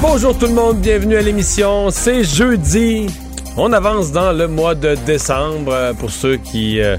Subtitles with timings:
[0.00, 1.90] Bonjour tout le monde, bienvenue à l'émission.
[1.90, 3.08] C'est jeudi.
[3.56, 6.96] On avance dans le mois de décembre euh, pour ceux qui euh,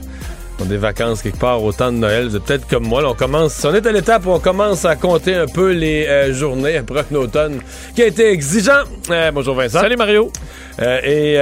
[0.66, 2.28] des vacances quelque part au temps de Noël.
[2.28, 3.02] Vous êtes peut-être comme moi.
[3.02, 6.06] là, on commence, on est à l'étape où on commence à compter un peu les
[6.08, 7.60] euh, journées après un automne
[7.96, 8.84] qui a été exigeant.
[9.10, 9.80] Euh, bonjour Vincent.
[9.82, 10.32] Salut Mario.
[10.82, 11.00] Euh,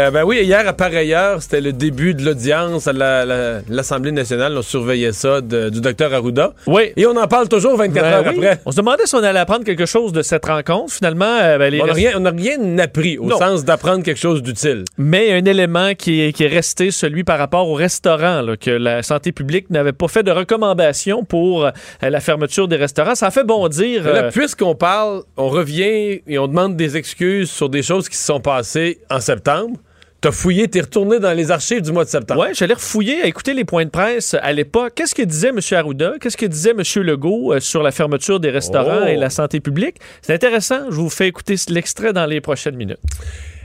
[0.08, 3.60] et ben oui, hier à pareille heure, c'était le début de l'audience à la- la-
[3.70, 4.56] l'Assemblée nationale.
[4.58, 6.54] On surveillait ça de- du docteur Arruda.
[6.66, 6.92] Oui.
[6.96, 8.46] Et on en parle toujours 24 Ben heures oui.
[8.48, 8.62] après.
[8.66, 10.92] On se demandait si on allait apprendre quelque chose de cette rencontre.
[10.92, 11.94] Finalement, ben, les On n'a
[12.32, 13.38] rien, appris au Non.
[13.38, 14.86] sens d'apprendre quelque chose d'utile.
[14.98, 18.72] Mais un élément qui est, qui est resté, celui par rapport au restaurant, là, que
[18.72, 23.16] la santé publique n'avait pas fait de recommandation pour euh, la fermeture des restaurants.
[23.16, 24.04] Ça a fait bondir.
[24.04, 28.16] Là, euh, puisqu'on parle, on revient et on demande des excuses sur des choses qui
[28.18, 29.78] se sont passées en septembre.
[30.20, 32.42] T'as fouillé, t'es retourné dans les archives du mois de septembre.
[32.42, 34.94] Ouais, j'allais refouiller à écouter les points de presse à l'époque.
[34.96, 35.60] Qu'est-ce que disait M.
[35.72, 36.14] Arruda?
[36.20, 36.82] Qu'est-ce que disait M.
[37.04, 39.08] Legault euh, sur la fermeture des restaurants Oh.
[39.08, 39.98] et la santé publique?
[40.24, 40.90] C'est intéressant.
[40.90, 42.98] Je vous fais écouter l'extrait dans les prochaines minutes.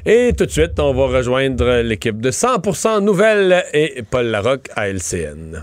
[0.04, 4.88] Et tout de suite, on va rejoindre l'équipe de 100% Nouvelles et Paul Larocque à
[4.88, 5.62] LCN.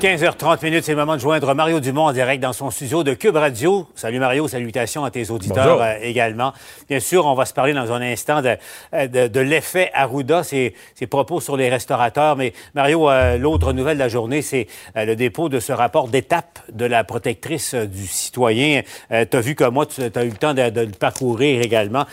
[0.00, 3.12] 15h30 minutes, c'est le moment de joindre Mario Dumont en direct dans son studio de
[3.12, 3.86] Cube Radio.
[3.94, 6.54] Salut Mario, salutations à tes auditeurs euh, également.
[6.88, 8.56] Bien sûr, on va se parler dans un instant de,
[8.94, 12.36] euh, de, de l'effet Arruda, ses, ses propos sur les restaurateurs.
[12.36, 16.08] Mais Mario, euh, l'autre nouvelle de la journée, c'est euh, le dépôt de ce rapport
[16.08, 18.80] d'étape de la protectrice du citoyen.
[19.10, 22.06] tu as vu que moi, tu as eu le temps de, de le parcourir également.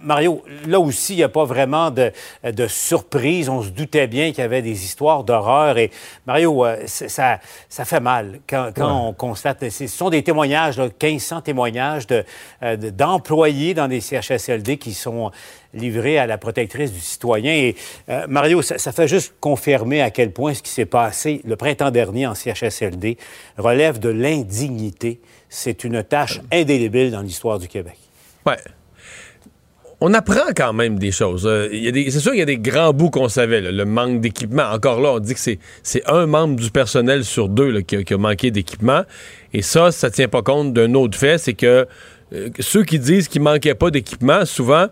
[0.00, 2.10] Mario, là aussi, il n'y a pas vraiment de,
[2.42, 3.48] de surprise.
[3.48, 5.78] On se doutait bien qu'il y avait des histoires d'horreur.
[5.78, 5.92] Et
[6.26, 9.68] Mario, c'est- ça, ça fait mal quand, quand on constate.
[9.68, 12.24] Ce sont des témoignages, là, 1500 témoignages de,
[12.62, 15.30] euh, de- d'employés dans des CHSLD qui sont
[15.74, 17.52] livrés à la protectrice du citoyen.
[17.52, 17.76] Et
[18.08, 21.56] euh, Mario, ça, ça fait juste confirmer à quel point ce qui s'est passé le
[21.56, 23.18] printemps dernier en CHSLD
[23.58, 25.20] relève de l'indignité.
[25.48, 27.96] C'est une tâche indélébile dans l'histoire du Québec.
[28.46, 28.56] Ouais.
[30.00, 31.44] On apprend quand même des choses.
[31.46, 33.60] Euh, des- c'est sûr qu'il y a des grands bouts qu'on savait.
[33.60, 34.70] le manque d'équipement.
[34.70, 35.58] Encore là, on dit que c'est,
[36.06, 39.02] un membre du personnel sur deux qui, a, manqué d'équipement.
[39.52, 41.86] Et ça, ça tient pas compte d'un autre fait, c'est que
[42.32, 44.86] euh, ceux qui disent qu'il manquait pas d'équipement, souvent,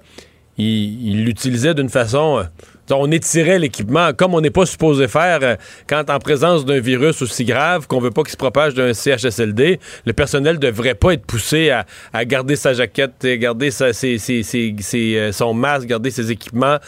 [0.58, 2.44] ils ils l'utilisaient d'une façon...
[2.90, 5.56] euh, on étirait l'équipement comme on n'est pas supposé faire euh,
[5.88, 9.80] quand en présence d'un virus aussi grave qu'on veut pas qu'il se propage d'un CHSLD,
[10.04, 15.54] le personnel devrait pas être poussé à, garder sa jaquette, et garder sa- euh, son
[15.54, 16.78] masque, garder ses équipements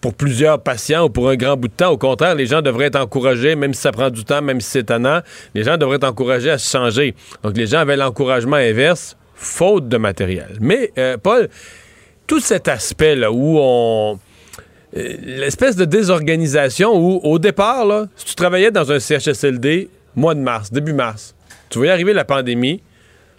[0.00, 1.90] pour plusieurs patients ou pour un grand bout de temps.
[1.90, 4.70] Au contraire, les gens devraient être encouragés, même si ça prend du temps, même si
[4.70, 5.20] c'est tannant,
[5.54, 7.14] les gens devraient être encouragés à se changer.
[7.42, 10.58] Donc les gens avaient l'encouragement inverse, faute de matériel.
[10.60, 11.48] Mais, euh, Paul,
[12.26, 14.16] tout cet aspect-là où on euh,
[14.94, 20.40] l'espèce de désorganisation où, au départ, là, si tu travaillais dans un CHSLD, mois de
[20.40, 21.34] mars, début mars,
[21.68, 22.80] tu voyais arriver la pandémie,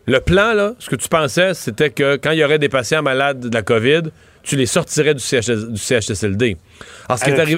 [0.06, 3.02] le plan, là, ce que tu pensais, c'était que quand il y aurait des patients
[3.02, 4.04] malades de la COVID,
[4.45, 6.57] tu les sortirais du, CHS du CHSLD.
[7.09, 7.51] Alors, ce À qui est arrivé-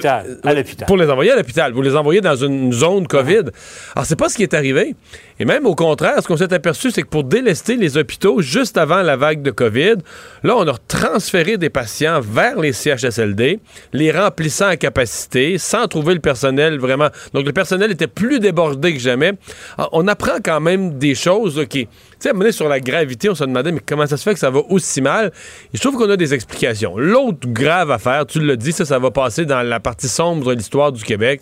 [0.54, 0.86] l'hôpital.
[0.86, 3.44] Pour les envoyer à l'hôpital, vous les envoyer dans une zone COVID.
[3.94, 4.94] Alors, c'est pas ce qui est arrivé.
[5.38, 8.76] Et même au contraire, ce qu'on s'est aperçu, c'est que pour délester les hôpitaux juste
[8.78, 9.96] avant la vague de COVID,
[10.42, 13.60] là, on a transféré des patients vers les CHSLD,
[13.92, 17.08] les remplissant à capacité, sans trouver le personnel vraiment.
[17.34, 19.32] Donc, le personnel était plus débordé que jamais.
[19.76, 21.86] Alors, on apprend quand même des choses là, qui.
[22.20, 24.50] Tu sais, sur la gravité, on se demandait, mais comment ça se fait que ça
[24.50, 25.30] va aussi mal?
[25.72, 26.77] Et je trouve qu'on a des explications.
[26.96, 30.58] L'autre grave affaire, tu l'as dit, ça, ça va passer dans la partie sombre de
[30.58, 31.40] l'histoire du Québec.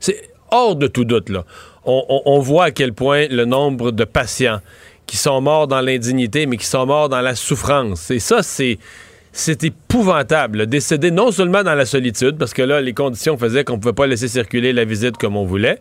[0.00, 1.44] C'est hors de tout doute, là.
[1.88, 4.60] On, voit à quel point le nombre de patients
[5.06, 8.10] qui sont morts dans l'indignité, mais qui sont morts dans la souffrance.
[8.10, 8.78] Et ça, c'est.
[9.38, 10.66] C'est épouvantable, là.
[10.66, 13.92] décéder non seulement dans la solitude, parce que là, les conditions faisaient qu'on ne pouvait
[13.92, 15.78] pas laisser circuler la visite comme on voulait,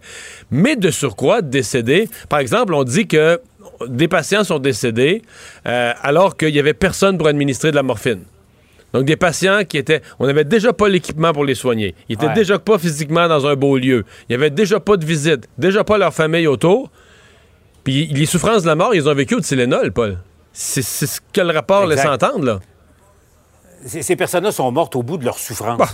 [0.51, 2.09] mais de surcroît, décéder.
[2.27, 3.39] Par exemple, on dit que
[3.87, 5.21] des patients sont décédés
[5.67, 8.23] euh, alors qu'il n'y avait personne pour administrer de la morphine.
[8.95, 10.01] Donc, des patients qui étaient.
[10.19, 11.95] On n'avait déjà pas l'équipement pour les soigner.
[12.07, 12.33] Ils étaient Ouais.
[12.33, 14.05] déjà pas physiquement dans un beau lieu.
[14.29, 16.89] Il y avait déjà pas de visite, déjà pas leur famille autour.
[17.83, 20.17] Puis les souffrances de la mort, ils ont vécu au Tylenol, Paul.
[20.53, 22.59] C'est ce que le rapport laisse entendre, là.
[23.85, 25.77] Ces, ces personnes-là sont mortes au bout de leur souffrance.
[25.77, 25.89] Bah.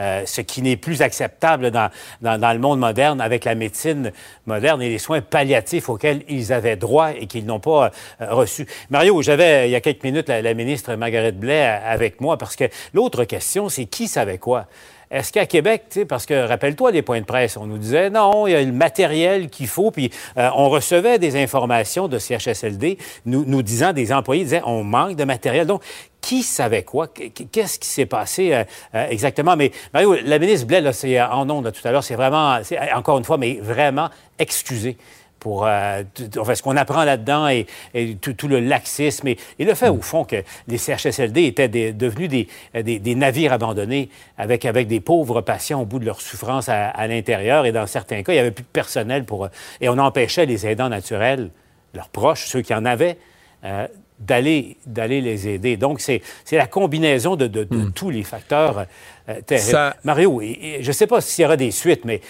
[0.00, 1.90] Euh, ce qui n'est plus acceptable dans,
[2.22, 4.12] dans- dans le monde moderne avec la médecine
[4.46, 7.90] moderne et les soins palliatifs auxquels ils avaient droit et qu'ils n'ont pas
[8.20, 8.66] euh, reçus.
[8.90, 12.54] Mario, j'avais il y a quelques minutes la, la ministre Marguerite Blais avec moi parce
[12.54, 12.64] que
[12.94, 14.66] l'autre question, c'est qui savait quoi?
[15.10, 18.52] Est-ce qu'à Québec, parce que rappelle-toi les points de presse, on nous disait non, il
[18.52, 23.62] y a le matériel qu'il faut, puis euh, on recevait des informations de CHSLD nous,
[23.62, 25.66] disant, des employés disaient on manque de matériel.
[25.66, 25.82] Donc,
[26.20, 27.08] qui savait quoi?
[27.08, 28.64] Qu- Qu'est-ce qui s'est passé euh,
[28.94, 29.56] euh, exactement?
[29.56, 32.58] Mais Mario, la ministre Blais, c'est en ondes tout à l'heure, c'est vraiment,
[32.94, 34.96] encore une fois, mais vraiment excusé
[35.40, 36.02] pour euh,
[36.38, 39.88] enfin, ce qu'on apprend là-dedans et, et tout, tout le laxisme et, et le fait,
[39.88, 40.36] au fond, que
[40.66, 45.40] les CHSLD étaient des- devenus des, euh, des- des navires abandonnés avec, avec des pauvres
[45.40, 47.66] patients au bout de leur souffrance à, à l'intérieur.
[47.66, 49.44] Et dans certains cas, il n'y avait plus de personnel pour...
[49.44, 49.48] euh,
[49.80, 51.50] Et on empêchait les aidants naturels,
[51.94, 53.16] leurs proches, ceux qui en avaient,
[53.64, 53.86] euh,
[54.18, 54.76] d'aller
[55.20, 55.76] les aider.
[55.76, 56.20] Donc, c'est
[56.50, 58.86] la combinaison de, de- de tous les facteurs
[59.28, 59.70] euh, terribles.
[59.70, 62.20] Ça- Mario, et- je ne sais pas s'il y aura des suites, mais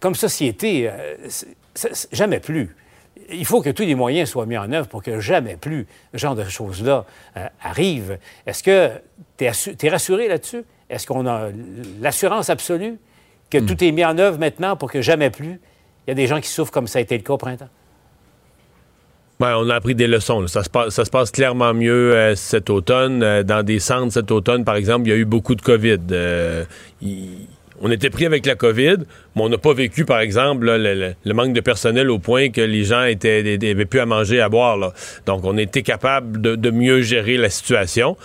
[0.00, 0.90] comme société,
[2.12, 2.74] jamais plus.
[3.32, 6.18] Il faut que tous les moyens soient mis en œuvre pour que jamais plus ce
[6.18, 7.04] genre de choses-là
[7.36, 8.18] euh, arrive.
[8.46, 8.90] Est-ce que
[9.36, 10.64] tu es, rassuré là-dessus?
[10.88, 11.48] Est-ce qu'on a
[12.00, 12.98] l'assurance absolue
[13.50, 15.60] que tout est mis en œuvre maintenant pour que jamais plus
[16.06, 17.68] il y a des gens qui souffrent comme ça a été le cas au printemps?
[19.40, 20.42] Ouais, on a appris des leçons.
[20.42, 20.48] là.
[20.48, 23.22] Ça, se passe, ça se passe clairement mieux euh, cet automne.
[23.22, 25.98] Euh, dans des centres cet automne, par exemple, il y a eu beaucoup de COVID.
[26.12, 26.64] Euh,
[27.00, 27.46] il-
[27.80, 28.98] on était pris avec la COVID,
[29.34, 32.84] mais on n'a pas vécu, par exemple, le, manque de personnel au point que les
[32.84, 34.92] gens étaient, avaient plus à manger, à boire.
[35.26, 38.16] Donc, on était capable de mieux gérer la situation.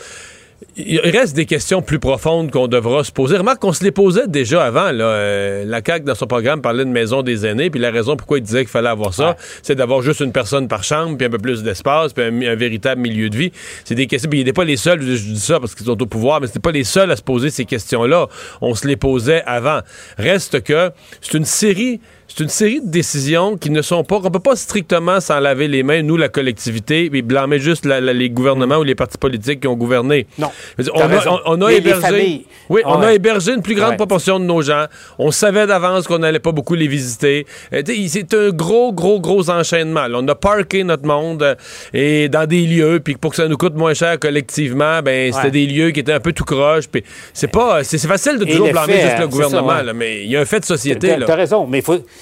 [0.78, 3.38] Il reste des questions plus profondes qu'on devra se poser.
[3.38, 4.92] Remarque qu'on se les posait déjà avant.
[4.92, 5.06] Là.
[5.06, 8.38] Euh, la CAQ, dans son programme, parlait de maison des aînés, puis la raison pourquoi
[8.38, 9.36] il disait qu'il fallait avoir ça, Ouais.
[9.64, 12.56] c'est d'avoir juste une personne par chambre, puis un peu plus d'espace, puis un, un
[12.56, 13.52] véritable milieu de vie.
[13.84, 16.02] C'est des questions, puis ils n'étaient pas les seuls, je dis ça parce qu'ils sont
[16.02, 18.28] au pouvoir, mais c'était pas les seuls à se poser ces questions-là.
[18.62, 19.80] On se les posait avant.
[20.18, 20.92] Reste que
[21.22, 22.00] c'est une série...
[22.38, 24.18] C'est une série de décisions qui ne sont pas.
[24.22, 28.02] On peut pas strictement s'en laver les mains, nous, la collectivité, et blâmer juste la-
[28.02, 30.28] la- les gouvernements ou les partis politiques qui ont gouverné.
[30.38, 30.52] Non.
[30.78, 32.46] Dire, On a, on- Les- hébergé.
[32.70, 33.96] Oui, on a hébergé une plus grande Ouais.
[33.96, 34.84] proportion de nos gens.
[35.18, 37.46] On savait d'avance qu'on n'allait pas beaucoup les visiter.
[37.72, 40.08] Euh, c'est un gros, gros, gros enchaînement.
[40.08, 40.18] là.
[40.22, 41.56] On a parké notre monde euh,
[41.94, 45.46] et dans des lieux, puis pour que ça nous coûte moins cher collectivement, ben c'était
[45.46, 45.52] Ouais.
[45.52, 46.88] des lieux qui étaient un peu tout croche.
[46.90, 47.02] Puis
[47.34, 49.84] c'est pas, c'est facile de toujours blâmer juste le gouvernement, ça, ouais.
[49.84, 51.26] là, mais il y a un fait de société T'as là.
[51.28, 51.96] t'as raison, mais il faut.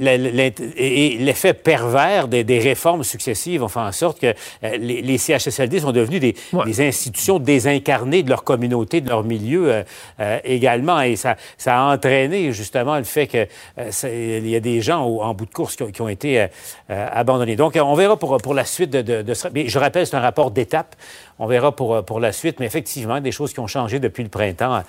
[0.00, 5.02] Et et l'effet pervers des, des réformes successives ont fait en sorte que euh, les,
[5.02, 6.64] les CHSLD sont devenus des, Ouais.
[6.64, 9.82] des institutions désincarnées de leur communauté, de leur milieu euh,
[10.20, 11.00] euh, également.
[11.00, 13.46] Et ça, ça a entraîné justement le fait que
[13.78, 16.02] euh, ça- il y a des gens au- en bout de course qui ont, qui
[16.02, 16.46] ont été
[16.88, 17.56] abandonnés.
[17.56, 20.16] Donc, on verra pour, pour la suite de, de, de ce- mais je rappelle, c'est
[20.16, 20.94] un rapport d'étape.
[21.38, 24.28] On verra pour, pour la suite, mais effectivement, des choses qui ont changé depuis le
[24.28, 24.82] printemps.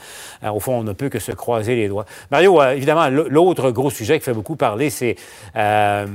[0.52, 2.06] Au fond, on ne peut que se croiser les doigts.
[2.32, 5.16] Mario, évidemment, l'autre gros sujet qui fait beaucoup parler, c'est
[5.56, 6.06] euh,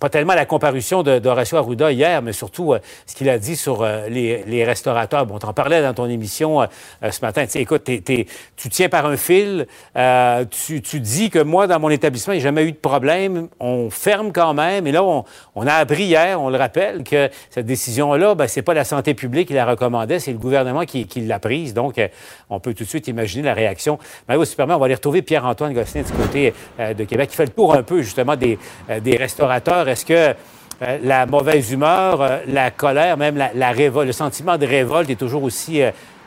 [0.00, 3.82] pas tellement la comparution d'Horacio Arruda hier, mais surtout euh, ce qu'il a dit sur
[3.82, 5.26] euh, les, restaurateurs.
[5.26, 6.66] Bon, t'en parlais dans ton émission
[7.02, 7.44] ce matin.
[7.54, 12.42] Écoute, tu tiens par un fil, tu, dis que moi, dans mon établissement, il n'y
[12.42, 13.48] a jamais eu de problème.
[13.60, 14.86] On ferme quand même.
[14.86, 18.74] Et là, on, a appris hier, on le rappelle, que cette décision-là, ben, c'est pas
[18.74, 21.74] la santé publique qui la recommandait, c'est le gouvernement qui, l'a prise.
[21.74, 22.00] Donc,
[22.48, 23.98] on peut tout de suite imaginer la réaction.
[24.28, 27.36] Mario, si tu permets, on va aller retrouver Pierre-Antoine Gosselin du côté de Québec, qui
[27.36, 28.58] fait le tour un peu, justement, des,
[28.90, 29.88] euh, des restaurateurs.
[29.88, 30.34] Est-ce que
[30.82, 35.16] euh, la mauvaise humeur, euh, la colère, même la, révolte, le sentiment de révolte est
[35.16, 35.82] toujours aussi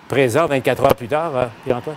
[0.07, 1.95] présent 24 heures plus tard, Pierre-Antoine?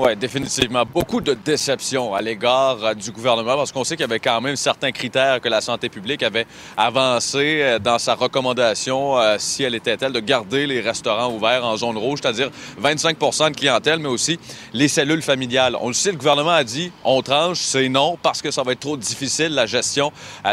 [0.00, 0.84] Oui, définitivement.
[0.84, 4.40] Beaucoup de déception à l'égard euh, du gouvernement parce qu'on sait qu'il y avait quand
[4.40, 9.64] même certains critères que la santé publique avait avancés euh, dans sa recommandation, euh, si
[9.64, 13.98] elle était telle, de garder les restaurants ouverts en zone rouge, c'est-à-dire 25% de clientèle,
[13.98, 14.38] mais aussi
[14.72, 15.76] les cellules familiales.
[15.80, 18.70] On le sait, le gouvernement a dit on tranche, c'est non parce que ça va
[18.70, 20.12] être trop difficile la gestion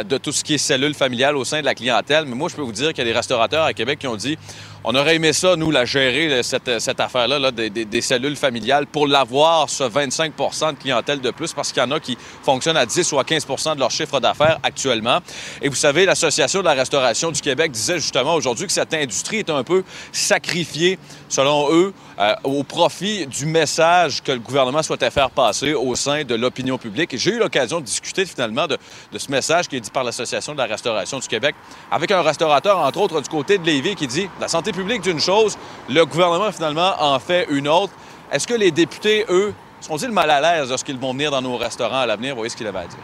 [0.10, 2.26] de tout ce qui est cellules familiales au sein de la clientèle.
[2.26, 4.16] Mais moi, je peux vous dire qu'il y a des restaurateurs à Québec qui ont
[4.16, 4.40] dit
[4.88, 8.86] on aurait aimé ça, nous, la gérer, cette, cette affaire-là, là, des, des- cellules familiales,
[8.86, 12.78] pour l'avoir, ce 25 de clientèle de plus, parce qu'il y en a qui fonctionnent
[12.78, 15.20] à 10 ou à 15% de leur chiffre d'affaires actuellement.
[15.64, 19.38] Et vous savez, l'Association de la restauration du Québec disait justement aujourd'hui que cette industrie
[19.38, 21.00] est un peu sacrifiée,
[21.30, 26.24] selon eux, euh, au profit du message que le gouvernement souhaitait faire passer au sein
[26.24, 27.14] de l'opinion publique.
[27.14, 28.78] Et j'ai eu l'occasion de discuter finalement de,
[29.12, 31.56] de ce message qui est dit par l'Association de la restauration du Québec
[31.92, 35.20] avec un restaurateur, entre autres, du côté de Lévis, qui dit la santé publique d'une
[35.20, 35.58] chose,
[35.90, 37.94] le gouvernement finalement en fait une autre.
[38.32, 42.00] Est-ce que les députés, eux, sont-ils mal à l'aise lorsqu'ils vont venir dans nos restaurants
[42.00, 42.32] à l'avenir?
[42.32, 43.00] Vous voyez ce qu'il avait à dire.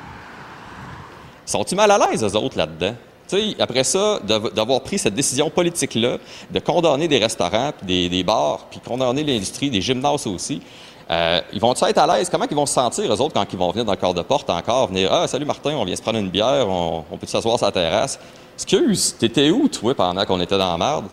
[1.45, 2.95] Sont-ils mal à l'aise, eux autres, là-dedans?
[3.27, 6.17] Tu sais, après ça, d'av- d'avoir pris cette décision politique-là,
[6.49, 10.61] de condamner des restaurants, des, bars, puis condamner l'industrie, des gymnases aussi,
[11.09, 12.29] euh, ils vont être à l'aise?
[12.29, 14.21] Comment ils vont se sentir, eux autres, quand ils vont venir dans le corps de
[14.21, 17.27] porte encore, venir «Ah, salut Martin, on vient se prendre une bière, on, on peut
[17.27, 18.19] s'asseoir sur la terrasse?»
[18.55, 21.05] Excuse, t'étais où, toi, pendant qu'on était dans la merde?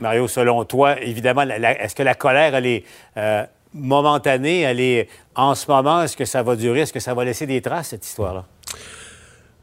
[0.00, 2.84] Mario, selon toi, évidemment, est-ce que la colère, elle est
[3.16, 7.14] euh, momentanée, elle est en ce moment, est-ce que ça va durer, est-ce que ça
[7.14, 8.44] va laisser des traces, cette histoire-là?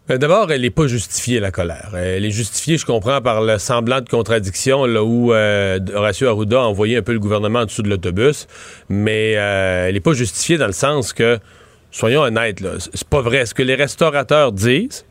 [0.07, 1.93] Ben, D'abord, elle n'est pas justifiée, la colère.
[1.95, 6.61] Elle est justifiée, je comprends, par le semblant de contradiction là, où euh, Horacio Arruda
[6.61, 8.47] a envoyé un peu le gouvernement en dessous de l'autobus,
[8.87, 11.39] mais euh, elle n'est pas justifiée dans le sens que,
[11.91, 12.63] soyons honnêtes,
[12.93, 13.45] c'est pas vrai.
[13.47, 15.05] Ce que les restaurateurs disent,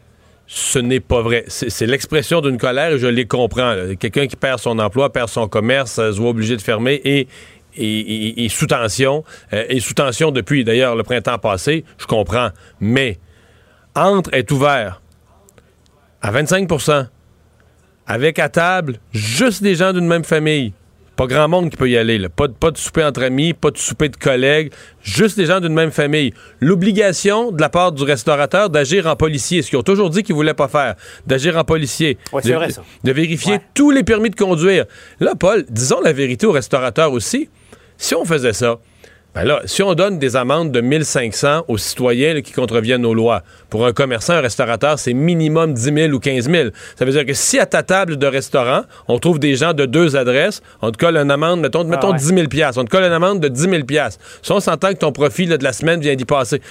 [0.46, 1.44] ce n'est pas vrai.
[1.48, 3.74] C'est l'expression d'une colère et je les comprends.
[3.98, 7.28] Quelqu'un qui perd son emploi, perd son commerce, euh, se voit obligé de fermer et
[8.48, 12.50] sous tension, euh, et sous tension depuis d'ailleurs le printemps passé, je comprends.
[12.80, 13.18] Mais
[13.94, 15.00] entre est ouvert
[16.20, 17.08] à 25%
[18.06, 20.72] avec à table juste des gens d'une même famille.
[21.16, 22.18] Pas grand monde qui peut y aller.
[22.18, 22.28] là.
[22.28, 25.60] Pas, de, pas de souper entre amis, pas de souper de collègues, juste des gens
[25.60, 26.32] d'une même famille.
[26.60, 30.34] L'obligation de la part du restaurateur d'agir en policier, ce qu'ils ont toujours dit qu'ils
[30.34, 32.18] voulaient pas faire, d'agir en policier.
[32.32, 32.82] Ouais, c'est de, vrai, ça.
[33.04, 33.60] de vérifier Ouais.
[33.74, 34.86] tous les permis de conduire.
[35.20, 37.48] Là, Paul, disons la vérité aux restaurateurs aussi.
[37.96, 38.78] Si on faisait ça,
[39.34, 43.14] ben là, si on donne des amendes de 1500 aux citoyens là, qui contreviennent aux
[43.14, 46.68] lois, pour un commerçant, un restaurateur, c'est minimum 10 000 ou 15 000.
[46.96, 49.86] Ça veut dire que si à ta table de restaurant, on trouve des gens de
[49.86, 52.18] deux adresses, on te colle une amende, mettons, mettons ouais.
[52.18, 52.40] 10 000
[52.76, 53.82] on te colle une amende de 10 000
[54.42, 56.62] Si on s'entend que ton profit là, de la semaine vient d'y passer.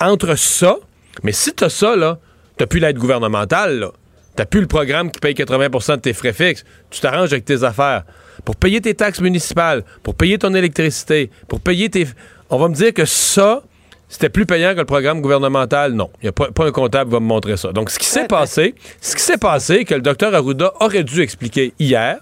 [0.00, 0.76] Entre ça,
[1.22, 2.18] mais si t'as ça, là,
[2.56, 3.90] t'as plus l'aide gouvernementale, là.
[4.36, 6.64] T'as plus le programme qui paye 80% de tes frais fixes.
[6.88, 8.04] Tu t'arranges avec tes affaires.
[8.44, 12.06] Pour payer tes taxes municipales, pour payer ton électricité, pour payer tes...
[12.48, 13.62] On va me dire que ça,
[14.08, 15.92] c'était plus payant que le programme gouvernemental.
[15.92, 16.10] Non.
[16.22, 17.72] Il y a pas, pas un comptable qui va me montrer ça.
[17.72, 21.20] Donc, ce qui s'est passé, ce qui s'est passé, que le docteur Arruda aurait dû
[21.20, 22.18] expliquer hier,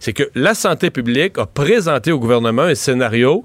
[0.00, 3.44] c'est que la santé publique a présenté au gouvernement un scénario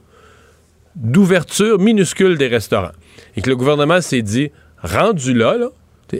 [0.95, 2.91] d'ouverture minuscule des restaurants.
[3.35, 4.51] Et que le gouvernement s'est dit,
[4.81, 5.55] rendu là,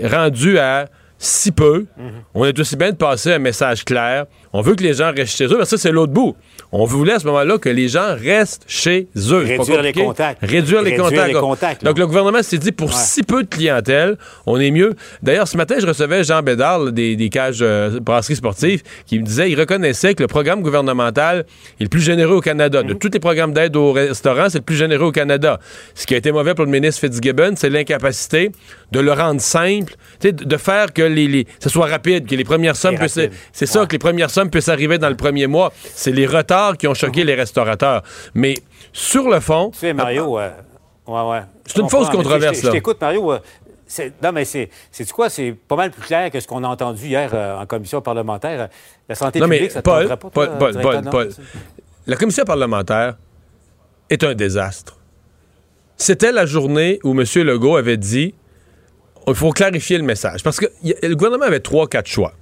[0.04, 1.86] rendu à si peu,
[2.34, 4.26] on est aussi bien de passer un message clair.
[4.54, 6.36] On veut que les gens restent chez eux, parce que ça, c'est l'autre bout.
[6.72, 9.38] On voulait à ce moment-là que les gens restent chez eux.
[9.46, 10.40] Réduire les contacts.
[10.44, 11.28] Réduire les contacts.
[11.28, 11.90] les contacts, là.
[11.90, 12.96] Donc, le gouvernement s'est dit, pour Ouais.
[12.96, 14.94] si peu de clientèle, on est mieux.
[15.24, 19.20] D'ailleurs, ce matin, je recevais Jean Bédard là, des, des cages euh, brasseries sportives qui
[19.20, 21.46] me disait, il reconnaissait que le programme gouvernemental
[21.80, 22.82] est le plus généreux au Canada.
[22.84, 22.90] Mhm.
[22.90, 25.60] De tous les programmes d'aide au restaurant, c'est le plus généreux au Canada.
[25.96, 28.52] Ce qui a été mauvais pour le ministre Fitzgibbon, c'est l'incapacité
[28.92, 32.76] de le rendre simple, de faire que les, les- ce soit rapide, que les premières
[32.76, 32.96] sommes.
[33.52, 35.72] C'est ça, que les premières sommes puissent arriver dans le premier mois.
[35.94, 38.04] C'est les retards qui ont choqué les restaurateurs.
[38.34, 38.56] Mais
[38.92, 39.70] sur le fond...
[39.72, 40.50] Tu sais, Mario, euh,
[41.08, 41.42] ouais, ouais.
[41.66, 42.72] C'est une fausse mais controverse, je- Je là.
[42.74, 43.32] t'écoute, Mario.
[43.34, 43.40] euh,
[44.22, 44.70] non, mais c'est
[45.14, 45.30] quoi?
[45.30, 48.70] C'est pas mal plus clair que ce qu'on a entendu hier euh, en commission parlementaire.
[49.08, 50.82] La santé Non, mais publique, ça te Paul, pas, Paul, toi, Paul?
[50.82, 51.30] Paul, Paul.
[52.08, 53.16] La commission parlementaire
[54.10, 54.98] est un désastre.
[55.96, 57.24] C'était la journée où M.
[57.44, 58.34] Legault avait dit
[59.28, 60.44] il faut clarifier le message.
[60.44, 62.34] Parce que y le gouvernement avait trois, quatre choix,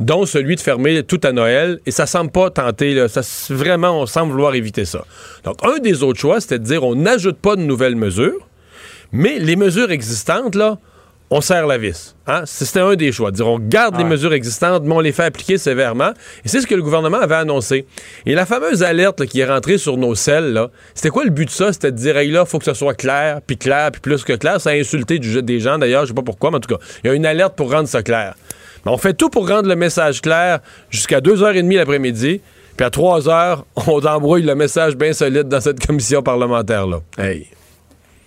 [0.00, 4.00] dont celui de fermer tout à Noël, et ça semble pas tenter, là, ça, vraiment,
[4.00, 5.04] on semble vouloir éviter ça.
[5.44, 8.46] Donc, un des autres choix, c'était de dire on n'ajoute pas de nouvelles mesures,
[9.12, 10.78] mais les mesures existantes, là,
[11.30, 12.14] on serre la vis.
[12.26, 12.44] Hein?
[12.46, 13.30] C'était un des choix.
[13.30, 14.08] Dire on garde les Ouais.
[14.08, 16.12] mesures existantes, mais on les fait appliquer sévèrement.
[16.42, 17.84] Et c'est ce que le gouvernement avait annoncé.
[18.24, 21.30] Et la fameuse alerte là, qui est rentrée sur nos selles, là, c'était quoi le
[21.30, 21.70] but de ça?
[21.70, 24.32] C'était de dire, hey, là, faut que ce soit clair, puis clair, puis plus que
[24.34, 24.58] clair.
[24.58, 26.80] Ça a insulté du- des gens, d'ailleurs, je sais pas pourquoi, mais en tout cas,
[27.04, 28.34] il y a une alerte pour rendre ça clair.
[28.88, 32.40] Mais on fait tout pour rendre le message clair jusqu'à 2h30 l'après-midi.
[32.76, 37.00] Puis à 3h, on embrouille le message bien solide dans cette commission parlementaire-là.
[37.18, 37.46] Hey.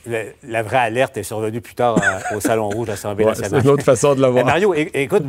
[0.06, 3.32] Le- la vraie alerte est survenue plus tard euh, au Salon Rouge de l'Assemblée Ouais,
[3.36, 3.66] c'est nationale.
[3.66, 4.46] une autre façon de le voir.
[4.46, 5.24] Mario, écoute,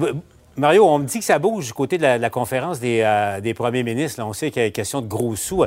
[0.59, 3.54] Mario, on me dit que ça bouge du côté de la, conférence des, euh, des
[3.54, 4.23] premiers ministres.
[4.23, 5.62] On sait qu'il y a question de gros sous.
[5.62, 5.66] Euh,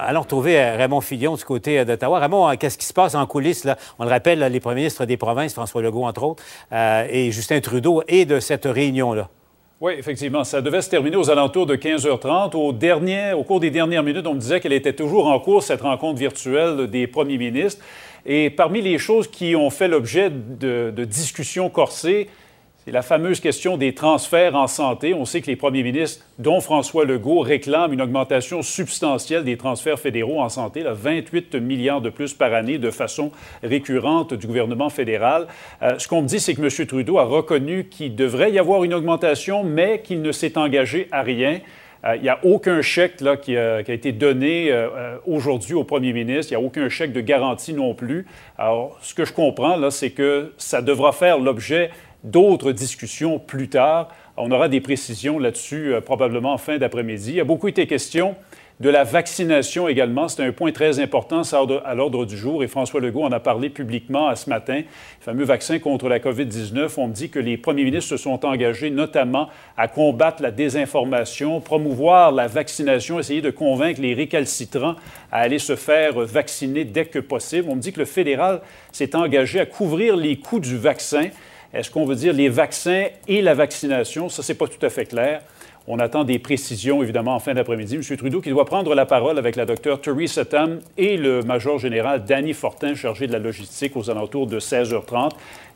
[0.00, 2.20] allons retrouver euh, Raymond Fillon du côté d'Ottawa.
[2.20, 3.68] Raymond, qu'est-ce qui se passe en coulisses?
[3.98, 8.02] On le rappelle, les premiers ministres des provinces, François Legault, entre autres, et Justin Trudeau,
[8.08, 9.28] et de cette réunion-là.
[9.82, 10.42] Oui, effectivement.
[10.42, 12.56] Ça devait se terminer aux alentours de 15h30.
[12.56, 15.82] Au, au cours des dernières minutes, on me disait qu'elle était toujours en cours, cette
[15.82, 17.84] rencontre virtuelle des premiers ministres.
[18.24, 22.30] Et parmi les choses qui ont fait l'objet de, de discussions corsées,
[22.84, 25.14] c'est la fameuse question des transferts en santé.
[25.14, 29.98] On sait que les premiers ministres, dont François Legault, réclament une augmentation substantielle des transferts
[29.98, 34.90] fédéraux en santé, là, 28 milliards de plus par année de façon récurrente du gouvernement
[34.90, 35.46] fédéral.
[35.82, 36.86] Euh, ce qu'on me dit, c'est que M.
[36.86, 41.22] Trudeau a reconnu qu'il devrait y avoir une augmentation, mais qu'il ne s'est engagé à
[41.22, 41.60] rien.
[42.04, 46.12] Euh, il n'y a aucun chèque là, qui, a, été donné euh, aujourd'hui au premier
[46.12, 46.52] ministre.
[46.52, 48.26] Il n'y a aucun chèque de garantie non plus.
[48.58, 51.90] Alors, ce que je comprends, là, c'est que ça devra faire l'objet
[52.24, 54.08] d'autres discussions plus tard.
[54.36, 57.34] On aura des précisions là-dessus euh, probablement en fin d'après-midi.
[57.34, 58.34] Il a beaucoup été question
[58.80, 60.26] de la vaccination également.
[60.26, 61.42] C'est un point très important
[61.84, 64.78] à l'ordre du jour et François Legault en a parlé publiquement ce matin.
[64.78, 64.84] Le
[65.20, 66.90] fameux vaccin contre la COVID-19.
[66.96, 71.60] On me dit que les premiers ministres se sont engagés notamment à combattre la désinformation,
[71.60, 74.96] promouvoir la vaccination, essayer de convaincre les récalcitrants
[75.30, 77.68] à aller se faire vacciner dès que possible.
[77.70, 81.28] On me dit que le fédéral s'est engagé à couvrir les coûts du vaccin.
[81.74, 84.28] Est-ce qu'on veut dire les vaccins et la vaccination?
[84.28, 85.42] Ça, c'est pas tout à fait clair.
[85.88, 87.96] On attend des précisions, évidemment, en fin d'après-midi.
[87.96, 88.16] M.
[88.16, 92.24] Trudeau qui doit prendre la parole avec la docteure Theresa Tam et le major général
[92.24, 95.32] Danny Fortin, chargé de la logistique, aux alentours de 16h30.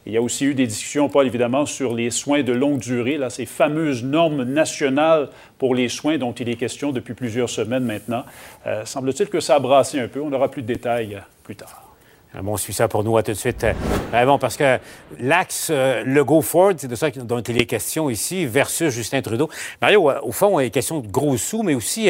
[0.06, 3.18] Il y a aussi eu des discussions, Paul, évidemment, sur les soins de longue durée,
[3.18, 5.28] là, ces fameuses normes nationales
[5.58, 8.24] pour les soins dont il est question depuis plusieurs semaines maintenant.
[8.68, 10.20] Euh, semble-t-il que ça a brassé un peu.
[10.20, 11.87] On aura plus de détails plus tard.
[12.34, 13.16] Un bon suit ça pour nous.
[13.16, 13.64] À tout de suite.
[13.64, 14.78] Euh, bon, parce que
[15.18, 19.48] l'axe euh, Legault-Ford, c'est de ça dont il est question ici, versus Justin Trudeau.
[19.80, 22.08] Mario, euh, au fond, il est question de gros sous, mais aussi,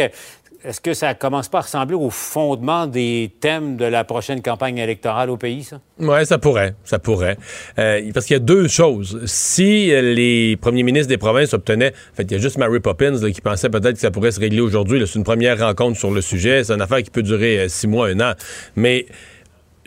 [0.64, 4.78] est-ce que ça commence pas à ressembler au fondement des thèmes de la prochaine campagne
[4.78, 5.80] électorale au pays, ça?
[6.00, 6.74] Oui, ça pourrait.
[6.82, 7.38] Ça pourrait.
[7.76, 9.24] parce qu'il y a deux choses.
[9.26, 11.92] Si les premiers ministres des provinces obtenaient.
[12.12, 14.40] En fait, il y a juste Mary Poppins qui pensait peut-être que ça pourrait se
[14.40, 15.00] régler aujourd'hui.
[15.06, 16.64] C'est une première rencontre sur le sujet.
[16.64, 18.32] C'est une affaire qui peut durer six mois, un an.
[18.74, 19.06] Mais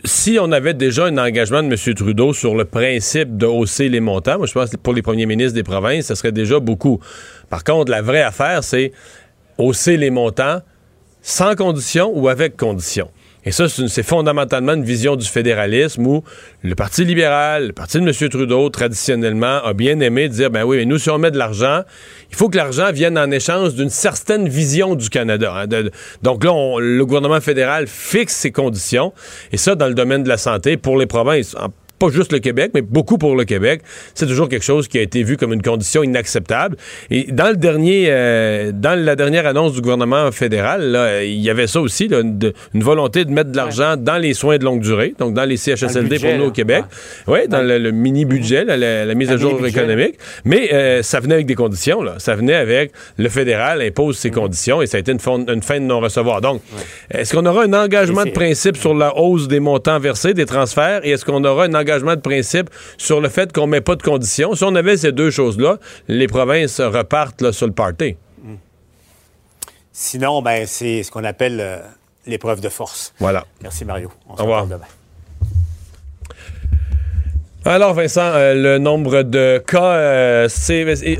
[0.04, 1.94] si on avait déjà un engagement de M.
[1.94, 5.26] Trudeau sur le principe de hausser les montants, moi je pense que pour les premiers
[5.26, 7.00] ministres des provinces, ce serait déjà beaucoup.
[7.48, 8.92] Par contre, la vraie affaire, c'est
[9.58, 10.60] hausser les montants
[11.20, 13.10] sans condition ou avec condition.
[13.44, 16.22] Et ça, c'est fondamentalement une vision du fédéralisme où
[16.62, 18.28] le Parti libéral, le Parti de M.
[18.28, 21.82] Trudeau, traditionnellement, a bien aimé dire, ben oui, mais nous, si on met de l'argent,
[22.30, 25.54] il faut que l'argent vienne en échange d'une certaine vision du Canada.
[25.56, 25.66] Hein.
[26.22, 29.12] donc là, le gouvernement fédéral fixe ses conditions.
[29.50, 31.56] Et ça, dans le domaine de la santé, pour les provinces,
[32.02, 33.82] pas juste le Québec, mais beaucoup pour le Québec,
[34.14, 36.76] c'est toujours quelque chose qui a été vu comme une condition inacceptable.
[37.10, 41.48] Et dans le dernier, euh, dans la dernière annonce du gouvernement fédéral, là, il y
[41.48, 44.80] avait ça aussi, là, une, volonté de mettre de l'argent dans les soins de longue
[44.80, 46.84] durée, donc dans les CHSLD pour nous au Québec.
[47.28, 50.18] Oui, dans le, mini-budget, la, mise à jour économique.
[50.44, 52.02] Mais euh, ça venait avec des conditions.
[52.02, 52.14] Là.
[52.18, 55.78] Ça venait avec le fédéral impose ses conditions et ça a été une, une fin
[55.78, 56.40] de non-recevoir.
[56.40, 56.62] Donc,
[57.10, 61.02] est-ce qu'on aura un engagement de principe sur la hausse des montants versés, des transferts,
[61.04, 64.02] et est-ce qu'on aura un engagement de principe sur le fait qu'on met pas de
[64.02, 64.54] conditions.
[64.54, 65.78] Si on avait ces deux choses-là,
[66.08, 68.16] les provinces repartent là, sur le party.
[69.92, 71.78] Sinon, ben, c'est ce qu'on appelle euh,
[72.26, 73.12] l'épreuve de force.
[73.18, 73.44] Voilà.
[73.60, 74.10] Merci, Mario.
[74.26, 74.86] On se revoit demain.
[77.64, 80.48] Alors, Vincent, euh, le nombre de cas, euh.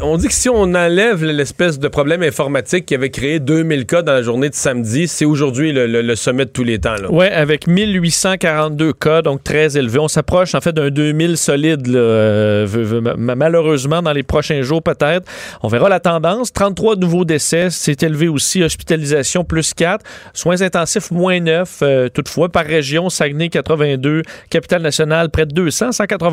[0.03, 4.03] On dit que si on enlève l'espèce de problème informatique qui avait créé 2000 cas
[4.03, 6.97] dans la journée de samedi, c'est aujourd'hui le, sommet de tous les temps.
[7.11, 10.01] Oui, avec 1842 cas, donc très élevé.
[10.01, 12.67] On s'approche en fait d'un 2000 solide, euh,
[13.17, 15.25] malheureusement, dans les prochains jours peut-être.
[15.63, 16.53] On verra la tendance.
[16.53, 18.65] 33 nouveaux décès, c'est élevé aussi.
[18.65, 20.05] Hospitalisation plus 4.
[20.35, 22.49] Soins intensifs moins 9, toutefois.
[22.49, 26.32] Par région, Saguenay 82, Capitale-Nationale près de 200, 180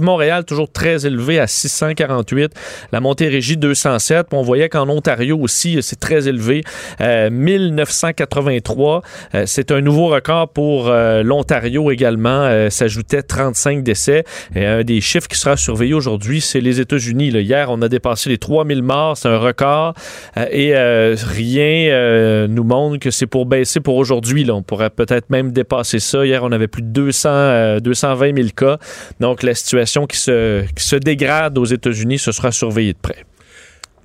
[0.00, 2.52] Montréal, toujours très élevé à 648.
[2.92, 4.28] La Montérégie, 207.
[4.32, 6.62] On voyait qu'en Ontario aussi, c'est très élevé.
[7.00, 8.96] 1983.
[8.96, 12.70] Euh, euh, c'est un nouveau record pour euh, l'Ontario également.
[12.70, 14.24] S'ajoutait 35 décès.
[14.54, 17.28] Et un des chiffres qui sera surveillé aujourd'hui, c'est les États-Unis.
[17.28, 19.16] Hier, on a dépassé les 3000 morts.
[19.16, 19.94] C'est un record.
[20.36, 24.50] et rien nous montre que c'est pour baisser pour aujourd'hui.
[24.50, 26.24] On pourrait peut-être même dépasser ça.
[26.24, 28.78] Hier, on avait plus de 200, 220 000 cas.
[29.20, 33.24] Donc, la situation qui se, dégrade aux États-Unis, ce sera surveillé de près.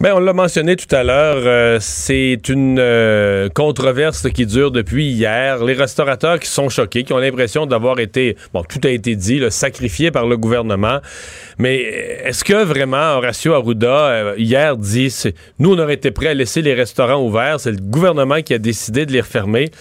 [0.01, 5.05] Bien, on l'a mentionné tout à l'heure, euh, c'est une euh, controverse qui dure depuis
[5.05, 5.63] hier.
[5.63, 9.39] Les restaurateurs qui sont choqués, qui ont l'impression d'avoir été, bon, tout a été dit,
[9.39, 10.99] là, sacrifié par le gouvernement.
[11.59, 11.77] Mais
[12.25, 15.13] est-ce que vraiment Horacio Arruda, euh, hier, dit,
[15.59, 18.57] nous, on aurait été prêts à laisser les restaurants ouverts, c'est le gouvernement qui a
[18.57, 19.71] décidé de les refermer.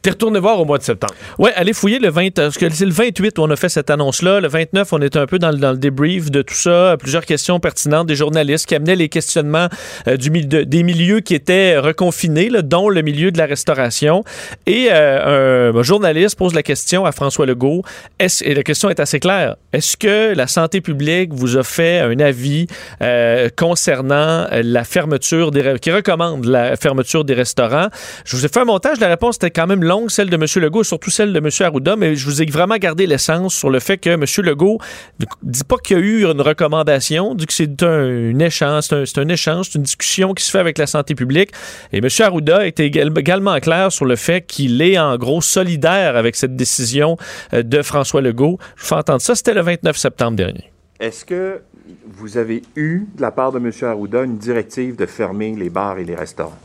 [0.00, 1.12] T'es retourné voir au mois de septembre.
[1.38, 2.30] Oui, allez fouiller le 20.
[2.34, 4.40] Parce que c'est le 28 où on a fait cette annonce-là.
[4.40, 6.96] Le 29, on était un peu dans, le- dans le débrief de tout ça.
[7.00, 9.66] Plusieurs questions pertinentes des journalistes qui amenaient les questionnements
[10.06, 14.22] euh, du, des milieux qui étaient reconfinés, là, dont le milieu de la restauration.
[14.66, 17.82] Et euh, un, journaliste pose la question à François Legault.
[18.20, 19.56] Et la question est assez claire.
[19.72, 22.68] Est-ce que la santé publique vous a fait un avis
[23.02, 25.76] euh, concernant euh, la fermeture des...
[25.80, 27.88] qui recommande la fermeture des restaurants?
[28.24, 29.00] Je vous ai fait un montage.
[29.00, 30.44] La réponse était quand même longue, celle de M.
[30.62, 31.48] Legault, surtout celle de M.
[31.60, 34.24] Arruda, mais je vous ai vraiment gardé l'essence sur le fait que M.
[34.46, 34.78] Legault
[35.18, 39.18] ne dit pas qu'il y a eu une recommandation, dit que c'est un, échange, c'est
[39.30, 41.50] échange, c'est une discussion qui se fait avec la santé publique.
[41.92, 42.08] Et M.
[42.20, 46.54] Arruda était égal- également clair sur le fait qu'il est en gros solidaire avec cette
[46.54, 47.16] décision
[47.54, 48.58] euh, de François Legault.
[48.76, 50.70] Je vous fais entendre ça, c'était le 29 septembre dernier.
[51.00, 51.60] Est-ce que
[52.06, 53.70] vous avez eu, de la part de M.
[53.82, 56.58] Arruda, une directive de fermer les bars et les restaurants?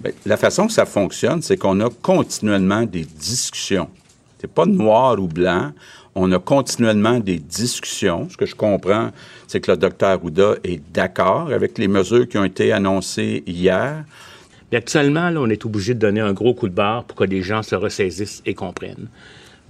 [0.00, 3.88] Bien, la façon que ça fonctionne, c'est qu'on a continuellement des discussions.
[4.40, 5.72] C'est pas noir ou blanc.
[6.14, 8.28] On a continuellement des discussions.
[8.30, 9.10] Ce que je comprends,
[9.46, 14.04] c'est que le docteur Arruda est d'accord avec les mesures qui ont été annoncées hier.
[14.72, 17.42] Actuellement, là, on est obligé de donner un gros coup de barre pour que les
[17.42, 19.08] gens se ressaisissent et comprennent.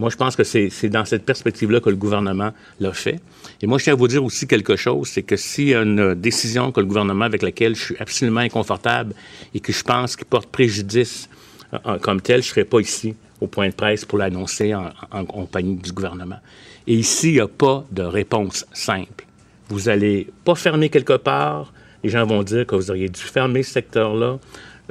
[0.01, 3.21] Moi, je pense que c'est dans cette perspective-là que le gouvernement l'a fait.
[3.61, 5.83] Et moi, je tiens à vous dire aussi quelque chose, c'est que s'il y a
[5.83, 9.13] une décision que le gouvernement avec laquelle je suis absolument inconfortable
[9.55, 11.29] et que je pense qui porte préjudice
[11.75, 14.75] euh, euh, comme tel, je ne serai pas ici au point de presse pour l'annoncer
[14.75, 16.39] en, en compagnie du gouvernement.
[16.87, 19.27] Et ici, il n'y a pas de réponse simple.
[19.69, 23.63] Vous allez pas fermer quelque part, les gens vont dire que vous auriez dû fermer
[23.63, 24.39] ce secteur-là.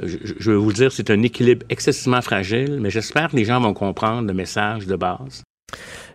[0.02, 3.44] Je, je- vais vous le dire, c'est un équilibre excessivement fragile, mais j'espère que les
[3.44, 5.42] gens vont comprendre le message de base.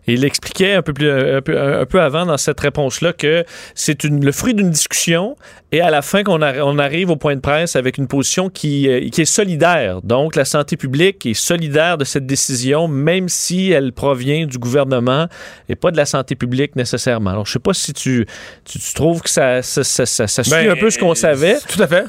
[0.08, 3.44] Il expliquait un peu, plus, un, peu, un peu avant dans cette réponse-là que
[3.74, 5.36] c'est le fruit d'une discussion
[5.72, 8.50] et à la fin qu'on arri- on arrive au point de presse avec une position
[8.50, 10.02] qui, euh, qui est solidaire.
[10.04, 15.28] Donc la santé publique est solidaire de cette décision, même si elle provient du gouvernement
[15.70, 17.32] et pas de la santé publique nécessairement.
[17.32, 18.28] Alors je sais pas si tu,
[18.66, 21.16] tu, tu trouves que ça, ça, ça, ça- ça suit Ben, un peu ce qu'on
[21.16, 21.58] savait.
[21.68, 22.04] Tout à fait.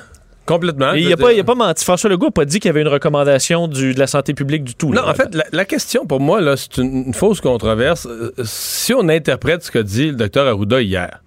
[0.46, 0.94] Complètement.
[0.94, 1.84] Et il n'a pas, pas menti.
[1.84, 4.62] François Legault n'a pas dit qu'il y avait une recommandation du, de la santé publique
[4.64, 4.92] du tout.
[4.92, 8.06] Non, en fait, la, la question pour moi, là, c'est une, une fausse controverse.
[8.06, 11.22] Euh, si on interprète ce qu'a dit le docteur Arruda hier,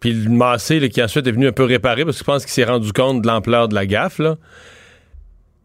[0.00, 2.44] puis le Massé, là, qui ensuite est venu un peu réparer parce que je pense
[2.44, 4.36] qu'il s'est rendu compte de l'ampleur de la gaffe, là,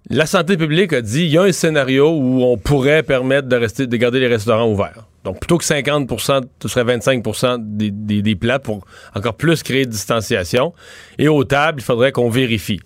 [0.10, 3.56] la santé publique a dit il y a un scénario où on pourrait permettre de,
[3.56, 5.06] rester, de garder les restaurants ouverts.
[5.24, 7.24] Donc, plutôt que 50% ce serait 25
[7.60, 10.74] des, des, des plats pour encore plus créer de distanciation.
[11.18, 12.80] Et aux tables, il faudrait qu'on vérifie.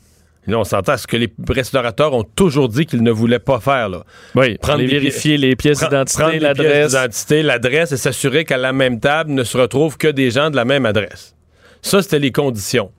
[0.47, 3.39] Et là, on s'entend à ce que les restaurateurs ont toujours dit qu'ils ne voulaient
[3.39, 3.89] pas faire.
[3.89, 4.04] Là.
[4.36, 6.93] Oui, Prendre les vérifier les pièces d'identité, l'adresse.
[6.93, 10.56] d'identité, l'adresse et s'assurer qu'à la même table ne se retrouvent que des gens de
[10.56, 11.36] la même adresse.
[11.82, 12.91] Ça, c'était les conditions.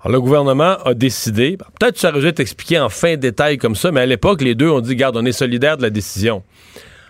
[0.00, 3.90] Alors, le gouvernement a décidé, peut-être que ça aurait dû en fin détail comme ça,
[3.90, 6.42] mais à l'époque, les deux ont dit, garde, on est solidaires de la décision.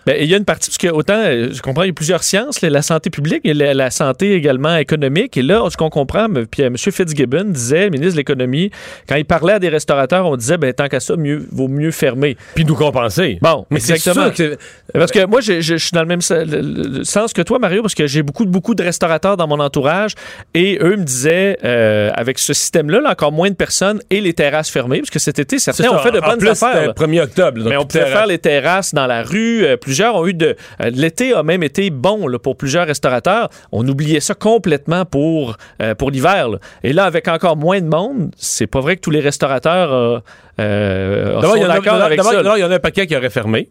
[0.05, 1.93] Ben, il y a une partie, parce que autant, euh, je comprends, il y a
[1.93, 5.37] plusieurs sciences, la santé publique et la, la santé également économique.
[5.37, 6.77] Et là, ce qu'on comprend, puis euh, M.
[6.77, 8.71] Fitzgibbon disait, ministre de l'Économie,
[9.07, 11.91] quand il parlait à des restaurateurs, on disait, ben, tant qu'à ça, mieux, vaut mieux
[11.91, 12.35] fermer.
[12.55, 13.37] Puis nous compenser.
[13.41, 14.25] Bon, Mais exactement.
[14.25, 14.57] sûr que
[14.93, 17.95] Parce que moi, je, je- je suis dans le même sens que toi, Mario, parce
[17.95, 20.13] que j'ai beaucoup, beaucoup de restaurateurs dans mon entourage
[20.53, 24.33] et eux me disaient, euh, avec ce système-là, là, encore moins de personnes et les
[24.33, 26.69] terrasses fermées, parce que cet été, certains ont fait de En bonnes plus, affaires.
[26.73, 26.93] c'était là.
[26.93, 27.59] 1er octobre.
[27.59, 28.17] donc Mais on pouvait terrasse.
[28.17, 29.65] faire les terrasses dans la rue.
[29.65, 30.55] Euh, plusieurs ont eu de.
[30.81, 33.49] euh, L'été a même été bon là, pour plusieurs restaurateurs.
[33.71, 36.47] On oubliait ça complètement pour, euh, pour l'hiver.
[36.83, 40.19] Et là, avec encore moins de monde, c'est pas vrai que tous les restaurateurs euh,
[40.59, 42.31] euh, sont d'accord avec ça.
[42.33, 43.69] d'abord, il y en a un paquet qui aurait fermé.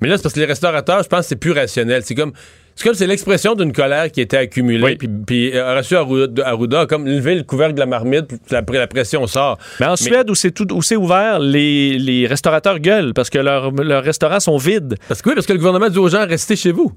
[0.00, 2.02] Mais là, c'est parce que les restaurateurs, je pense que c'est plus rationnel.
[2.04, 2.32] C'est comme.
[2.76, 4.96] C'est comme c'est l'expression d'une colère qui était accumulée.
[4.96, 8.38] Puis, puis euh, Horacio Arruda, Arruda a comme levé le couvercle de la marmite, puis
[8.50, 9.58] la, la pression sort.
[9.80, 13.38] Mais en Suède, où c'est tout, où c'est ouvert, les, les restaurateurs gueulent parce que
[13.38, 14.96] leurs restaurants sont vides.
[15.08, 16.92] Parce que oui, parce que le gouvernement dit aux gens restez chez vous.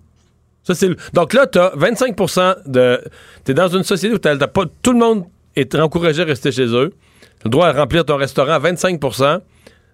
[0.63, 3.01] Ça, c'est Donc là, tu as 25% de.
[3.45, 5.23] Tu es dans une société où t'as- t'as pas, tout le monde
[5.55, 6.91] est encouragé à rester chez eux.
[6.91, 9.39] Tu as le droit à remplir ton restaurant à 25%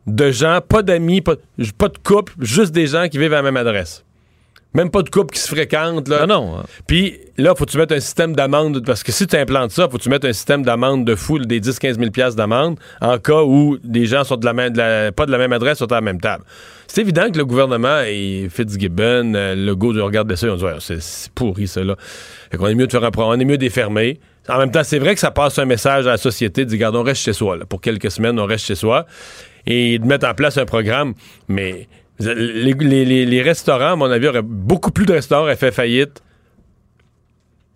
[0.08, 1.36] de gens, pas d'amis, pas,
[1.78, 4.05] pas de couple, juste des gens qui vivent à la même adresse.
[4.76, 6.08] Même pas de couple qui se fréquentent.
[6.10, 6.20] Là.
[6.24, 6.58] Ah non.
[6.86, 8.86] Puis là, faut que tu mettre un système d'amende.
[8.86, 11.40] Parce que si tu implantes ça, faut que tu mettre un système d'amende de fou,
[11.40, 14.78] des 10-15 000 piastres d'amende, en cas où des gens sont de la même, de
[14.78, 16.44] la- pas de la même adresse, sont à la même table.
[16.88, 20.56] C'est évident que le gouvernement et Fitzgibbon, euh, le go de regarder ça, ils ont
[20.56, 20.66] dit
[21.00, 21.96] c'est pourri ça là.
[22.52, 24.20] Fait qu'on est mieux de faire un on est mieux défermer.
[24.48, 26.78] En même temps, c'est vrai que ça passe un message à la société de dire
[26.78, 27.58] Regarde, on reste chez soi.
[27.58, 27.66] là.
[27.66, 29.06] Pour quelques semaines, on reste chez soi.
[29.66, 31.14] Et de mettre en place un programme.
[31.48, 31.88] Mais
[32.20, 35.72] les, les- les- les restaurants, à mon avis, auraient, beaucoup plus de restaurants auraient fait
[35.72, 36.22] faillite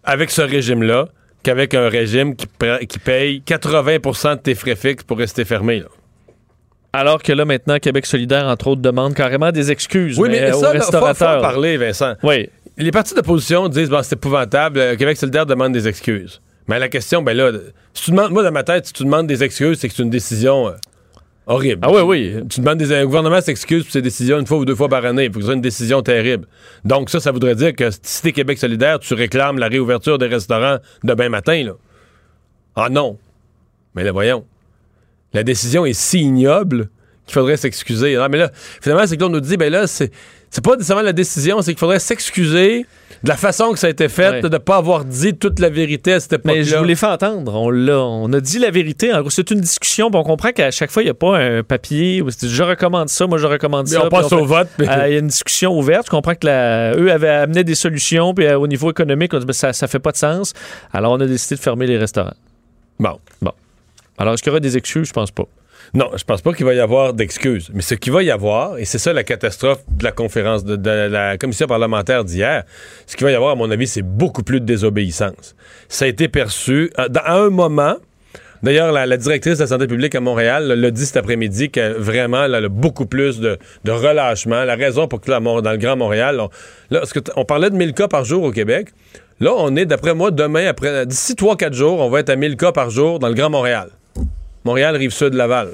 [0.04, 1.10] avec ce régime-là
[1.44, 2.48] qu'avec un régime qui,
[3.00, 5.80] paye 80% de tes frais fixes pour rester fermé.
[5.80, 5.86] là.
[6.92, 10.52] Alors que là, maintenant, Québec solidaire, entre autres, demande carrément des excuses Oui, mais, mais,
[10.54, 11.42] aux ça, là, faut, faut en restaurateurs.
[11.42, 12.16] parler, Vincent.
[12.24, 12.50] Oui.
[12.78, 16.42] Les partis d'opposition disent bon, c'est épouvantable, euh, Québec solidaire demande des excuses.
[16.68, 17.52] Mais la question, ben là,
[17.94, 20.04] si tu demandes, moi, dans ma tête, si tu demandes des excuses, c'est que c'est
[20.04, 20.72] une décision euh,
[21.50, 21.82] horrible.
[21.84, 22.44] Ah oui, oui.
[22.50, 22.94] Tu demandes des.
[22.94, 25.26] Un gouvernement s'excuse pour ses décisions une fois ou deux fois par année.
[25.26, 26.48] Il faut que ce une décision terrible.
[26.86, 30.28] Donc, ça, ça voudrait dire que si t'es Québec solidaire, tu réclames la réouverture des
[30.28, 31.74] restaurants demain matin, là.
[32.76, 33.18] Ah non.
[33.96, 34.46] Mais là, voyons.
[35.34, 36.90] La décision est si ignoble
[37.26, 38.16] qu'il faudrait s'excuser.
[38.16, 40.12] Non, mais là, finalement, c'est que l'on nous dit, ben là, c'est.
[40.52, 42.86] C'est pas nécessairement la décision, c'est qu'il faudrait s'excuser
[43.24, 44.42] de la façon que ça a été fait, Ouais.
[44.42, 46.54] de ne pas avoir dit toute la vérité à cette époque-là.
[46.58, 47.54] Mais je vous l'ai fait entendre.
[47.54, 49.14] On, l'a, on a dit la vérité.
[49.14, 50.10] En gros, c'est une discussion.
[50.12, 53.10] on comprend qu'à chaque fois, il n'y a pas un papier où c'est je recommande
[53.10, 54.06] ça, moi je recommande Mais ça.
[54.06, 56.06] on passe au fait- vote, puis- Euh, Il y a une discussion ouverte.
[56.08, 58.34] Je comprends que la- eux avaient amené des solutions.
[58.34, 60.54] Puis euh, au niveau économique, on dit ben, ça ne fait pas de sens.
[60.94, 62.34] Alors on a décidé de fermer les restaurants.
[63.00, 63.20] Bon.
[63.42, 63.52] Bon.
[64.18, 65.08] Alors est-ce qu'il y aura des excuses?
[65.10, 65.46] Je pense pas.
[65.94, 67.72] Non, je pense pas qu'il va y avoir d'excuses.
[67.74, 70.90] Mais ce qu'il va y avoir, et c'est ça la catastrophe de la conférence de,
[70.90, 72.64] la commission parlementaire d'hier,
[73.08, 75.56] ce qu'il va y avoir, à mon avis, c'est beaucoup plus de désobéissance.
[75.88, 77.96] Ça a été perçu euh, à un moment.
[78.62, 82.46] D'ailleurs, la, directrice de la santé publique à Montréal l'a dit cet après-midi que vraiment,
[82.46, 84.66] là, a beaucoup plus de, relâchement.
[84.66, 86.50] La raison pour que dans le Grand Montréal, on,
[86.92, 87.02] là,
[87.38, 88.90] on parlait de 1000 cas par jour au Québec.
[89.40, 92.58] Là, on est, d'après moi, demain, après, d'ici 3-4 jours, on va être à 1000
[92.58, 93.90] cas par jour dans le Grand Montréal.
[94.66, 95.70] Montréal, rive sud, Laval.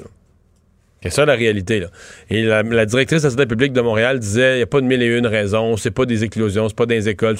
[1.02, 1.84] C'est ça la réalité.
[2.30, 4.86] Et la, directrice de la santé publique de Montréal disait il n'y a pas de
[4.86, 7.36] mille et une raisons, c'est pas des éclosions, c'est pas les écoles.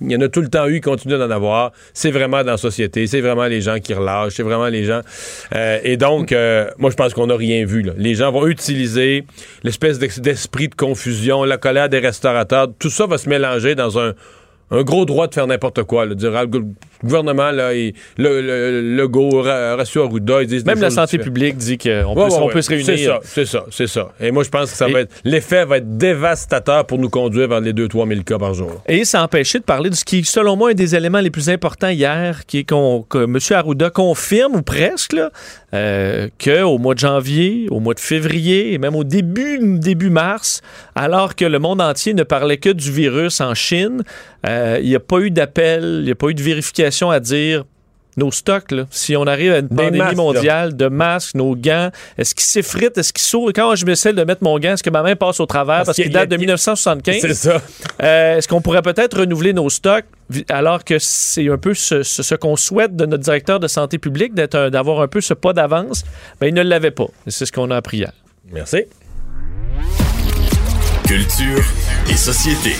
[0.00, 1.72] Il y en a tout le temps eu, il continue d'en avoir.
[1.92, 5.00] C'est vraiment dans la société, c'est vraiment les gens qui relâchent, c'est vraiment les gens.
[5.54, 7.84] Euh, et donc, euh, moi, je pense qu'on n'a rien vu.
[7.96, 9.24] Les gens vont utiliser
[9.64, 14.14] l'espèce d'esprit de confusion, la colère des restaurateurs, tout ça va se mélanger dans un.
[14.72, 16.06] Gros droit de faire n'importe quoi.
[16.14, 16.44] Dire, ah,
[17.02, 20.80] le gou- gouvernement, là, il- le, le, le go, Ra- Horacio Arruda, ils disent Même
[20.80, 22.52] la santé publique dit qu'on peut, ouais, on ouais.
[22.52, 22.86] peut se réunir.
[22.86, 24.12] C'est ça, c'est ça, c'est ça.
[24.20, 25.12] Et moi, je pense que ça Et- va être.
[25.24, 28.82] L'effet va être dévastateur pour nous conduire vers les 2-3 000 cas par jour.
[28.88, 31.48] Et ça empêché de parler de ce qui, selon moi, un des éléments les plus
[31.50, 33.38] importants hier, qui est qu'on, que M.
[33.50, 35.30] Arruda confirme, ou presque, là,
[35.74, 40.62] euh, qu'au mois de janvier, au mois de février, et même au début, début mars,
[40.94, 44.02] alors que le monde entier ne parlait que du virus en Chine,
[44.46, 47.20] euh, il n'y a pas eu d'appel, il n'y a pas eu de vérification à
[47.20, 47.64] dire
[48.16, 50.22] nos stocks, là, si on arrive à une pandémie masques, là.
[50.22, 53.54] mondiale, de masques, nos gants, est-ce qu'ils s'effritent, est-ce qu'ils sautent?
[53.54, 55.76] Quand je m'essaie de mettre mon gant, est-ce que ma main passe au travers?
[55.76, 57.20] Parce, Parce qu'il date de 1975?
[57.20, 57.62] C'est ça.
[58.02, 60.04] Euh, Est-ce qu'on pourrait peut-être renouveler nos stocks
[60.48, 63.96] alors que c'est un peu ce, ce- ce qu'on souhaite de notre directeur de santé
[63.98, 66.02] publique, un- d'avoir un peu ce pas d'avance?
[66.40, 67.06] Ben, il ne l'avait pas.
[67.28, 68.12] C'est ce qu'on a appris hier.
[68.52, 68.84] Merci.
[71.06, 71.62] Culture
[72.10, 72.74] et société.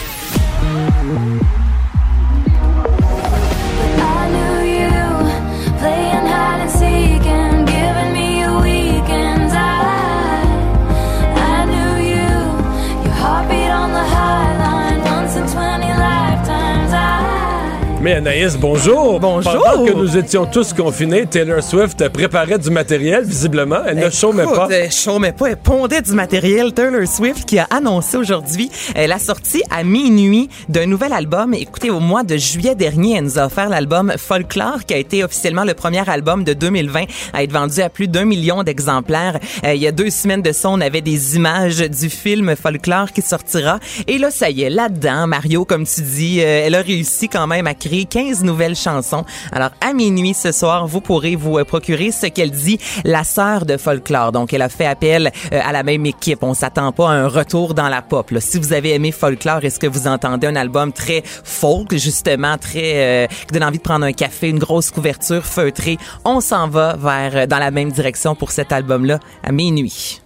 [18.03, 19.21] Mais Anaïs, bonjour.
[19.21, 19.63] Bonjour.
[19.63, 23.81] Pendant que nous étions tous confinés, Taylor Swift préparait du matériel, visiblement.
[23.87, 24.55] Elle ne chômait pas.
[24.55, 26.73] Écoute, euh, chômait pas, elle pondait du matériel.
[26.73, 31.53] Taylor Swift qui a annoncé aujourd'hui euh, la sortie à minuit d'un nouvel album.
[31.53, 35.23] Écoutez, au mois de juillet dernier, elle nous a offert l'album Folklore qui a été
[35.23, 39.39] officiellement le premier album de 2020 à être vendu à plus d'un million d'exemplaires.
[39.67, 43.13] Euh, il y a deux semaines de ça, on avait des images du film Folklore
[43.13, 43.79] qui sortira.
[44.07, 47.47] Et là, ça y est, là-dedans, Mario, comme tu dis, euh, elle a réussi quand
[47.47, 49.25] même à créer 15 nouvelles chansons.
[49.53, 53.67] Alors, à minuit ce soir, vous pourrez vous euh, procurer ce qu'elle dit, la sœur
[53.67, 54.33] de folklore.
[54.33, 56.43] Donc, elle a fait appel euh, à la même équipe.
[56.43, 58.31] On s'attend pas à un retour dans la pop.
[58.31, 58.41] là.
[58.41, 63.25] Si vous avez aimé folklore, est-ce que vous entendez un album très folk, justement, très
[63.25, 65.99] euh, qui donne envie de prendre un café, une grosse couverture feutrée?
[66.25, 70.21] On s'en va vers euh, dans la même direction pour cet album-là à minuit.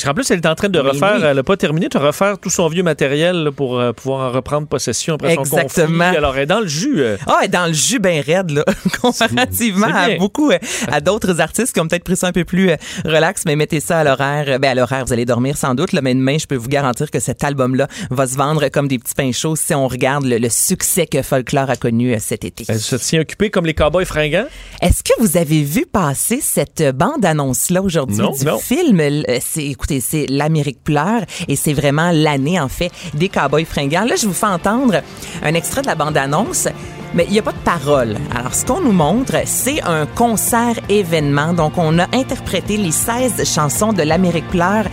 [0.00, 1.22] Parce qu'en plus, elle est en train de refaire, oui.
[1.24, 4.32] elle n'a pas terminé, de refaire tout son vieux matériel là, pour euh, pouvoir en
[4.32, 6.04] reprendre possession après son Exactement.
[6.04, 6.16] conflit.
[6.16, 7.00] Alors, elle est dans le jus.
[7.02, 7.16] euh.
[7.26, 8.64] Ah, elle est dans le jus bien raide, là,
[9.02, 10.58] comparativement à beaucoup, euh,
[10.90, 12.70] à d'autres artistes qui ont peut-être pris ça un peu plus
[13.04, 14.58] relax, mais mettez ça à l'horaire.
[14.58, 17.10] Ben, à l'horaire, vous allez dormir sans doute, là, mais demain, je peux vous garantir
[17.10, 20.38] que cet album-là va se vendre comme des petits pains chauds si on regarde le,
[20.38, 22.64] le succès que Folklore a connu cet été.
[22.68, 24.46] Elle se tient occupée comme les cowboys fringants?
[24.80, 28.58] Est-ce que vous avez vu passer cette bande-annonce-là aujourd'hui du non.
[28.58, 29.00] film?
[29.40, 34.04] C'est, écoutez, c'est L'Amérique pleure et c'est vraiment l'année, en fait, des Cowboys fringants.
[34.04, 35.02] Là, je vous fais entendre
[35.42, 36.68] un extrait de la bande-annonce.
[37.14, 38.16] Mais il n'y a pas de parole.
[38.34, 41.54] Alors, ce qu'on nous montre, c'est un concert-événement.
[41.54, 44.84] Donc, on a interprété les 16 chansons de l'Amérique pleure.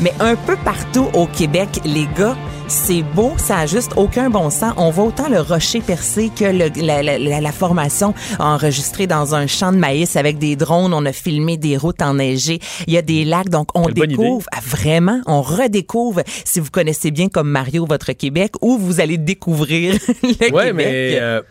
[0.00, 2.36] Mais un peu partout au Québec, les gars,
[2.68, 4.74] C'est beau, ça a juste aucun bon sens.
[4.76, 9.36] On voit autant le rocher percé que le- la, la- la- la formation enregistrée dans
[9.36, 10.92] un champ de maïs avec des drones.
[10.92, 12.58] On a filmé des routes enneigées.
[12.88, 17.12] Il y a des lacs, donc on découvre ah, vraiment, on redécouvre si vous connaissez
[17.12, 20.74] bien comme Mario votre Québec ou vous allez découvrir le Ouais, Québec.
[20.74, 21.18] mais.
[21.20, 21.42] euh,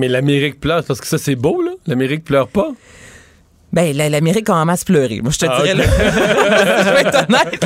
[0.00, 1.72] mais l'Amérique pleure, parce que ça, c'est beau, là.
[1.86, 2.72] L'Amérique pleure pas.
[3.72, 5.20] Ben, la- l'Amérique a en masse pleuré.
[5.22, 5.84] Moi, je te Ah, dirais, là.
[6.84, 7.64] je vais être honnête,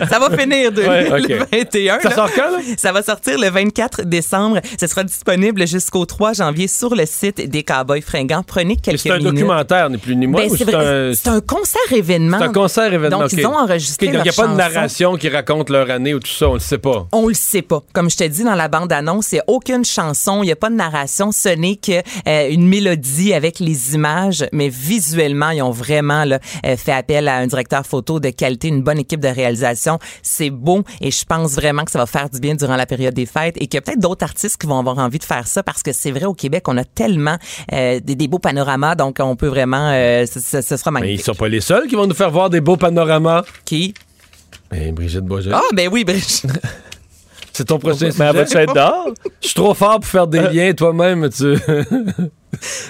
[0.00, 0.06] là.
[0.08, 1.28] Ça va finir de Ouais, ok.
[1.28, 2.00] le 21.
[2.00, 2.14] Ça là.
[2.14, 2.58] sort quand, là?
[2.78, 4.60] Ça va sortir le 24 décembre.
[4.80, 8.42] Ce sera disponible jusqu'au 3 janvier sur le site des Cowboys fringants.
[8.46, 9.34] Prenez quelques C'est un minutes.
[9.34, 10.46] documentaire, ni plus ni moins.
[10.46, 11.40] Ben, c'est un.
[11.40, 12.38] concert événement.
[12.38, 13.20] C'est un concert événement.
[13.20, 16.14] Donc, ils ont enregistré donc, il n'y a pas de narration qui raconte leur année
[16.14, 17.06] ou tout ça, on le sait pas.
[17.12, 17.82] On le sait pas.
[17.92, 20.56] Comme je te dis dans la bande-annonce, il n'y a aucune chanson, il n'y a
[20.56, 21.32] pas de narration.
[21.32, 26.38] Ce n'est que euh, une mélodie avec les images, mais visuellement, ils ont vraiment là,
[26.64, 29.98] euh, fait appel à un directeur photo de qualité, une bonne équipe de réalisation.
[30.22, 33.14] C'est beau et je pense vraiment que ça va faire du bien durant la période
[33.14, 35.46] des fêtes et qu'il y a peut-être d'autres artistes qui vont avoir envie de faire
[35.46, 37.36] ça parce que c'est vrai au Québec, on a tellement
[37.72, 41.20] euh, des, des beaux panoramas, donc on peut vraiment, euh, ce, sera Mais magnifique.
[41.20, 43.44] ils sont pas les seuls qui vont nous faire voir des beaux panoramas.
[43.64, 43.94] Qui?
[44.70, 45.54] Ben, Brigitte Boisjoli.
[45.56, 46.46] Ah, ben oui, Brigitte.
[47.56, 48.62] C'est ton prochain Mais elle sujet?
[48.64, 49.08] être dehors?
[49.40, 51.54] Je suis trop fort pour faire des liens toi-même, tu.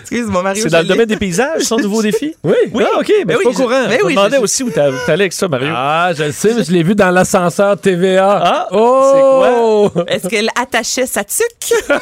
[0.02, 0.62] Excuse-moi, Mario.
[0.62, 2.34] C'est dans le domaine des paysages, son nouveau défi?
[2.44, 2.54] Oui.
[2.72, 3.84] Oui, ah, OK, mais Ben suis oui, pas au je- courant.
[3.88, 5.68] ben je oui, me demandais je- aussi où t'as- t'allais avec ça, Mario.
[5.74, 8.40] Ah, je le sais, mais je l'ai vu dans l'ascenseur TVA.
[8.44, 9.90] Ah, oh!
[10.06, 11.74] Est-ce qu'elle attachait sa tuque?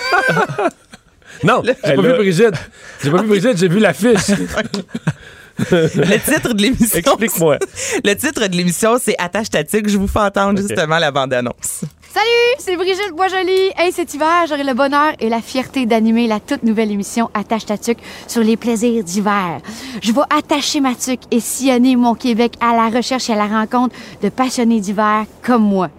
[1.42, 2.54] Non, j'ai pas Elle vu Brigitte.
[3.02, 4.28] J'ai pas vu Brigitte, j'ai vu l'affiche.
[5.70, 6.98] Le titre de l'émission.
[6.98, 7.58] Explique-moi.
[8.04, 9.88] Le titre de l'émission, c'est Attache ta tuque.
[9.88, 11.82] Je vous fais entendre justement la bande-annonce.
[12.14, 13.72] Salut, c'est Brigitte Boisjoli.
[13.76, 17.66] Hey, cet hiver, j'aurai le bonheur et la fierté d'animer la toute nouvelle émission Attache
[17.66, 17.98] ta tuque
[18.28, 19.60] sur les plaisirs d'hiver.
[20.00, 23.48] Je vais attacher ma tuque et sillonner mon Québec à la recherche et à la
[23.48, 25.90] rencontre de passionnés d'hiver comme moi.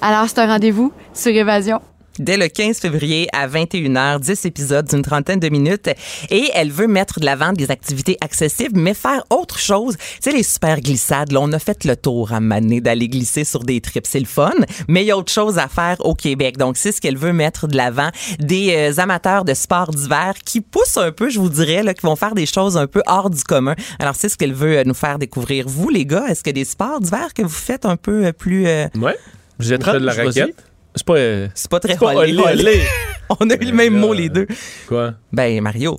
[0.00, 1.80] Alors, c'est un rendez-vous sur Évasion.
[2.18, 5.88] Dès le 15 février à 21h, 10 épisodes d'une trentaine de minutes.
[6.30, 9.96] Et elle veut mettre de l'avant des activités accessibles, mais faire autre chose.
[9.96, 13.44] Tu sais, les super glissades, là, on a fait le tour à Mané d'aller glisser
[13.44, 14.06] sur des trips.
[14.06, 14.52] C'est le fun,
[14.88, 16.56] mais il y a autre chose à faire au Québec.
[16.56, 18.08] Donc, c'est ce qu'elle veut mettre de l'avant.
[18.38, 22.04] Des euh, amateurs de sport d'hiver qui poussent un peu, je vous dirais, là, qui
[22.06, 23.74] vont faire des choses un peu hors du commun.
[23.98, 25.66] Alors, c'est ce qu'elle veut euh, nous faire découvrir.
[25.68, 28.66] Vous, les gars, est-ce que des sports d'hiver que vous faites un peu euh, plus...
[28.66, 29.16] euh, Ouais.
[29.58, 30.64] Vous êtes On fait de la raquette?
[30.98, 31.16] C'est pas.
[31.16, 32.32] euh, c'est pas très C'est pas olé.
[32.38, 32.82] olé, olé.
[33.40, 34.46] On a eu le même mot, les deux.
[34.86, 35.14] Quoi?
[35.32, 35.96] Ben, Mario.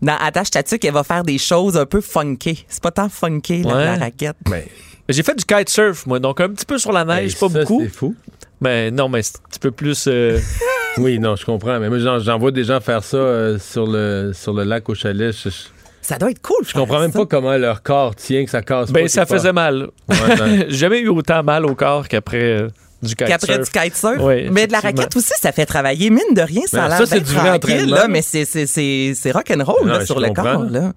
[0.00, 2.64] Dans Attache ta tuque, elle va faire des choses un peu funky.
[2.68, 3.84] C'est pas tant funky, la, Ouais.
[3.84, 4.36] la raquette.
[4.48, 4.62] Ben,
[5.08, 7.80] J'ai fait du kitesurf, moi, donc un petit peu sur la neige, pas ça, beaucoup.
[7.82, 8.14] C'est fou.
[8.60, 10.04] Mais non, mais c'est un petit peu plus.
[10.08, 10.38] euh,
[10.98, 11.78] Oui, non, je comprends.
[11.80, 14.88] Mais moi, j'en, j'en vois des gens faire ça euh, sur, le, sur le lac
[14.88, 15.32] au chalet.
[15.32, 15.56] Je, je-
[16.02, 16.64] Ça doit être cool.
[16.66, 19.00] je comprends même pas comment leur corps tient, que ça casse pas.
[19.00, 19.72] Ben, ça faisait part.
[19.72, 19.88] mal.
[20.08, 20.64] Ouais, non.
[20.68, 22.68] J'ai jamais eu autant mal au corps qu'après euh,
[23.02, 23.60] du kitesurf.
[23.72, 24.18] Du kitesurf.
[24.20, 26.10] Oui, mais de la raquette aussi, ça fait travailler.
[26.10, 27.96] Mine de rien, ça a l'air ça, c'est d'être du vrai entraînement.
[27.96, 30.42] là, mais c'est, c'est, c'est, c'est rock'n'roll je sur le comprends.
[30.44, 30.64] corps.
[30.70, 30.92] Là.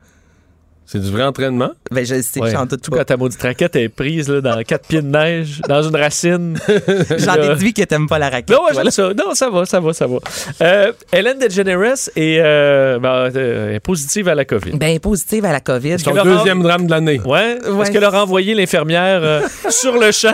[0.87, 1.71] C'est du vrai entraînement?
[1.91, 2.51] Ben, je sais, Ouais.
[2.51, 2.97] j'en doute Tout pas.
[2.97, 6.59] quand ta maudite raquette est prise là, dans quatre pieds de neige, dans une racine.
[7.17, 7.47] J'en Là.
[7.55, 8.55] déduis que t'aimes pas la raquette.
[8.55, 9.09] Non, ouais, ça.
[9.13, 10.17] Non, ça va, ça va, ça va.
[10.61, 14.71] Euh, Hélène DeGeneres est, euh, ben, euh, est positive à la COVID.
[14.73, 15.97] Ben, positive à la COVID.
[15.99, 17.19] Son deuxième drame de l'année.
[17.25, 17.81] Ouais, Ouais.
[17.83, 20.33] Est-ce qu'elle a renvoyé l'infirmière euh, sur le champ?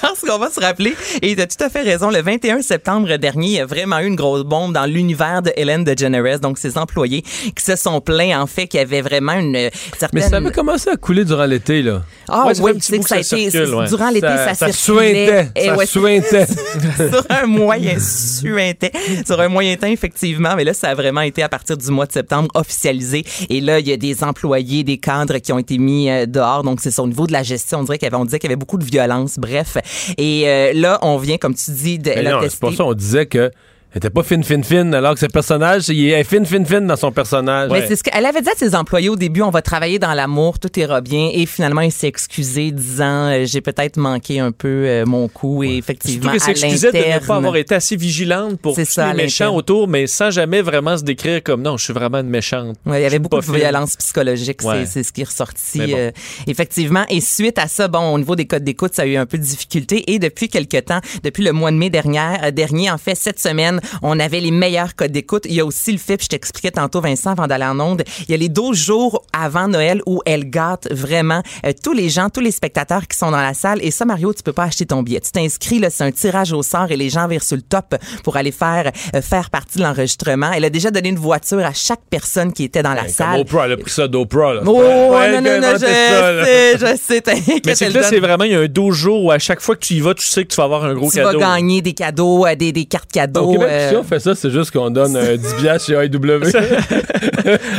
[0.00, 3.16] Parce qu'on va se rappeler, et tu as tout à fait raison, le 21 septembre
[3.18, 6.58] dernier, il y a vraiment eu une grosse bombe dans l'univers de Hélène DeGeneres, donc
[6.58, 10.08] ses employés qui se sont plaints, en fait, qu'il y avait vraiment une certaine...
[10.12, 12.02] Mais ça avait commencé à couler durant l'été, là.
[12.28, 13.50] Ah Ouais, ça oui, c'est bout que ça a que ça été...
[13.50, 13.88] circule, ouais.
[13.88, 15.26] Durant l'été, ça, ça circulait.
[15.26, 15.48] suintait.
[15.56, 16.46] Et Ça ouais, suintait.
[17.10, 18.92] sur un moyen suintait.
[19.26, 20.54] Sur un moyen temps, effectivement.
[20.56, 23.24] Mais là, ça a vraiment été à partir du mois de septembre officialisé.
[23.48, 26.62] Et là, il y a des employés, des cadres qui ont été mis euh, dehors.
[26.62, 27.80] Donc, c'est au niveau de la gestion.
[27.80, 29.38] On dirait qu'il y avait, on disait qu'il y avait beaucoup de violence.
[29.38, 29.76] Bref.
[30.18, 32.94] Et euh, là, on vient, comme tu dis, de, Mais non, c'est pour ça on
[32.94, 33.50] disait que
[33.94, 36.86] elle était pas fine, fine, fine, alors que ce personnage, il est fine, fine, fine
[36.86, 37.70] dans son personnage.
[37.70, 40.14] Mais c'est ce qu'elle avait dit à ses employés au début, on va travailler dans
[40.14, 41.28] l'amour, tout ira bien.
[41.34, 45.62] Et finalement, il s'est excusé, disant, euh, j'ai peut-être manqué un peu euh, mon coup.
[45.62, 49.12] Et effectivement, Surtout à s'excusait de ne pas avoir été assez vigilante pour tous ça,
[49.12, 52.30] les méchants autour, mais sans jamais vraiment se décrire comme non, je suis vraiment une
[52.30, 52.76] méchante.
[52.86, 54.86] Ouais, il y avait beaucoup de violence psychologique, c'est- Ouais.
[54.86, 55.92] c'est ce qui est ressorti bon.
[55.98, 56.10] euh,
[56.46, 57.04] effectivement.
[57.10, 59.36] Et suite à ça, bon, au niveau des codes d'écoute, ça a eu un peu
[59.36, 60.10] de difficulté.
[60.12, 63.80] Et depuis quelque temps, depuis le mois de mai dernier, dernier en fait, cette semaine,
[64.02, 65.44] On avait les meilleurs codes d'écoute.
[65.46, 68.02] Il y a aussi le fait, puis je t'expliquais tantôt, Vincent, avant d'aller en onde,
[68.28, 72.08] il y a les 12 jours avant Noël où elle gâte vraiment euh, tous les
[72.08, 73.78] gens, tous les spectateurs qui sont dans la salle.
[73.82, 75.20] Et ça, Mario, tu peux pas acheter ton billet.
[75.20, 77.94] Tu t'inscris, là, c'est un tirage au sort et les gens virent sur le top
[78.24, 80.50] pour aller faire, euh, faire partie de l'enregistrement.
[80.54, 83.40] Elle a déjà donné une voiture à chaque personne qui était dans la Comme salle.
[83.40, 84.54] Oprah, elle a pris ça d'Oprah.
[84.54, 84.60] là.
[84.66, 84.72] Oh,
[85.12, 87.62] Ouais, non, non, non, je ça, sais, je sais, t'inquiète.
[87.66, 89.74] Mais c'est que là, c'est vraiment, il y a un dojo où à chaque fois
[89.76, 91.38] que tu y vas, tu sais que tu vas avoir un gros tu cadeau.
[91.40, 93.54] vas gagner des cadeaux, euh, des, des cartes cadeaux.
[93.72, 95.96] Euh, si on fait ça, c'est juste qu'on donne euh, 10 piastres chez.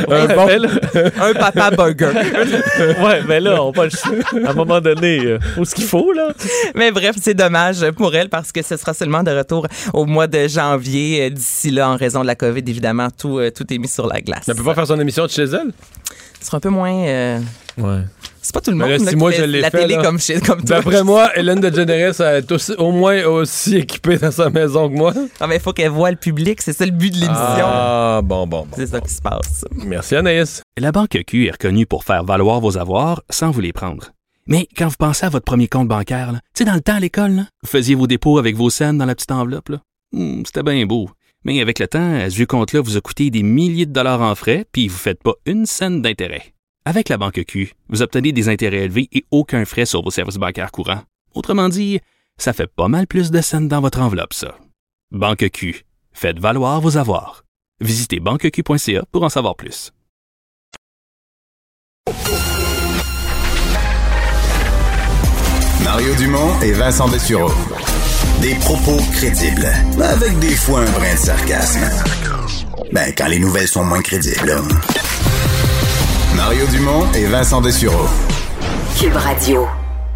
[0.08, 0.46] Ouais, un bon...
[0.46, 0.68] là-
[1.22, 2.08] un papa burger.
[3.02, 6.12] ouais, mais là, on va le- à un moment donné, euh, faut ce qu'il faut,
[6.12, 6.28] là.
[6.74, 10.26] Mais bref, c'est dommage pour elle parce que ce sera seulement de retour au mois
[10.26, 11.26] de janvier.
[11.26, 14.06] Euh, D'ici là, en raison de la COVID, évidemment, tout, euh, tout est mis sur
[14.06, 14.44] la glace.
[14.48, 15.72] Elle peut pas faire son émission de chez elle?
[16.40, 16.94] Ce sera un peu moins...
[17.06, 17.38] euh,
[17.78, 18.00] Ouais.
[18.44, 19.78] C'est pas tout le monde là, là, si qui moi, fait je l'ai la fait,
[19.80, 20.76] télé là, comme, chez, comme toi.
[20.76, 25.14] D'après moi, Hélène DeGeneres est aussi- au moins aussi équipée dans sa maison que moi.
[25.40, 26.60] Ah, mais il faut qu'elle voit le public.
[26.60, 27.34] C'est ça le but de l'émission.
[27.36, 28.76] Ah, bon, bon, bon.
[28.76, 29.64] C'est ça qui se passe.
[29.86, 30.62] Merci Anaïs.
[30.78, 34.10] La Banque Q est reconnue pour faire valoir vos avoirs sans vous les prendre.
[34.46, 37.00] Mais quand vous pensez à votre premier compte bancaire, tu sais, dans le temps à
[37.00, 39.70] l'école, vous faisiez vos dépôts avec vos scènes dans la petite enveloppe.
[39.70, 39.78] là.
[40.12, 41.08] Hmm, C'était bien beau.
[41.46, 44.34] Mais avec le temps, ce vieux compte-là vous a coûté des milliers de dollars en
[44.34, 46.53] frais, puis vous ne faites pas une scène d'intérêt.
[46.86, 50.36] Avec la Banque Q, vous obtenez des intérêts élevés et aucun frais sur vos services
[50.36, 51.00] bancaires courants.
[51.34, 52.00] Autrement dit,
[52.36, 54.58] ça fait pas mal plus de scènes dans votre enveloppe, ça.
[55.10, 57.44] Banque Q, faites valoir vos avoirs.
[57.80, 59.92] Visitez banqueq.ca pour en savoir plus.
[65.82, 67.50] Mario Dumont et Vincent Dessureau.
[68.42, 69.72] Des propos crédibles,
[70.02, 71.80] avec des fois un brin de sarcasme.
[72.92, 74.60] Ben, quand les nouvelles sont moins crédibles.
[76.34, 78.08] Mario Dumont et Vincent Dessureau.
[78.98, 79.66] Cube Radio.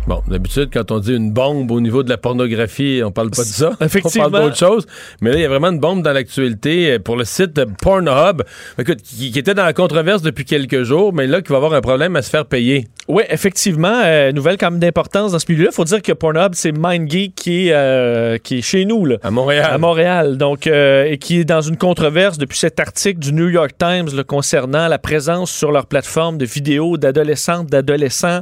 [0.08, 3.42] Bon, d'habitude, quand on dit une bombe au niveau de la pornographie, on parle pas
[3.42, 3.72] de ça.
[3.82, 4.24] Effectivement.
[4.28, 4.86] On parle d'autre chose.
[5.20, 7.64] Mais là, il y a vraiment une bombe dans l'actualité euh, pour le site de
[7.64, 8.42] Pornhub,
[8.78, 11.74] écoute, qui, qui était dans la controverse depuis quelques jours, mais là, qui va avoir
[11.74, 12.88] un problème à se faire payer.
[13.08, 15.70] Oui, effectivement, euh, nouvelle quand même d'importance dans ce milieu-là.
[15.72, 19.30] faut dire que Pornhub, c'est MindGeek qui est, euh, qui est chez nous, là, À
[19.30, 19.70] Montréal.
[19.72, 23.48] à Montréal, donc, euh, et qui est dans une controverse depuis cet article du New
[23.48, 28.40] York Times là, concernant la présence sur leur plateforme de vidéos d'adolescentes, d'adolescents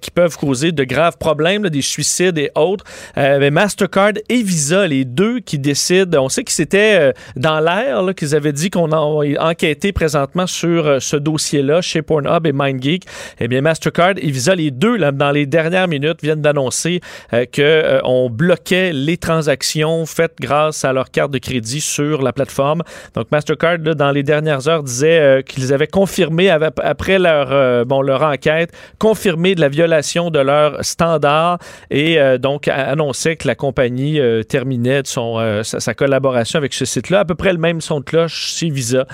[0.00, 2.84] qui peuvent causer de graves problèmes, des suicides et autres.
[3.18, 7.60] Euh, mais Mastercard et Visa, les deux qui décident, on sait qu'ils étaient euh, dans
[7.60, 8.96] l'air, qu'ils avaient dit qu'on a
[9.40, 13.04] enquêté présentement sur euh, ce dossier-là chez Pornhub et MindGeek.
[13.40, 17.00] Eh bien, Mastercard et Visa, les deux, dans les dernières minutes, viennent d'annoncer
[17.32, 22.22] euh, que euh, on bloquait les transactions faites grâce à leur carte de crédit sur
[22.22, 22.82] la plateforme.
[23.14, 28.70] Donc, Mastercard, dans les dernières heures, disait qu'ils avaient confirmé, après leur, bon, leur enquête,
[28.98, 31.58] confirmé de la violation de leurs standards
[31.90, 36.58] et euh, donc annonçait que la compagnie euh, terminait de son, euh, sa, sa collaboration
[36.58, 37.20] avec ce site-là.
[37.20, 39.06] À peu près le même son de cloche chez Visa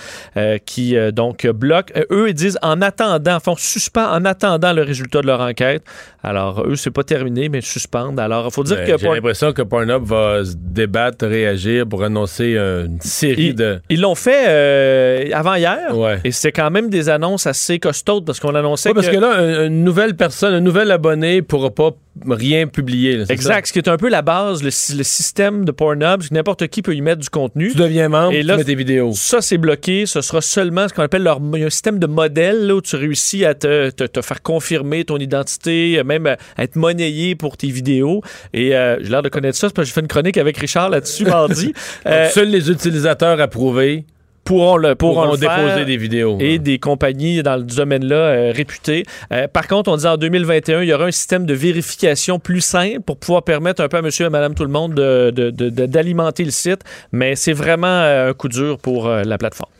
[0.67, 1.93] qui donc bloque.
[2.11, 5.83] Eux, ils disent en attendant, font suspend en attendant le résultat de leur enquête.
[6.23, 8.21] Alors, eux, c'est pas terminé, mais suspendent.
[8.21, 12.05] Alors, il faut dire Ben, que J'ai l'impression que Pornhub va se débattre, réagir pour
[12.05, 13.81] annoncer une série Ils- de.
[13.89, 15.97] Ils l'ont fait euh, avant hier.
[15.97, 16.19] Ouais.
[16.25, 19.37] Et c'est quand même des annonces assez costaudes parce qu'on annonçait Ouais, parce que là,
[19.37, 21.91] un- une nouvelle personne, un nouvel abonné pourra pas
[22.29, 23.17] rien publier.
[23.17, 26.21] là, Exact, ce qui est un peu la base, le, sy- le système de Pornhub,
[26.23, 27.71] c'est que n'importe qui peut y mettre du contenu.
[27.71, 29.13] Tu deviens membre, Et tu là, mets tes vidéos.
[29.15, 30.05] Ça, c'est bloqué.
[30.07, 33.45] Ce sera seulement ce qu'on appelle leur, un système de modèle là, où tu réussis
[33.45, 38.23] à te, te- te faire confirmer ton identité, même à être monnayé pour tes vidéos.
[38.53, 40.91] Et euh, j'ai l'air de connaître ça, parce que j'ai fait une chronique avec Richard
[40.91, 41.73] là-dessus mardi.
[42.07, 44.05] Euh, seuls les utilisateurs approuvés
[44.45, 45.57] pourront le, pourront pourront le faire.
[45.57, 46.37] déposer des vidéos.
[46.41, 49.05] et des compagnies dans le domaine-là euh, réputées.
[49.33, 52.61] Euh, par contre, on dit en 2021, il y aura un système de vérification plus
[52.61, 55.51] simple pour pouvoir permettre un peu à monsieur et madame tout le monde de- de-
[55.51, 56.81] de- de- d'alimenter le site,
[57.13, 59.71] mais c'est vraiment euh, un coup dur pour euh, la plateforme.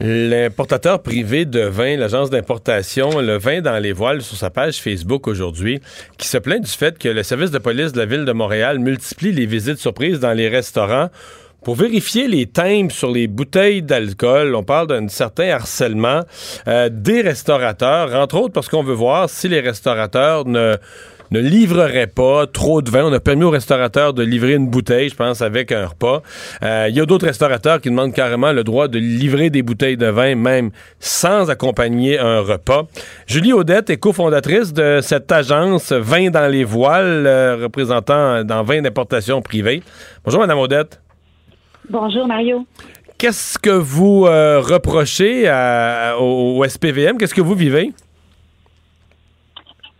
[0.00, 5.28] L'importateur privé de vin, l'agence d'importation, le vin dans les voiles sur sa page Facebook
[5.28, 5.80] aujourd'hui,
[6.18, 8.80] qui se plaint du fait que le service de police de la ville de Montréal
[8.80, 11.10] multiplie les visites surprises dans les restaurants
[11.64, 14.54] pour vérifier les timbres sur les bouteilles d'alcool.
[14.54, 16.20] On parle d'un certain harcèlement
[16.68, 20.76] euh, des restaurateurs, entre autres parce qu'on veut voir si les restaurateurs ne
[21.30, 23.04] ne pas trop de vin.
[23.04, 26.22] On a permis aux restaurateurs de livrer une bouteille, je pense, avec un repas.
[26.62, 29.96] Euh, Il y a d'autres restaurateurs qui demandent carrément le droit de livrer des bouteilles
[29.96, 32.86] de vin, même sans accompagner un repas.
[33.26, 38.82] Julie Audette est cofondatrice de cette agence Vin dans les voiles, euh, représentant dans vin
[38.82, 39.82] d'importation privée.
[40.24, 41.03] Bonjour, Madame Audette.
[41.90, 42.66] Bonjour Mario.
[43.18, 47.16] Qu'est-ce que vous euh, reprochez à- au, au SPVM?
[47.18, 47.92] Qu'est-ce que vous vivez?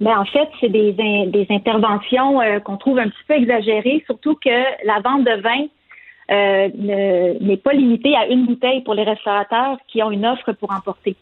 [0.01, 4.03] Ben, en fait, c'est des, in- des interventions euh, qu'on trouve un petit peu exagérées,
[4.07, 4.51] surtout que
[4.87, 5.66] la vente de vin
[6.30, 10.53] euh, ne- n'est pas limité à une bouteille pour les restaurateurs qui ont une offre
[10.53, 11.16] pour emporter.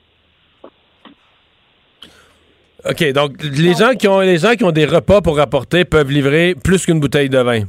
[2.89, 6.11] OK, donc les gens qui ont les gens qui ont des repas pour rapporter peuvent
[6.11, 7.63] livrer plus qu'une bouteille de vin.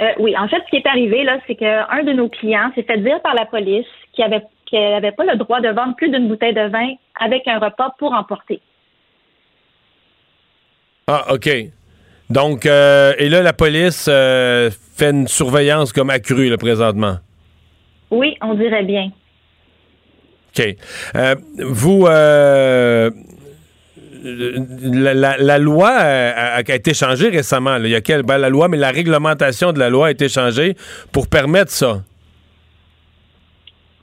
[0.00, 2.82] Euh, oui, en fait, ce qui est arrivé, là, c'est qu'un de nos clients s'est
[2.82, 6.10] fait dire par la police qu'il avait qu'elle n'avait pas le droit de vendre plus
[6.10, 8.60] d'une bouteille de vin avec un repas pour emporter.
[11.08, 11.50] Ah, OK.
[12.30, 17.16] Donc, euh, et là, la police euh, fait une surveillance comme accrue, là, présentement.
[18.12, 19.10] Oui, on dirait bien.
[20.56, 20.76] OK.
[21.58, 22.06] Vous,
[24.22, 27.76] la, la- loi euh, a, été changée récemment.
[27.76, 30.28] Il y a quel, ben, la loi, mais la réglementation de la loi a été
[30.28, 30.74] changée
[31.12, 32.02] pour permettre ça.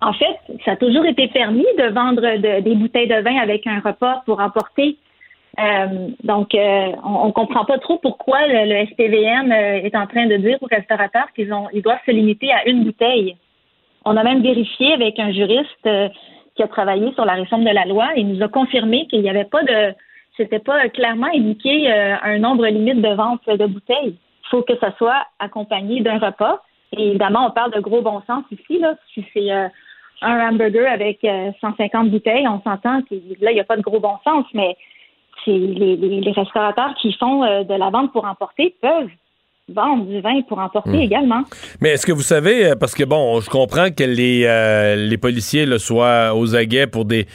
[0.01, 3.65] En fait, ça a toujours été permis de vendre de- des bouteilles de vin avec
[3.67, 4.97] un repas pour emporter.
[5.59, 10.27] Euh, donc, euh, on, on comprend pas trop pourquoi le, SPVM euh, est en train
[10.27, 13.35] de dire aux restaurateurs qu'ils ont, ils doivent se limiter à une bouteille.
[14.05, 16.09] On a même vérifié avec un juriste euh,
[16.55, 19.21] qui a travaillé sur la réforme de la loi et il nous a confirmé qu'il
[19.21, 19.93] n'y avait pas de,
[20.37, 24.15] c'était pas clairement indiqué euh, un nombre limite de vente de bouteilles.
[24.45, 26.61] Il faut que ça soit accompagné d'un repas.
[26.95, 28.79] Et évidemment, on parle de gros bon sens ici.
[28.79, 28.95] Là.
[29.13, 29.67] Si c'est euh,
[30.21, 33.81] un hamburger avec euh, 150 bouteilles, on s'entend que là, il n'y a pas de
[33.81, 34.75] gros bon sens, mais
[35.43, 39.09] c'est les, les- les restaurateurs qui font euh, de la vente pour emporter peuvent
[39.69, 41.01] vendre du vin pour emporter Hmm.
[41.01, 41.41] également.
[41.81, 45.17] Mais est-ce que vous savez, euh, parce que bon, je comprends que les, euh, les
[45.17, 47.25] policiers là, soient aux aguets pour des,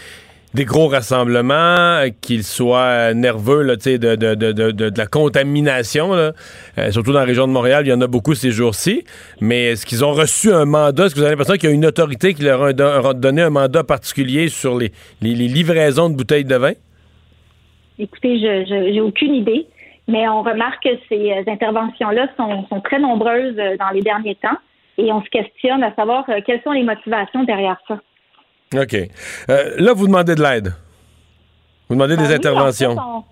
[0.55, 1.55] des gros rassemblements,
[2.03, 6.33] euh, qu'ils soient nerveux là, de, de, de, de, la contamination, là.
[6.79, 9.05] Euh, surtout dans la région de Montréal, il y en a beaucoup ces jours-ci.
[9.41, 11.07] Mais est-ce qu'ils ont reçu un mandat?
[11.07, 13.15] Est-ce que vous avez l'impression qu'il y a une autorité qui leur a don- a
[13.15, 14.93] donné un mandat particulier sur les,
[15.23, 16.73] les, livraisons de bouteilles de vin?
[17.99, 19.67] Écoutez, je j'ai aucune idée,
[20.09, 24.59] mais on remarque que ces euh, interventions-là sont, très nombreuses dans les derniers temps
[24.99, 27.99] et on se questionne à savoir quelles sont les motivations derrière ça.
[28.75, 28.95] OK.
[29.51, 30.73] Euh, là, vous demandez de l'aide.
[31.89, 32.93] Vous demandez Ben des oui, interventions.
[32.93, 33.27] en fait,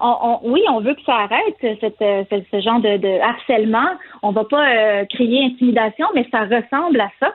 [0.00, 2.96] on- on- on- oui, on veut que ça arrête, cette, euh, ce, ce genre de,
[2.96, 3.88] de harcèlement.
[4.22, 7.34] On va pas euh, crier intimidation, mais ça ressemble à ça.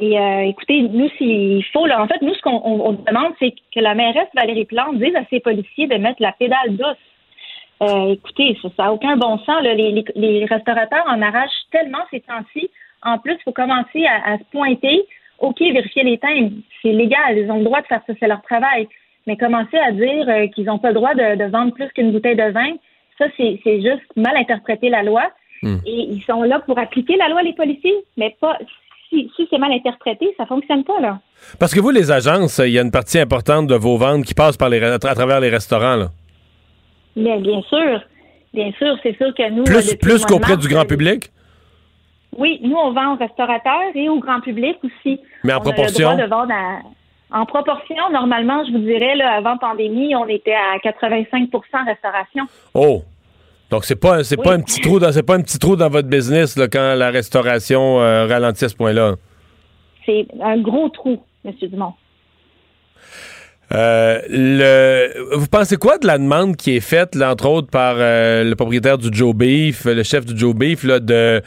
[0.00, 3.34] Et euh, écoutez, nous, s'il faut, là, en fait, nous, ce qu'on on- on demande,
[3.38, 6.96] c'est que la mairesse Valérie Plante dise à ses policiers de mettre la pédale douce.
[7.82, 9.62] Euh, écoutez, ça n'a aucun bon sens.
[9.62, 9.74] là.
[9.74, 12.70] Les, les- les restaurateurs en arrachent tellement ces temps-ci.
[13.02, 15.02] En plus, il faut commencer à, à se pointer.
[15.42, 17.36] OK, vérifier les timbres, c'est légal.
[17.36, 18.88] Ils ont le droit de faire ça, c'est leur travail.
[19.26, 22.10] Mais commencer à dire euh, qu'ils n'ont pas le droit de, de vendre plus qu'une
[22.12, 22.72] bouteille de vin,
[23.18, 25.24] ça, c'est juste mal interpréter la loi.
[25.62, 25.76] Hmm.
[25.86, 28.58] Et ils sont là pour appliquer la loi, les policiers, mais pas.
[29.08, 31.20] Si, si c'est mal interprété, ça fonctionne pas, là.
[31.60, 34.32] Parce que vous, les agences, il y a une partie importante de vos ventes qui
[34.32, 35.96] passe par les, à tra- à travers les restaurants.
[35.96, 36.08] Là.
[37.14, 38.02] Mais bien sûr,
[38.54, 39.64] bien sûr, c'est sûr que nous.
[39.64, 41.30] Plus, plus qu'auprès du grand euh, public?
[42.38, 45.20] Oui, nous, on vend aux restaurateurs et au grand public aussi.
[45.44, 46.08] Mais en on proportion?
[46.10, 46.52] A le droit de vendre
[47.32, 52.44] à- En proportion, normalement, je vous dirais, là, avant pandémie, on était à 85% restauration.
[52.74, 53.02] Oh!
[53.70, 55.88] Donc, c'est pas, c'est pas un petit trou dans, c'est pas un petit trou dans
[55.88, 59.14] votre business là, quand la restauration euh, ralentit à ce point-là.
[60.04, 61.52] C'est un gros trou, M.
[61.62, 61.94] Dumont.
[63.72, 67.94] Euh, le, vous pensez quoi de la demande qui est faite, là, entre autres, par
[67.96, 71.40] euh, le propriétaire du Joe Beef, le chef du Joe Beef, là, de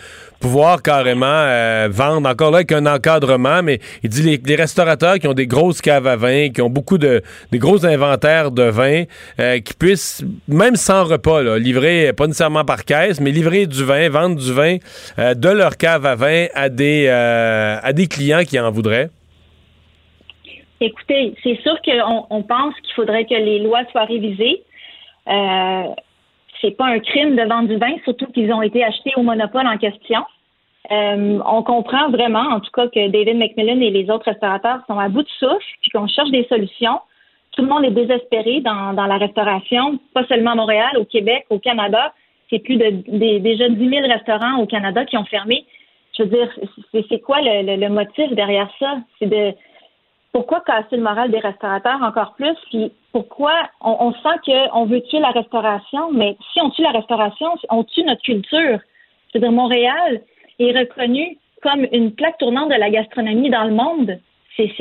[0.46, 5.18] pouvoir carrément euh, vendre, encore là, avec un encadrement, mais il dit les, les restaurateurs
[5.18, 7.24] qui ont des grosses caves à vin, qui ont beaucoup de
[7.54, 9.06] gros inventaires de vin,
[9.40, 14.08] euh, qui puissent, même sans repas, livrer, pas nécessairement par caisse, mais livrer du vin,
[14.10, 14.78] vendre du vin
[15.18, 19.10] euh, de leur cave à vin à des, euh, à des clients qui en voudraient.
[20.80, 24.62] Écoutez, c'est sûr qu'on on pense qu'il faudrait que les lois soient révisées.
[25.28, 25.84] Euh,
[26.62, 29.66] c'est pas un crime de vendre du vin, surtout qu'ils ont été achetés au monopole
[29.66, 30.22] en question.
[30.92, 35.00] Euh, on comprend vraiment, en tout cas, que David McMillan et les autres restaurateurs sont
[35.00, 37.00] à bout de souffle, puis qu'on cherche des solutions.
[37.52, 41.60] Tout le monde est désespéré dans, la restauration, pas seulement à Montréal, au Québec, au
[41.60, 42.14] Canada.
[42.50, 45.66] C'est plus de des- déjà 10 000 restaurants au Canada qui ont fermé.
[46.18, 46.50] Je veux dire,
[47.10, 48.98] c'est quoi le, motif derrière ça?
[49.20, 49.54] C'est de
[50.32, 52.56] pourquoi casser le moral des restaurateurs encore plus?
[52.70, 56.92] Puis pourquoi on, on sent qu'on veut tuer la restauration, mais si on tue la
[56.92, 58.80] restauration, on tue notre culture.
[59.34, 60.22] Je veux dire, Montréal
[60.60, 64.20] est reconnu comme une plaque tournante de la gastronomie dans le monde.
[64.58, 64.72] C'est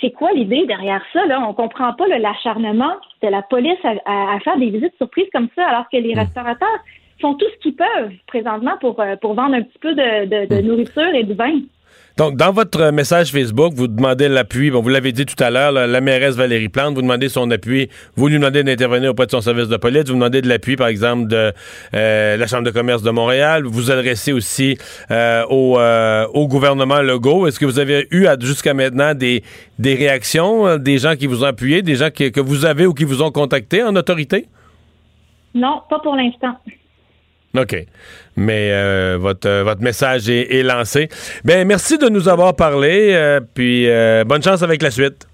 [0.00, 1.24] c'est quoi l'idée derrière ça?
[1.26, 1.40] Là?
[1.48, 2.92] On comprend pas là, l'acharnement
[3.22, 6.12] de la police à, à- à faire des visites surprises comme ça, alors que les
[6.14, 6.78] restaurateurs
[7.20, 10.54] font tout ce qu'ils peuvent présentement pour, euh, pour vendre un petit peu de, de-
[10.54, 11.60] de nourriture et de vin.
[12.18, 14.70] Donc, dans votre message Facebook, vous demandez l'appui.
[14.70, 17.88] Bon, vous l'avez dit tout à l'heure, la mairesse Valérie Plante, vous demandez son appui.
[18.16, 20.04] Vous lui demandez d'intervenir auprès de son service de police.
[20.06, 21.52] Vous demandez de l'appui, par exemple, de
[21.94, 23.64] euh, la Chambre de commerce de Montréal.
[23.64, 24.76] Vous vous adressez aussi
[25.10, 27.46] euh, au, euh, gouvernement Legault.
[27.46, 29.42] Est-ce que vous avez eu jusqu'à maintenant des,
[29.82, 33.04] réactions, euh, des gens qui vous ont appuyé, des gens que vous avez ou qui
[33.04, 34.48] vous ont contacté en autorité?
[35.54, 36.58] Non, pas pour l'instant.
[37.56, 37.76] OK.
[38.36, 41.08] Mais euh, votre, euh, votre message est, est lancé.
[41.44, 43.10] Ben, merci de nous avoir parlé.
[43.12, 45.26] euh, puis euh, bonne chance avec la suite.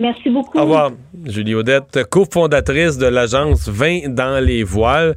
[0.00, 0.58] Merci beaucoup.
[0.58, 0.90] Au revoir.
[1.24, 5.14] Julie Odette, cofondatrice de l'agence 20 dans les voiles.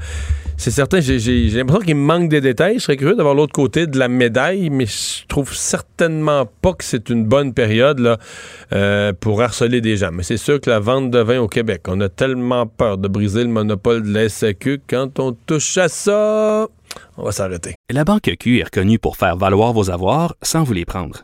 [0.59, 2.75] C'est certain, j'ai- j'ai j'ai l'impression qu'il me manque des détails.
[2.79, 6.83] Je serais curieux d'avoir l'autre côté de la médaille, mais je trouve certainement pas que
[6.83, 8.17] c'est une bonne période là,
[8.73, 10.09] euh, pour harceler des gens.
[10.11, 13.07] Mais c'est sûr que la vente de vin au Québec, on a tellement peur de
[13.07, 14.81] briser le monopole de la SAQ.
[14.89, 16.67] Quand on touche à ça,
[17.17, 17.75] on va s'arrêter.
[17.91, 21.23] La Banque Q est reconnue pour faire valoir vos avoirs sans vous les prendre.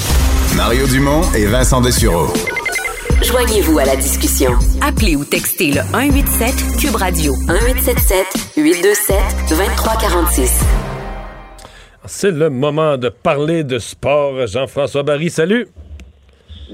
[0.55, 2.27] Mario Dumont et Vincent Dessureau.
[3.23, 4.51] Joignez-vous à la discussion.
[4.81, 8.25] Appelez ou textez le 187 Cube Radio 1877
[8.57, 9.15] 827
[9.49, 10.63] 2346.
[12.05, 14.45] C'est le moment de parler de sport.
[14.47, 15.67] Jean-François Barry, salut.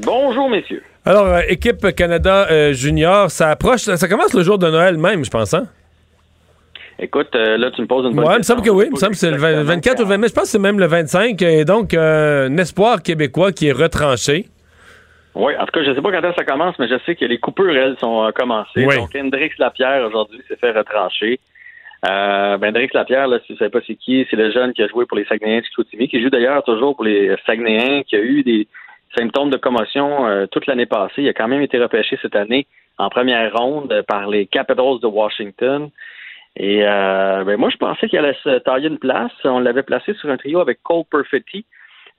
[0.01, 0.83] Bonjour, messieurs.
[1.05, 5.23] Alors, euh, équipe Canada euh, junior, ça approche, ça commence le jour de Noël même,
[5.23, 5.67] je pense, hein?
[6.99, 8.55] Écoute, euh, là, tu me poses une bonne Ouais, il me question.
[8.55, 8.85] semble que oui.
[8.87, 10.27] Il me semble que c'est le 20 24 ou le 20 mai.
[10.29, 11.39] Je pense que c'est même le 25.
[11.43, 14.45] Et donc, euh, un espoir québécois qui est retranché.
[15.35, 17.37] Oui, en tout cas, je sais pas quand ça commence, mais je sais que les
[17.37, 18.85] coupures, elles, sont euh, commencées.
[18.85, 18.95] Oui.
[18.95, 21.39] Donc, Hendrix Lapierre, aujourd'hui, s'est fait retrancher.
[22.09, 24.73] Euh, ben, Hendrix Lapierre, là, si vous ne savez pas c'est qui, c'est le jeune
[24.73, 28.01] qui a joué pour les Saguenayens de Chicoutimi, qui joue d'ailleurs toujours pour les Saguenayens,
[28.03, 28.67] qui a eu des
[29.15, 31.23] symptômes de commotion toute l'année passée.
[31.23, 32.67] Il a quand même été repêché cette année
[32.97, 35.89] en première ronde par les Capitals de Washington.
[36.57, 39.31] Et euh, ben, moi, je pensais qu'il allait se tailler une place.
[39.43, 41.65] On l'avait placé sur un trio avec Cole Perfetti.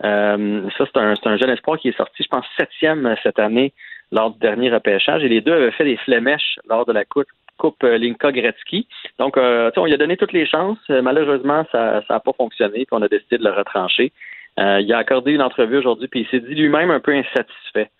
[0.04, 3.72] Euh, ça, c'est un, un jeune espoir qui est sorti, je pense, septième cette année
[4.12, 5.24] lors du dernier repêchage.
[5.24, 7.26] Et les deux avaient fait des flémèches lors de la Coupe,
[7.56, 8.86] coupe euh, Linka Gretzky.
[9.18, 10.78] Donc, euh, on lui a donné toutes les chances.
[10.88, 14.12] Euh, malheureusement, ça n'a pas fonctionné, puis on a décidé de le retrancher.
[14.60, 17.90] Euh, il a accordé une entrevue aujourd'hui, puis il s'est dit lui-même un peu insatisfait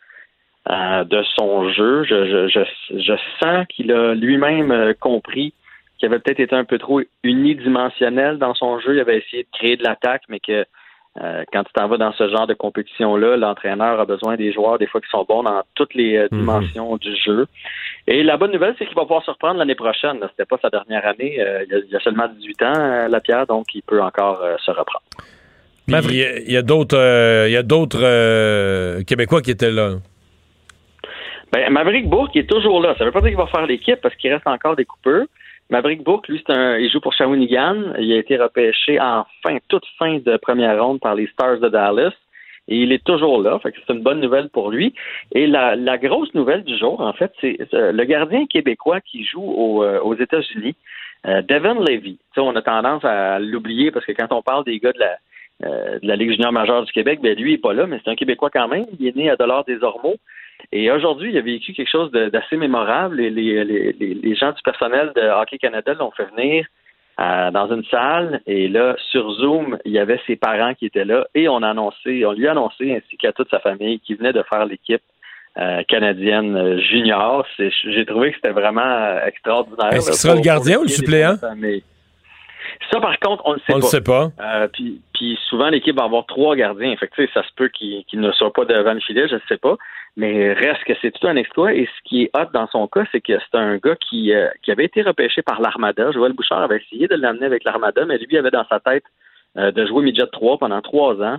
[0.70, 2.05] euh, de son jeu.
[2.05, 3.12] Je, je, je, je
[3.43, 5.53] sens qu'il a lui-même euh, compris
[5.99, 8.94] qu'il avait peut-être été un peu trop unidimensionnel dans son jeu.
[8.94, 10.64] Il avait essayé de créer de l'attaque, mais que
[11.20, 14.78] euh, quand tu t'en vas dans ce genre de compétition-là, l'entraîneur a besoin des joueurs,
[14.78, 16.38] des fois, qui sont bons dans toutes les euh, Mhm.
[16.38, 17.46] dimensions du jeu.
[18.07, 20.18] Et la bonne nouvelle, c'est qu'il va pouvoir se reprendre l'année prochaine.
[20.30, 21.40] C'était pas sa dernière année.
[21.40, 24.55] Euh, il, a, il a seulement 18 ans, euh, Lapierre, donc il peut encore euh,
[24.64, 25.03] se reprendre.
[25.88, 29.94] Puis, Il y a- d'autres il y a d'autres Québécois qui étaient là.
[31.51, 32.94] Ben, Maverick Bourque il est toujours là.
[32.99, 35.24] Ça veut pas dire qu'il va faire l'équipe parce qu'il reste encore des coupeurs.
[35.70, 37.94] Maverick Bourque, lui, c'est un, il joue pour Shawinigan.
[37.98, 41.68] Il a été repêché en fin, toute fin de première ronde par les Stars de
[41.68, 42.12] Dallas.
[42.68, 43.58] Et il est toujours là.
[43.60, 44.94] Fait que c'est une bonne nouvelle pour lui.
[45.34, 49.24] Et la, la grosse nouvelle du jour, en fait, c'est euh, le gardien québécois qui
[49.24, 50.74] joue euh, aux États-Unis,
[51.26, 52.18] euh, Devin Levy.
[52.36, 55.16] On a tendance à l'oublier parce que quand on parle des gars de la,
[55.64, 58.00] euh, de la Ligue junior majeure du Québec, ben lui, il n'est pas là, mais
[58.04, 58.86] c'est un Québécois quand même.
[58.98, 60.16] Il est né à Dollars des Ormeaux.
[60.72, 63.16] Et aujourd'hui, il a vécu quelque chose d'assez mémorable.
[63.16, 66.66] Les, les, les, les gens du personnel de Hockey Canada l'ont fait venir
[67.20, 68.40] euh, dans une salle.
[68.46, 71.26] Et là, sur Zoom, il y avait ses parents qui étaient là.
[71.34, 74.32] Et on a annoncé, on lui a annoncé, ainsi qu'à toute sa famille, qu'il venait
[74.32, 75.02] de faire l'équipe
[75.59, 77.46] euh, canadienne euh, junior.
[77.59, 79.92] J'ai trouvé que c'était vraiment extraordinaire.
[79.92, 81.36] Est-ce qu'il sera le gardien ou le qu'il suppléant?
[82.92, 83.86] Ça, par contre, on ne sait On pas.
[83.86, 84.30] le sait pas.
[84.40, 86.94] Euh, puis, puis souvent, l'équipe va avoir trois gardiens.
[86.96, 89.56] Fait que, ça se peut qu'ils ne soient pas devant le filet, je ne sais
[89.56, 89.76] pas.
[90.18, 91.72] Mais reste que c'est tout un exploit.
[91.74, 94.48] Et ce qui est hot dans son cas, c'est que c'est un gars qui, euh,
[94.62, 96.10] qui avait été repêché par l'Armada.
[96.10, 99.04] Joël Bouchard avait essayé de l'amener avec l'Armada, mais lui avait dans sa tête
[99.56, 101.38] euh, de jouer midget 3 pendant trois ans.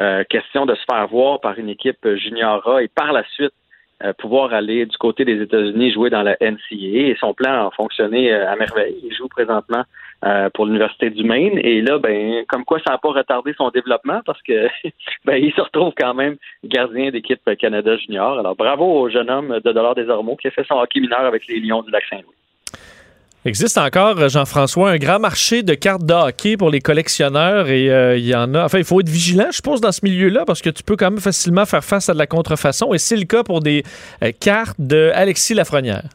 [0.00, 3.54] Euh, question de se faire voir par une équipe junior A et par la suite
[4.18, 7.10] pouvoir aller du côté des États-Unis jouer dans la NCAA.
[7.10, 8.96] Et son plan a fonctionné euh, à merveille.
[9.02, 9.82] Il joue présentement
[10.24, 11.58] euh, pour l'Université du Maine.
[11.58, 14.68] Et là, ben, comme quoi ça n'a pas retardé son développement parce que
[15.24, 18.38] ben, il se retrouve quand même gardien d'équipe Canada Junior.
[18.38, 21.20] Alors bravo au jeune homme de Dollars des Ormeaux qui a fait son hockey mineur
[21.20, 22.34] avec les Lions du Lac Saint-Louis.
[23.48, 27.90] Existe encore, euh, Jean-François, un grand marché de cartes de hockey pour les collectionneurs et
[27.90, 28.62] euh, il y en a.
[28.62, 31.10] Enfin, il faut être vigilant, je pense, dans ce milieu-là parce que tu peux quand
[31.10, 33.84] même facilement faire face à de la contrefaçon et c'est le cas pour des
[34.22, 36.10] euh, cartes de Alexis Lafrenière.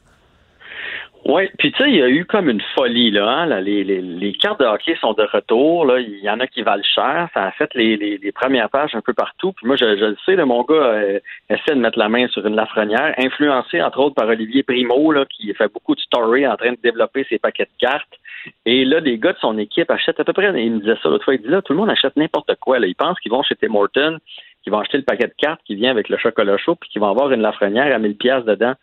[1.25, 3.29] Oui, puis tu sais, il y a eu comme une folie, là.
[3.29, 3.61] Hein?
[3.61, 5.85] les, les, les cartes de hockey sont de retour.
[5.85, 6.01] Là.
[6.01, 7.29] Il y en a qui valent cher.
[7.33, 9.53] Ça a fait les, les, les premières pages un peu partout.
[9.53, 11.19] Puis moi, je, je le sais, là, mon gars euh,
[11.49, 15.25] essaie de mettre la main sur une Lafrenière, influencé entre autres par Olivier Primo, là,
[15.25, 18.19] qui fait beaucoup de story en train de développer ses paquets de cartes.
[18.65, 21.07] Et là, des gars de son équipe achètent à peu près, il me disait ça
[21.07, 22.79] l'autre fois, il dit là, tout le monde achète n'importe quoi.
[22.79, 22.87] Là.
[22.87, 24.17] Ils pensent qu'ils vont chez Tim Horton,
[24.63, 27.01] qu'ils vont acheter le paquet de cartes qui vient avec le chocolat chaud, puis qu'ils
[27.01, 28.73] vont avoir une Lafrenière à 1000 pièces dedans.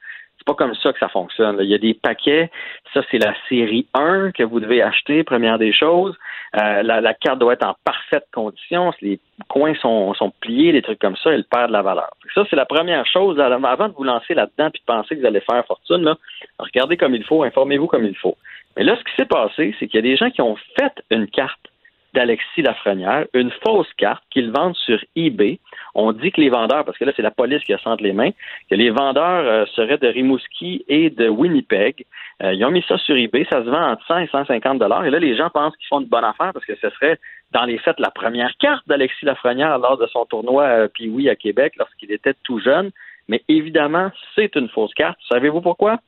[0.41, 1.59] C'est pas comme ça que ça fonctionne.
[1.59, 1.65] là.
[1.65, 2.51] Il y a des paquets.
[2.95, 6.17] Ça, c'est la série 1 que vous devez acheter, première des choses.
[6.57, 8.91] Euh, la, la carte doit être en parfaite condition.
[9.03, 12.09] Les coins sont, sont pliés, des trucs comme ça, elle perd de la valeur.
[12.35, 13.39] Ça, c'est la première chose.
[13.39, 16.17] Avant de vous lancer là-dedans puis de penser que vous allez faire fortune, là,
[16.59, 18.39] regardez comme il faut, informez-vous comme il faut.
[18.77, 20.95] Mais là, ce qui s'est passé, c'est qu'il y a des gens qui ont fait
[21.11, 21.70] une carte
[22.15, 25.59] d'Alexis Lafrenière, une fausse carte qu'ils vendent sur eBay.
[25.95, 28.03] On dit que les vendeurs, parce que là, c'est la police qui a ça entre
[28.03, 28.31] les mains,
[28.69, 32.05] que les vendeurs euh, seraient de Rimouski et de Winnipeg.
[32.43, 35.05] Euh, ils ont mis ça sur eBay, ça se vend entre 100 et 150 dollars.
[35.05, 37.19] Et là, les gens pensent qu'ils font une bonne affaire parce que ce serait,
[37.53, 41.37] dans les faits, la première carte d'Alexis Lafrenière lors de son tournoi euh, Pee-Wee à
[41.37, 42.91] Québec lorsqu'il était tout jeune.
[43.29, 45.19] Mais évidemment, c'est une fausse carte.
[45.29, 45.99] Savez-vous pourquoi?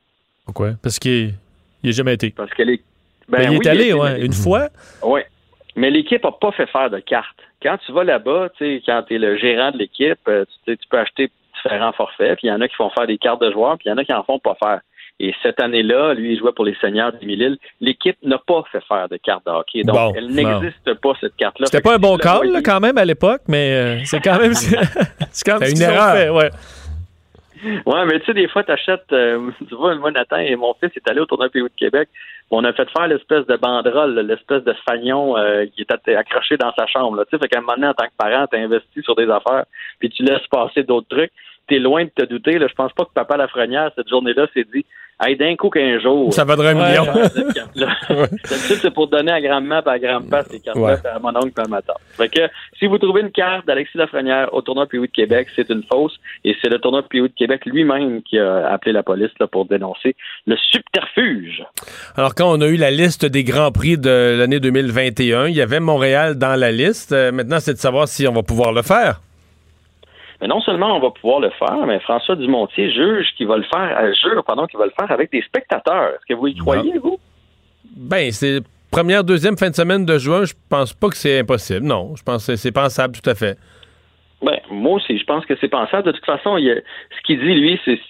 [0.45, 0.73] Pourquoi?
[0.83, 1.35] Parce qu'il
[1.85, 2.31] n'a jamais été.
[2.31, 2.83] Parce qu'elle est.
[3.29, 4.69] Ben, il oui, est allé, été, ouais, une fois.
[5.03, 5.21] Oui.
[5.77, 7.37] Mais l'équipe n'a pas fait faire de carte.
[7.63, 10.73] Quand tu vas là-bas, tu sais, quand tu es le gérant de l'équipe, euh, tu,
[10.73, 13.19] sais, tu peux acheter différents forfaits, puis il y en a qui font faire des
[13.19, 14.81] cartes de joueurs, puis il y en a qui en font pas faire.
[15.21, 17.57] Et cette année-là, lui, il jouait pour les seigneurs d'Émile.
[17.81, 19.83] L'équipe n'a pas fait faire de carte de hockey.
[19.85, 20.35] Donc, Bon, elle bon.
[20.35, 21.67] n'existe pas, cette carte-là.
[21.67, 24.55] C'était pas un bon call, là, quand même, à l'époque, mais euh, c'est quand même.
[25.31, 26.17] c'est quand même une erreur.
[26.17, 26.51] fait, ouais.
[27.63, 30.91] Ouais, mais tu sais, des fois, t'achètes, euh, tu vois, moi, Nathan et mon fils
[30.97, 32.09] est allé au tournoi PO de Québec.
[32.51, 36.73] On a fait faire l'espèce de banderole, l'espèce de fagnon euh, qui était accroché dans
[36.75, 37.25] sa chambre.
[37.25, 39.31] Tu sais, fait qu'à un moment donné, en tant que parent, t'as investi sur des
[39.31, 39.65] affaires,
[40.01, 41.33] puis tu laisses passer d'autres trucs.
[41.69, 42.59] T'es loin de te douter.
[42.59, 42.67] Là.
[42.69, 44.85] Je pense pas que papa Lafrenière, cette journée-là, s'est dit
[45.25, 46.33] Hey, d'un coup qu'un jour.
[46.35, 46.89] Ça vaudrait un Ouais.
[46.89, 47.07] million.
[48.45, 51.07] c'est pour donner à grand-mère et à grand-père ces cartes-là, Ouais.
[51.07, 51.99] à mon oncle et à ma tante.
[52.17, 52.41] Fait que
[52.79, 56.15] si vous trouvez une carte d'Alexis Lafrenière au tournoi PO de Québec, c'est une fausse.
[56.45, 59.67] Et c'est le tournoi PO de Québec lui-même qui a appelé la police là, pour
[59.67, 61.63] dénoncer le subterfuge.
[62.17, 65.61] Alors, quand on a eu la liste des Grands Prix de l'année 2021, il y
[65.61, 67.13] avait Montréal dans la liste.
[67.13, 69.21] Euh, maintenant, c'est de savoir si on va pouvoir le faire.
[70.43, 73.63] Mais non seulement on va pouvoir le faire, mais François Dumontier juge qu'il va le
[73.63, 76.09] faire, euh, jure, pardon, qu'il va le faire avec des spectateurs.
[76.15, 77.19] Est-ce que vous y croyez, vous?
[77.97, 80.45] Ben, c'est première, deuxième fin de semaine de juin.
[80.45, 81.87] Je pense pas que c'est impossible.
[81.87, 83.57] Non, je pense que c'est pensable tout à fait.
[84.43, 86.03] Ben, moi aussi, je pense que c'est pensable.
[86.07, 88.01] De toute façon, il a- ce qu'il dit, lui, c'est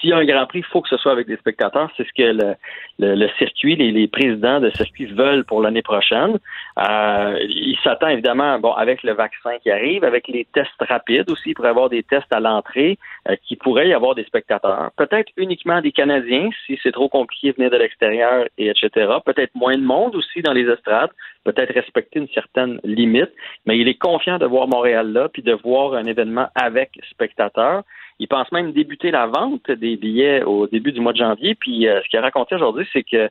[0.00, 1.90] s'il y a un Grand Prix, il faut que ce soit avec des spectateurs.
[1.96, 2.56] C'est ce que
[2.98, 6.38] le, circuit, les, les présidents de circuit veulent pour l'année prochaine.
[6.78, 11.54] Euh, il s'attend évidemment, bon, avec le vaccin qui arrive, avec les tests rapides aussi,
[11.58, 12.98] y avoir des tests à l'entrée,
[13.28, 14.90] euh, qui pourrait y avoir des spectateurs.
[14.96, 18.88] Peut-être uniquement des Canadiens, si c'est trop compliqué de venir de l'extérieur, et etc.
[19.24, 21.10] Peut-être moins de monde aussi dans les estrades.
[21.44, 23.30] Peut-être respecter une certaine limite.
[23.64, 27.82] Mais il est confiant de voir Montréal là, puis de voir un événement avec spectateurs.
[28.18, 31.54] Il pense même débuter la vente des billets au début du mois de janvier.
[31.54, 33.28] Puis euh, ce qu'il a raconté aujourd'hui, c'est que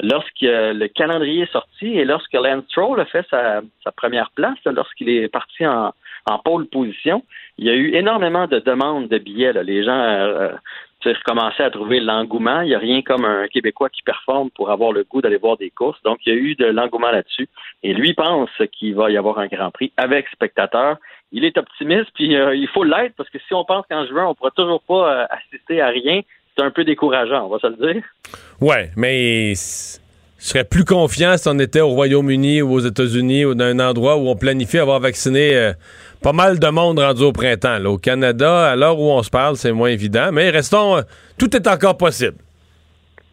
[0.00, 3.62] lorsque le calendrier est sorti et lorsque Lance Stroll a fait sa,
[3.96, 5.92] première place, lorsqu'il est parti en,
[6.26, 7.22] en pole position,
[7.58, 9.52] il y a eu énormément de demandes de billets.
[9.64, 10.52] Les gens euh, euh,
[11.10, 12.60] recommençaient à trouver l'engouement.
[12.60, 15.56] Il n'y a rien comme un Québécois qui performe pour avoir le goût d'aller voir
[15.56, 16.00] des courses.
[16.04, 17.48] Donc, il y a eu de l'engouement là-dessus.
[17.82, 20.98] Et lui pense qu'il va y avoir un Grand Prix avec spectateurs.
[21.32, 24.26] Il est optimiste, puis euh, il faut l'être, parce que si on pense qu'en juin,
[24.26, 26.20] on ne pourra toujours pas euh, assister à rien,
[26.56, 28.02] c'est un peu décourageant, on va se le dire.
[28.60, 29.98] Ouais, mais je
[30.38, 34.18] serais plus confiant si on était au Royaume-Uni ou aux États-Unis ou dans un endroit
[34.18, 35.72] où on planifie avoir vacciné
[36.22, 37.78] pas mal de monde rendu au printemps.
[37.78, 37.90] là.
[37.90, 40.30] Au Canada, à l'heure où on se parle, c'est moins évident.
[40.32, 41.02] Mais restons, euh,
[41.38, 42.36] tout est encore possible.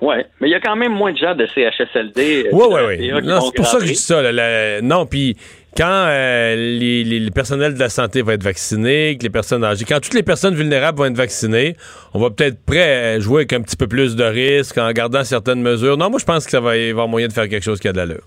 [0.02, 2.46] Ouais, mais il y a quand même moins de gens de CHSLD.
[2.46, 3.22] euh, Oui, de oui, oui.
[3.32, 4.22] Vont c'est pour ça que je dis ça.
[4.32, 5.36] là, non, puis
[5.76, 9.62] quand euh, les, les- le personnel de la santé va être vacciné, que les personnes
[9.64, 11.76] âgées, quand toutes les personnes vulnérables vont être vaccinées,
[12.14, 15.26] on va peut-être prêt à jouer avec un petit peu plus de risques en gardant
[15.26, 15.98] certaines mesures.
[15.98, 17.90] Non, moi, je pense que ça va y avoir moyen de faire quelque chose qui
[17.90, 18.24] a de l'allure.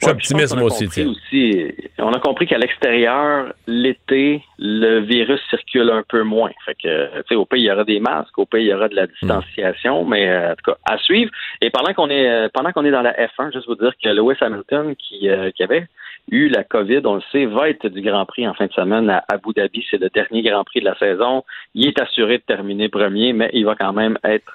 [0.00, 5.90] Je suis optimiste, moi aussi, aussi, On a compris qu'à l'extérieur, l'été, le virus circule
[5.90, 6.50] un peu moins.
[6.64, 8.74] Fait que, tu sais, au pays, il y aura des masques, au pays, il y
[8.74, 11.30] aura de la distanciation, mais euh, en tout cas, à suivre.
[11.60, 14.08] Et pendant qu'on est, euh, pendant qu'on est dans la F1, juste vous dire que
[14.08, 15.86] Lewis Hamilton, qui, euh, qui avait
[16.30, 19.10] eu la COVID, on le sait, va être du Grand Prix en fin de semaine
[19.10, 19.84] à Abu Dhabi.
[19.90, 21.44] C'est le dernier Grand Prix de la saison.
[21.74, 24.50] Il est assuré de terminer premier, mais il va quand même être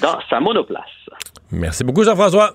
[0.00, 0.84] dans sa monoplace.
[1.52, 2.54] Merci beaucoup, Jean-François.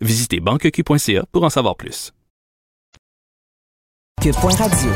[0.00, 2.12] Visitez banqueq.ca pour en savoir plus.
[4.20, 4.90] Cube.radio.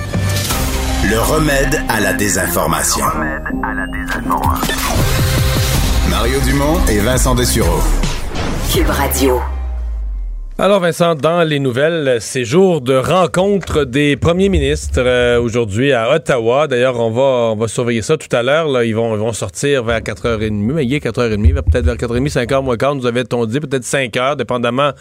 [1.11, 3.05] Le remède à la désinformation.
[6.09, 7.81] Mario Dumont et Vincent Dessureau.
[8.73, 9.41] Cube Radio.
[10.63, 16.15] Alors Vincent, dans les nouvelles, c'est jour de rencontre des premiers ministres euh, aujourd'hui à
[16.15, 16.69] Ottawa.
[16.69, 18.69] D'ailleurs, on va, on va surveiller ça tout à l'heure.
[18.69, 22.47] Là, Ils, vont, ils vont sortir vers 4h30, mais il est 4h30, peut-être vers 4h30,
[22.47, 24.93] 5h moins quart, nous avait-on dit, peut-être 5h, dépendamment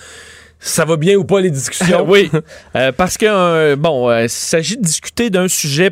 [0.62, 2.06] ça va bien ou pas les discussions.
[2.08, 2.30] oui,
[2.76, 5.92] Euh, parce que euh, bon, euh, il s'agit de discuter d'un sujet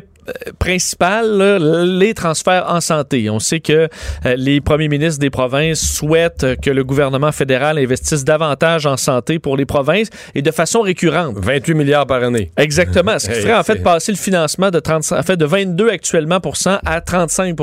[0.58, 3.30] principal, là, les transferts en santé.
[3.30, 3.88] On sait que
[4.26, 8.96] euh, les premiers ministres des provinces souhaitent euh, que le gouvernement fédéral investisse davantage en
[8.96, 11.36] santé pour les provinces et de façon récurrente.
[11.36, 12.50] 28 milliards par année.
[12.56, 13.18] Exactement.
[13.18, 16.40] Ce qui ferait en fait passer le financement de 30, en fait de 22 actuellement
[16.40, 17.56] pour cent à 35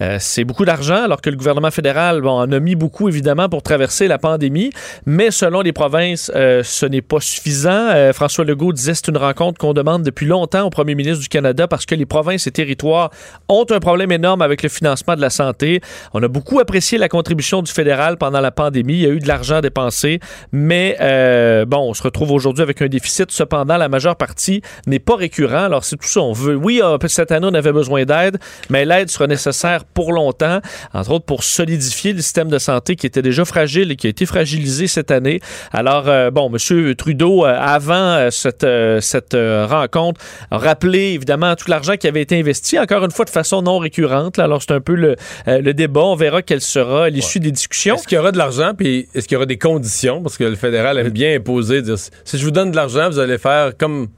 [0.00, 3.48] Euh, C'est beaucoup d'argent alors que le gouvernement fédéral bon, en a mis beaucoup évidemment
[3.48, 4.70] pour traverser la pandémie,
[5.06, 7.70] mais selon les provinces, euh, ce n'est pas suffisant.
[7.70, 11.28] Euh, François Legault disait c'est une rencontre qu'on demande depuis longtemps au premier ministre du
[11.28, 13.10] Canada parce que les provinces et territoires
[13.48, 15.80] ont un problème énorme avec le financement de la santé.
[16.12, 18.94] On a beaucoup apprécié la contribution du fédéral pendant la pandémie.
[18.94, 20.20] Il y a eu de l'argent dépensé,
[20.52, 23.30] mais euh, bon, on se retrouve aujourd'hui avec un déficit.
[23.30, 25.64] Cependant, la majeure partie n'est pas récurrent.
[25.64, 26.20] Alors, c'est tout ça.
[26.20, 28.38] On veut, oui, euh, cette année, on avait besoin d'aide,
[28.70, 30.60] mais l'aide sera nécessaire pour longtemps,
[30.92, 34.10] entre autres pour solidifier le système de santé qui était déjà fragile et qui a
[34.10, 35.40] été fragilisé cette année.
[35.72, 36.94] Alors, euh, bon, M.
[36.94, 38.66] Trudeau, avant cette,
[39.00, 40.20] cette rencontre,
[40.50, 43.78] a rappelé évidemment tout l'argent qui avait été investi, encore une fois de façon non
[43.78, 44.36] récurrente.
[44.36, 44.44] là.
[44.44, 45.16] Alors, c'est un peu le,
[45.48, 46.02] euh, le débat.
[46.02, 47.96] On verra quelle sera l'issue des discussions.
[47.96, 50.22] Est-ce qu'il y aura de l'argent, puis est-ce qu'il y aura des conditions?
[50.22, 53.18] Parce que le fédéral aime bien imposer, dire si je vous donne de l'argent, vous
[53.18, 54.08] allez faire comme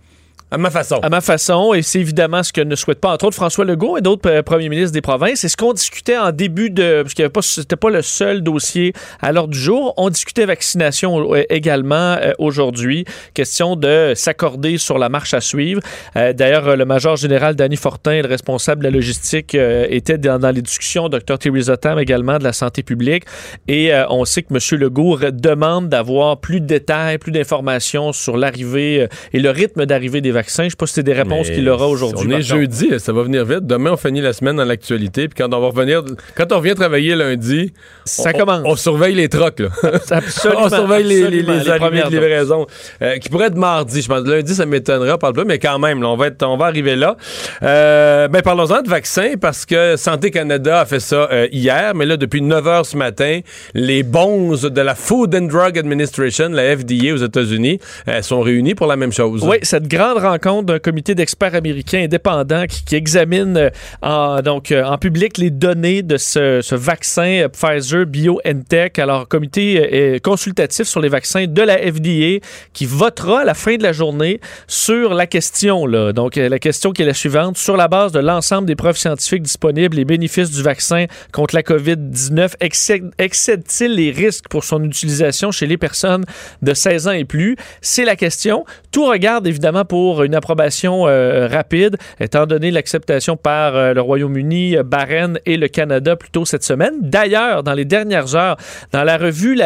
[0.49, 1.01] à ma façon.
[1.03, 3.97] À ma façon, et c'est évidemment ce que ne souhaite pas, entre autres, François Legault
[3.97, 5.41] et d'autres euh, premiers ministres des provinces.
[5.41, 7.03] C'est ce qu'on discutait en début de.
[7.03, 7.15] Parce
[7.49, 9.93] que c'était pas le seul dossier à l'ordre du jour.
[9.97, 13.05] On discutait vaccination euh, également euh, aujourd'hui.
[13.35, 15.81] Question de s'accorder sur la marche à suivre.
[16.15, 21.09] D'ailleurs, le major général Danny Fortin, le responsable de la logistique, était dans, les discussions.
[21.09, 21.39] Dr.
[21.39, 23.25] Theresa Tam également de la santé publique.
[23.69, 24.81] Et on sait que M.
[24.81, 30.36] Legault demande d'avoir plus de détails, plus d'informations sur l'arrivée et le rythme d'arrivée des
[30.37, 30.63] vaccins.
[30.65, 32.29] Je ne sais pas si c'est des réponses qu'il aura aujourd'hui.
[32.33, 33.67] On est jeudi, ça va venir vite.
[33.67, 35.29] Demain, on finit la semaine dans l'actualité.
[35.29, 36.03] Puis quand on va revenir,
[36.37, 37.73] quand on revient travailler lundi,
[38.05, 38.63] Ça on, commence.
[38.65, 39.61] On, on surveille les trocs.
[39.61, 39.69] Là.
[40.11, 41.43] Absolument, on surveille les, les,
[41.79, 42.67] premières de livraison.
[43.03, 44.03] euh, qui pourrait être mardi.
[44.03, 45.13] Je pense lundi, ça m'étonnerait.
[45.13, 47.17] On parle pas, mais quand même, là, on, va être, on va arriver là.
[47.63, 51.95] Euh, ben, parlons-en de vaccins parce que Santé Canada a fait ça euh, hier.
[51.95, 53.41] Mais là, depuis 9 h ce matin,
[53.75, 58.75] les bonzes de la Food and Drug Administration, la FDA aux États-Unis, euh, sont réunis
[58.75, 59.43] pour la même chose.
[59.45, 63.71] Oui, cette grande rencontre d'un comité d'experts américains indépendants qui, examine euh,
[64.03, 68.99] en, donc, euh, en public les données de ce, ce vaccin euh, Pfizer BioNTech.
[68.99, 73.83] Alors, comité consultatif sur les vaccins de la FDA qui votera à la fin de
[73.83, 75.87] la journée sur la question.
[75.87, 76.13] Là.
[76.13, 77.57] Donc, la question qui est la suivante.
[77.57, 81.63] Sur la base de l'ensemble des preuves scientifiques disponibles, les bénéfices du vaccin contre la
[81.63, 86.25] COVID-19 excèdent- excèdent-ils les risques pour son utilisation chez les personnes
[86.63, 87.57] de 16 ans et plus?
[87.81, 88.65] C'est la question.
[88.93, 94.77] Tout regarde évidemment pour une approbation euh, rapide, étant donné l'acceptation par euh, le Royaume-Uni,
[94.77, 96.95] euh, Bahreïn et le Canada plus tôt cette semaine.
[97.01, 98.57] D'ailleurs, dans les dernières heures,
[98.93, 99.59] dans la revue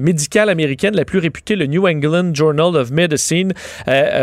[0.00, 3.52] médicale américaine la plus réputée, le New England Journal of Medicine,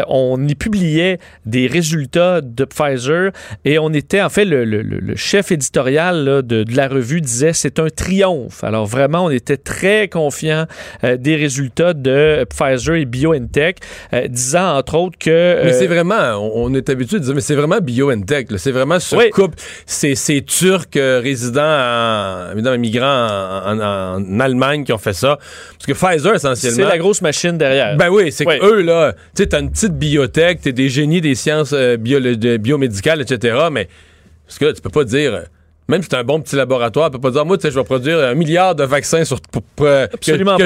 [0.08, 3.32] on y publiait des résultats de Pfizer
[3.66, 7.88] et on était, en fait, le, chef éditorial de, de la revue disait c'est un
[7.90, 8.64] triomphe.
[8.64, 10.66] Alors vraiment, on était très confiant
[11.04, 13.78] des résultats de Pfizer et BioNTech,
[14.30, 15.33] disant entre autres que...
[15.34, 18.48] Mais euh, c'est vraiment, on, on est habitué de dire, mais c'est vraiment BioNTech.
[18.58, 19.30] C'est vraiment ce Oui.
[19.30, 23.06] couple, ces, ces Turcs euh, résidents, en, évidemment, migrants
[23.66, 25.38] en, en- en Allemagne qui ont fait ça.
[25.38, 26.76] Parce que Pfizer, essentiellement.
[26.76, 27.98] c'est la grosse machine derrière.
[27.98, 28.60] Ben oui, c'est Oui.
[28.60, 31.98] que eux, là, tu sais, t'as une petite biotech, t'es des génies des sciences euh,
[31.98, 33.88] bio- de- biomédicales, etc., mais
[34.48, 35.42] parce que là, tu peux pas dire, euh,
[35.90, 37.78] Même si c'est un bon petit laboratoire, elle peut pas dire, moi, tu sais, je
[37.78, 40.18] vais produire un milliard de vaccins sur, pour- pour, euh, que,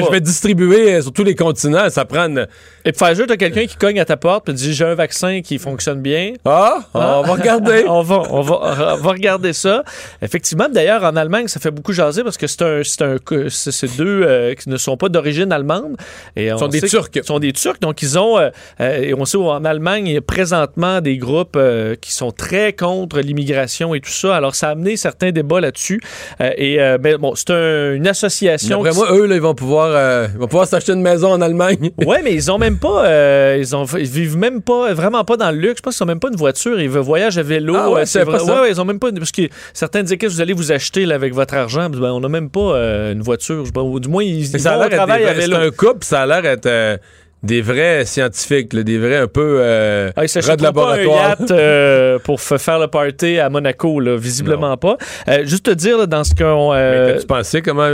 [0.06, 1.90] je vais distribuer euh, sur tous les continents.
[1.90, 2.46] Ça prend une-
[2.84, 5.58] Et Pfizer, t'as quelqu'un qui cogne à ta porte et dit j'ai un vaccin qui
[5.58, 6.34] fonctionne bien.
[6.44, 7.84] Ah, on va regarder.
[7.88, 9.82] on, va, on, va, on va regarder ça.
[10.22, 13.16] Effectivement, d'ailleurs, en Allemagne, ça fait beaucoup jaser parce que c'est un, c'est un,
[13.48, 15.96] c'est deux euh, qui ne sont pas d'origine allemande.
[16.36, 17.10] Et on sont des Turcs.
[17.10, 18.38] qu'ils sont des Turcs, donc ils ont.
[18.38, 18.50] euh,
[18.80, 21.58] euh, et on sait en Allemagne, il y a présentement des groupes
[22.00, 24.36] qui sont très contre l'immigration et tout ça.
[24.36, 26.00] Alors, ça a amené certains débats là-dessus.
[26.40, 28.82] Euh, et euh, ben, bon, c'est un- une association.
[28.82, 31.40] D'après qui- eux, là, ils vont pouvoir, euh, ils vont pouvoir s'acheter une maison en
[31.40, 31.90] Allemagne.
[32.06, 35.36] Ouais, mais ils ont même pas, euh, ils ont, ils vivent même pas, vraiment pas
[35.36, 35.78] dans le luxe.
[35.78, 36.80] Je pense qu'ils ont même pas une voiture.
[36.80, 37.74] Ils voyagent à vélo.
[37.76, 39.42] Ah ouais, savais vrai- ouais, ouais, ils ont même pas, parce que
[39.72, 41.88] certains disaient que vous allez vous acheter là, avec votre argent?
[41.90, 42.76] Ben, on n'a même pas
[43.12, 43.60] une voiture.
[43.62, 45.56] Je sais pas, ou du moins ils, ils ça a vont au travail à vélo.
[45.60, 46.96] C'est un couple, ça a l'air être euh,
[47.42, 50.96] des vrais scientifiques, là, des vrais un peu euh, Ah, rats de s'achèteront pas un
[50.96, 51.36] laboratoire.
[51.40, 54.96] yacht euh, pour faire le party à Monaco, là, visiblement pas.
[55.28, 56.72] Euh, juste te dire, là, dans ce qu'on...
[56.74, 57.88] euh, Mais tu pensais comment.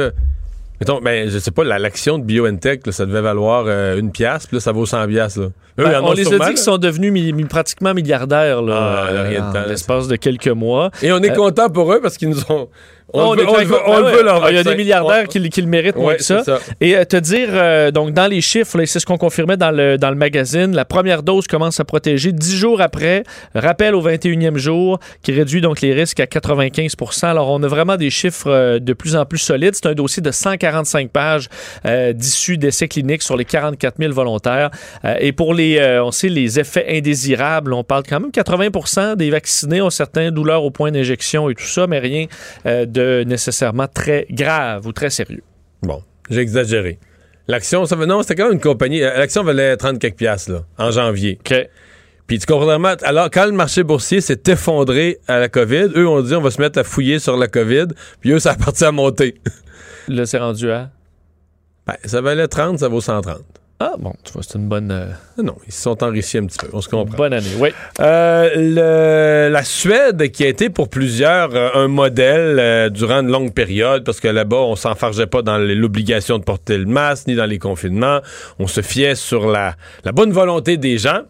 [0.81, 4.11] Mettons, ben, je sais pas, la- l'action de BioNTech, là, ça devait valoir euh, une
[4.11, 5.47] pièce, puis là, ça vaut 100 piastres, là.
[5.79, 8.75] Eux, Ben, on les a dit qu'ils sont devenus mi- mi- pratiquement milliardaires là,
[9.09, 10.91] Ah, euh, en l'espace de quelques mois.
[11.03, 12.69] Et on est Euh, content pour eux parce qu'ils nous ont.
[13.15, 14.51] On, on le veut, on veut, on le Ouais, veut, leur ouais.
[14.51, 16.43] Il y a des milliardaires qui, le- qui le méritent moins que ça.
[16.81, 19.71] Et euh, te dire, euh, donc dans les chiffres, là, c'est ce qu'on confirmait dans
[19.71, 23.23] le, dans le magazine, la première dose commence à protéger 10 jours après,
[23.55, 27.97] rappel au 21e jour, qui réduit donc les risques à 95% Alors on a vraiment
[27.97, 29.75] des chiffres euh, de plus en plus solides.
[29.75, 31.49] C'est un dossier de 145 pages
[31.87, 34.71] euh, d'issues d'essais cliniques sur les 44 000 volontaires.
[35.21, 39.31] Et pour les, euh, on sait, les effets indésirables, on parle quand même 80% des
[39.31, 42.27] vaccinés ont certaines douleurs au point d'injection et tout ça, mais rien
[42.67, 45.43] euh, de nécessairement très grave ou très sérieux.
[45.83, 46.99] Bon, j'ai exagéré.
[47.47, 49.03] L'action, ça veut- non, c'était quand même une compagnie.
[49.03, 51.39] euh, L'action valait 30 quelques piastres, là, en janvier.
[51.41, 51.55] OK.
[52.27, 56.09] Puis tu comprends vraiment, alors quand le marché boursier s'est effondré à la COVID, eux
[56.09, 57.89] ont dit on va se mettre à fouiller sur la COVID,
[58.21, 59.35] puis eux ça a parti à monter.
[60.09, 60.91] Là, c'est rendu à?
[61.87, 63.43] Ben, ça valait 30, ça vaut 130.
[63.81, 64.91] Ah, bon, tu vois, c'est une bonne.
[64.93, 65.07] euh,
[65.43, 67.17] Non, ils se sont enrichis un petit peu, on se comprend.
[67.17, 67.71] Bonne année, oui.
[68.01, 73.53] Euh, le- la Suède, qui a été pour plusieurs euh, un modèle durant une longue
[73.53, 77.47] période, parce que là-bas, on s'enfargeait pas dans l'obligation de porter le masque, ni dans
[77.47, 78.21] les confinements.
[78.61, 81.23] On se fiait sur la, la bonne volonté des gens.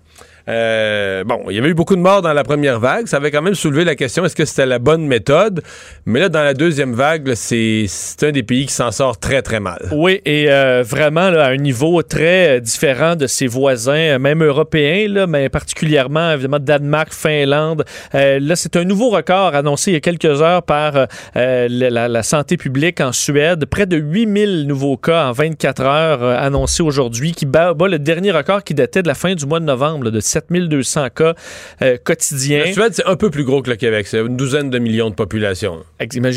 [0.49, 3.07] Euh, bon, il y avait eu beaucoup de morts dans la première vague.
[3.07, 5.63] Ça avait quand même soulevé la question est-ce que c'était la bonne méthode?
[6.07, 7.87] Mais là, dans la deuxième vague, c'est
[8.23, 9.89] un des pays qui s'en sort très, très mal.
[9.93, 15.27] Oui, et euh, vraiment à un niveau très euh, différent de ses voisins, même européens,
[15.27, 17.85] mais particulièrement évidemment Danemark, Finlande.
[18.13, 23.01] Là, c'est un nouveau record annoncé il y a quelques heures par la, santé publique
[23.01, 23.67] en Suède.
[23.67, 28.65] Près de 8000 nouveaux cas en 24 heures annoncés aujourd'hui, qui bat, le dernier record
[28.65, 31.35] qui datait de la fin du mois de novembre, de 7200 cas
[31.83, 32.65] euh, quotidiens.
[32.67, 34.07] La Suède, c'est un peu plus gros que le Québec.
[34.09, 35.85] C'est une douzaine de millions de population.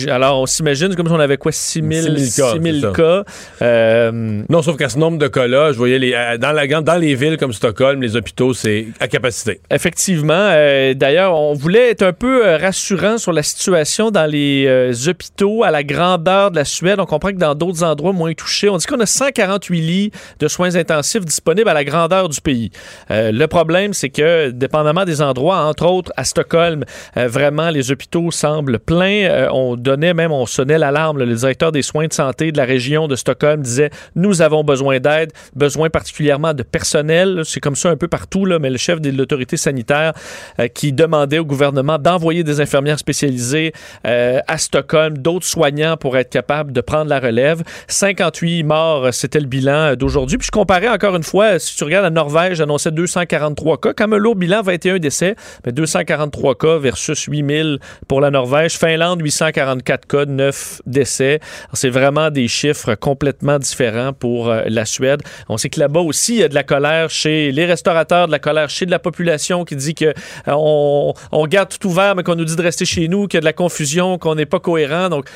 [0.10, 2.94] Alors, on s'imagine comme si on avait quoi, 6000 6 000 cas, 6000 c'est ça.
[2.94, 3.24] cas.
[3.62, 6.98] Euh, Non, sauf qu'à ce nombre de cas-là, je voyais les, euh, dans, la, dans
[6.98, 9.60] les villes comme Stockholm, les hôpitaux, c'est à capacité.
[9.72, 10.34] Effectivement.
[10.36, 15.72] Euh, D'ailleurs, on voulait être un peu rassurant sur la situation dans les hôpitaux à
[15.72, 17.00] la grandeur de la Suède.
[17.00, 20.48] On comprend que dans d'autres endroits moins touchés, on dit qu'on a 148 lits de
[20.48, 22.72] soins intensifs disponibles à la grandeur du pays.
[23.12, 26.84] Euh, le problème, c'est que, dépendamment des endroits, entre autres à Stockholm,
[27.16, 29.26] euh, vraiment, les hôpitaux semblent pleins.
[29.30, 31.20] Euh, on donnait même, on sonnait l'alarme.
[31.20, 35.00] Le directeur des soins de santé de la région de Stockholm disait Nous avons besoin
[35.00, 37.42] d'aide, besoin particulièrement de personnel.
[37.46, 40.14] C'est comme ça un peu partout, là, mais le chef de l'autorité sanitaire
[40.60, 43.74] euh, qui demandait au gouvernement d'envoyer des infirmières spécialisées
[44.04, 47.64] à Stockholm, d'autres soignants pour être capables de prendre la relève.
[47.88, 50.38] 58 morts, c'était le bilan d'aujourd'hui.
[50.38, 54.08] Puis je comparais encore une fois, si tu regardes la Norvège, annonçait 243 cas, quand
[54.08, 58.78] même un lourd bilan, 21 décès, mais 243 cas versus 8000 pour la Norvège.
[58.78, 61.40] Finlande, 844 cas, 9 décès.
[61.74, 65.22] C'est vraiment des chiffres complètement différents pour euh, la Suède.
[65.50, 68.32] On sait que là-bas aussi, il y a de la colère chez les restaurateurs, de
[68.32, 70.14] la colère chez de la population qui dit que euh,
[70.48, 73.40] on, on garde tout ouvert, mais qu'on nous dit de rester chez nous, qu'il y
[73.40, 75.10] a de la confusion, qu'on n'est pas cohérent.
[75.10, 75.28] Donc,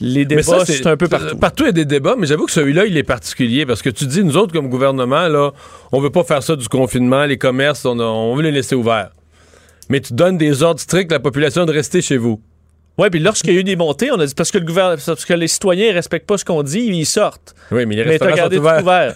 [0.00, 1.36] les Mais débats, c'est un peu partout.
[1.36, 3.90] Partout, il y a des débats, mais j'avoue que celui-là, il est particulier parce que
[3.90, 5.52] tu dis, nous autres, comme gouvernement, là,
[5.92, 8.74] on veut pas faire ça du confinement, les commerces, on, a- on veut les laisser
[8.74, 9.10] ouverts.
[9.88, 12.40] Mais tu donnes des ordres stricts à la population de rester chez vous.
[12.98, 14.96] Oui, puis lorsqu'il y a eu des montées, on a dit parce que le gouvernement,
[15.04, 17.54] parce que les citoyens ne respectent pas ce qu'on dit, ils sortent.
[17.70, 18.82] Oui, mais les Mais restaurants gardé sont tout ouverts.
[18.82, 19.14] ouvert.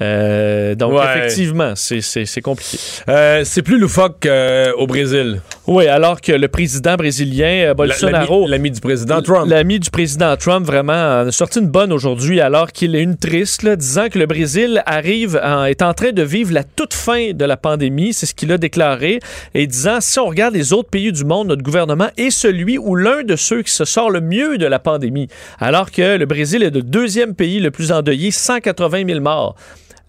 [0.00, 1.04] Euh, donc, Ouais.
[1.16, 2.76] effectivement, c'est- c'est c'est compliqué.
[3.08, 5.40] Euh, c'est plus loufoque qu'au Brésil.
[5.68, 9.48] Oui, alors que le président brésilien euh, Bolsonaro, L'ami du président Trump.
[9.48, 13.62] l'ami du président Trump, vraiment a sorti une bonne aujourd'hui, alors qu'il est une triste,
[13.62, 17.30] là, disant que le Brésil arrive, en- est en train de vivre la toute fin
[17.32, 18.12] de la pandémie.
[18.12, 19.20] C'est ce qu'il a déclaré.
[19.54, 22.96] Et disant, si on regarde les autres pays du monde, notre gouvernement est celui ou
[22.96, 25.28] l'un de ceux qui se sort le mieux de la pandémie.
[25.60, 29.54] Alors que le Brésil est le deuxième pays le plus endeuillé, 180 000 morts.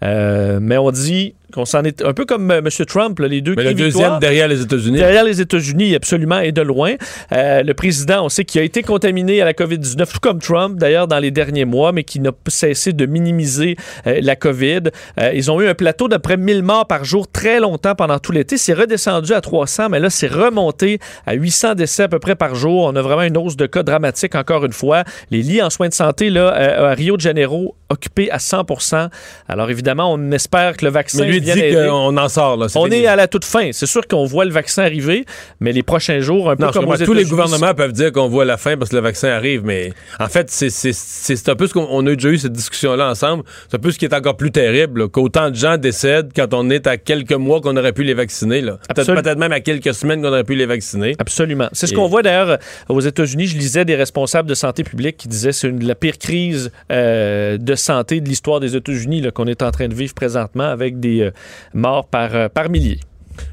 [0.04, 2.70] Euh, mais on dit qu'on s'en est un peu comme euh, M.
[2.86, 4.97] Trump, là, les deux Mais le deuxième derrière les États-Unis.
[4.97, 6.95] Derrière les États-Unis, absolument, et de loin.
[7.32, 10.78] Euh, le président, on sait qu'il a été contaminé à la COVID-19, tout comme Trump,
[10.78, 13.76] d'ailleurs, dans les derniers mois, mais qui n'a pas cessé de minimiser
[14.08, 14.84] euh, la COVID.
[15.20, 18.20] Euh, ils ont eu un plateau d'à près 1000 morts par jour très longtemps pendant
[18.20, 18.58] tout l'été.
[18.58, 22.56] C'est redescendu à 300, mais là, c'est remonté à 800 décès à peu près par
[22.56, 22.86] jour.
[22.86, 25.04] On a vraiment une hausse de cas dramatique, encore une fois.
[25.32, 26.49] Les lits en soins de santé, là,
[26.89, 29.10] à Rio de Janeiro, occupés à 100%
[29.47, 32.58] Alors, évidemment, on espère que le vaccin Dit qu'on en sort.
[32.58, 33.72] Là, On est à la toute fin.
[33.72, 35.26] C'est sûr qu'on voit le vaccin arriver,
[35.60, 38.28] mais les prochains jours, un peu Non, comme aux tous les gouvernements peuvent dire qu'on
[38.28, 41.74] voit la fin parce que le vaccin arrive, mais en fait, c'est- un peu ce
[41.74, 43.44] qu'on on a déjà eu cette discussion-là ensemble.
[43.70, 46.70] C'est un peu ce qui est encore plus terrible, qu'autant de gens décèdent quand on
[46.70, 48.62] est à quelques mois qu'on aurait pu les vacciner.
[48.96, 51.16] Peut-être même à quelques semaines qu'on aurait pu les vacciner.
[51.20, 51.68] Absolument.
[51.74, 52.58] C'est ce qu'on voit d'ailleurs
[52.89, 53.48] aux États-Unis.
[53.48, 56.72] Je lisais des responsables de santé publique qui disaient que c'est une- la pire crise
[56.91, 61.00] euh, de santé de l'histoire des États-Unis qu'on est en train de vivre présentement avec
[61.00, 61.32] des euh,
[61.74, 63.00] morts par, euh, par milliers.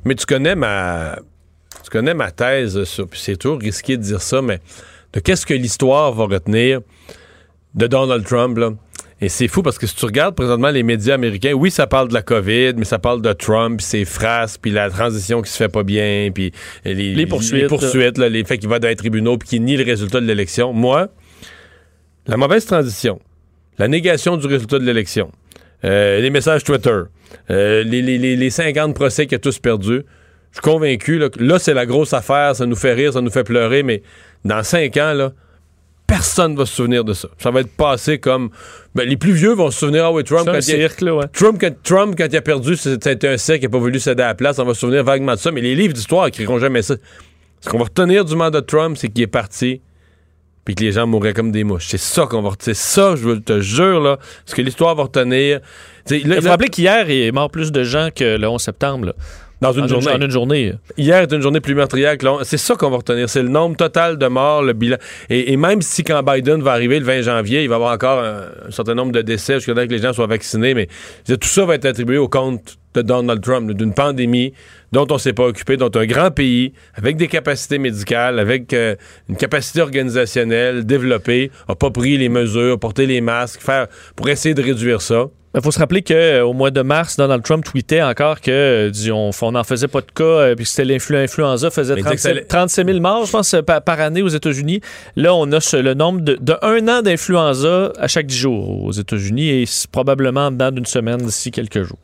[0.05, 1.19] Mais tu connais ma,
[1.83, 4.61] tu connais ma thèse sur, puis c'est toujours risqué de dire ça, mais
[5.13, 6.81] de qu'est-ce que l'histoire va retenir
[7.75, 8.71] de Donald Trump, là?
[9.23, 12.09] Et c'est fou parce que si tu regardes présentement les médias américains, oui, ça parle
[12.09, 15.51] de la COVID, mais ça parle de Trump, puis ses phrases, puis la transition qui
[15.51, 16.53] se fait pas bien, puis
[16.87, 19.63] les, Les poursuites, les, poursuites, là, les faits qu'il va dans les tribunaux, puis qu'il
[19.63, 20.73] nie le résultat de l'élection.
[20.73, 21.09] Moi,
[22.27, 23.21] la mauvaise transition,
[23.77, 25.31] la négation du résultat de l'élection,
[25.85, 27.01] euh, les messages Twitter,
[27.51, 30.03] euh, les, les, les, les 50 procès qu'il a tous perdus,
[30.53, 33.31] je suis convaincu là, là, c'est la grosse affaire, ça nous fait rire, ça nous
[33.31, 34.03] fait pleurer, mais
[34.45, 35.33] dans cinq ans, là,
[36.07, 37.29] personne va se souvenir de ça.
[37.39, 38.51] Ça va être passé comme.
[38.97, 41.15] ben, les plus vieux vont se souvenir, ah oui, Trump, quand il, a- cirque, là,
[41.15, 41.27] ouais.
[41.33, 44.25] Trump, quand, Trump, quand il a perdu, c'était un cirque, il n'a pas voulu céder
[44.25, 44.59] à la place.
[44.59, 46.97] On va se souvenir vaguement de ça, mais les livres d'histoire écriront jamais ça.
[47.61, 49.83] Ce qu'on va retenir du mandat de Trump, c'est qu'il est parti,
[50.65, 51.87] puis que les gens mourraient comme des mouches.
[51.89, 52.77] C'est ça qu'on va retenir.
[52.77, 55.61] C'est ça, je te jure, là, ce que l'histoire va retenir.
[56.11, 59.07] Il faut rappeler qu'hier, il est mort plus de gens que le 11 septembre.
[59.07, 59.13] là.
[59.61, 60.11] Dans une En journée.
[60.11, 60.73] En une journée.
[60.97, 62.39] Hier est une journée plus meurtrière que l'on.
[62.45, 63.29] C'est ça qu'on va retenir.
[63.29, 64.97] C'est le nombre total de morts, le bilan.
[65.29, 67.93] Et, et même si quand Biden va arriver le 20 janvier, il va y avoir
[67.93, 70.89] encore un, un certain nombre de décès jusqu'à que les gens soient vaccinés, mais
[71.25, 74.53] dire, tout ça va être attribué au compte de Donald Trump, d'une pandémie
[74.93, 78.97] dont on s'est pas occupé, dont un grand pays, avec des capacités médicales, avec euh,
[79.29, 83.87] une capacité organisationnelle développée, a pas pris les mesures, porté les masques, faire
[84.17, 85.27] pour essayer de réduire ça.
[85.53, 89.51] Il faut se rappeler qu'au mois de mars, Donald Trump tweetait encore que euh, on
[89.53, 92.15] n'en faisait pas de cas, euh, puis que c'était l'influ- l'influenza faisait Mais il disait
[92.17, 94.81] que ça 37, allait- 37 000 morts, je pense, euh, par, année aux États-Unis.
[95.17, 98.93] Là, on a le nombre de, de un an d'influenza à chaque 10 jours aux
[98.93, 101.99] États-Unis et probablement en dedans d'une semaine d'ici quelques jours.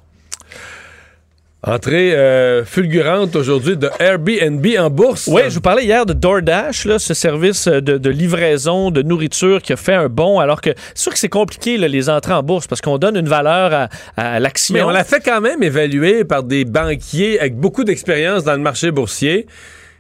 [1.69, 5.27] Entrée euh, fulgurante aujourd'hui de Airbnb en bourse.
[5.27, 9.61] Oui, je vous parlais hier de DoorDash, là, ce service de, de livraison de nourriture
[9.61, 12.35] qui a fait un bond, alors que c'est sûr que c'est compliqué, là, les entrées
[12.35, 14.75] en bourse, parce qu'on donne une valeur à, à l'action.
[14.75, 18.61] Mais on l'a fait quand même évaluer par des banquiers avec beaucoup d'expérience dans le
[18.61, 19.47] marché boursier.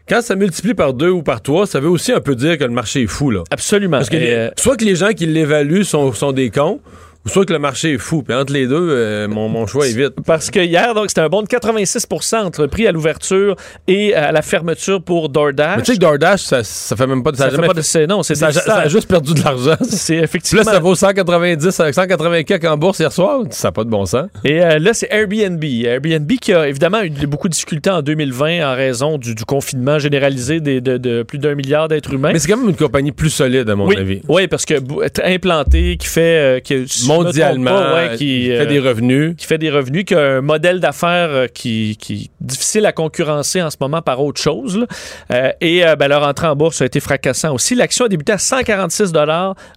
[0.09, 2.63] Quand ça multiplie par deux ou par trois, ça veut aussi un peu dire que
[2.65, 3.33] le marché est fou.
[3.33, 3.43] Là.
[3.51, 3.97] Absolument.
[3.97, 6.79] Parce que les- euh, soit que les gens qui l'évaluent sont, sont des cons,
[7.27, 8.23] ou soit que le marché est fou.
[8.23, 10.15] Puis entre les deux, euh, mon, mon choix est vite.
[10.25, 13.57] Parce que hier, donc, c'était un bond de 86% entre le prix à l'ouverture
[13.89, 15.77] et à la fermeture pour DoorDash.
[15.77, 17.37] Mais tu sais que DoorDash, ça, ça fait même pas de...
[17.37, 19.77] ça a fait pas de fait- non, c'est ça, a- ça juste perdu de l'argent.
[19.83, 20.65] C'est Puis effectivement.
[20.65, 23.41] là, ça vaut 190, 180 quelques en bourse hier soir.
[23.51, 24.29] Ça n'a pas de bon sens.
[24.45, 25.63] Et euh, là, c'est Airbnb.
[25.65, 29.99] Airbnb qui a évidemment eu beaucoup de difficultés en 2020 en raison du, du confinement
[29.99, 32.31] généralisé des- de, de plus d'un milliard d'êtres humains.
[32.33, 34.21] Mais c'est quand même une compagnie plus solide, à mon oui, avis.
[34.29, 36.21] oui, parce que bou- être implanté, qui fait,
[36.57, 36.87] euh, qui,
[37.25, 39.35] Mondialement, pas, ouais, qui, qui euh, fait des revenus.
[39.37, 42.93] qui fait des revenus, qui a un modèle d'affaires euh, qui, qui est difficile à
[42.93, 44.79] concurrencer en ce moment par autre chose.
[44.79, 44.87] là.
[45.33, 47.75] Euh, et ben, leur entrée en bourse a été fracassant aussi.
[47.75, 49.13] L'action a débuté à 146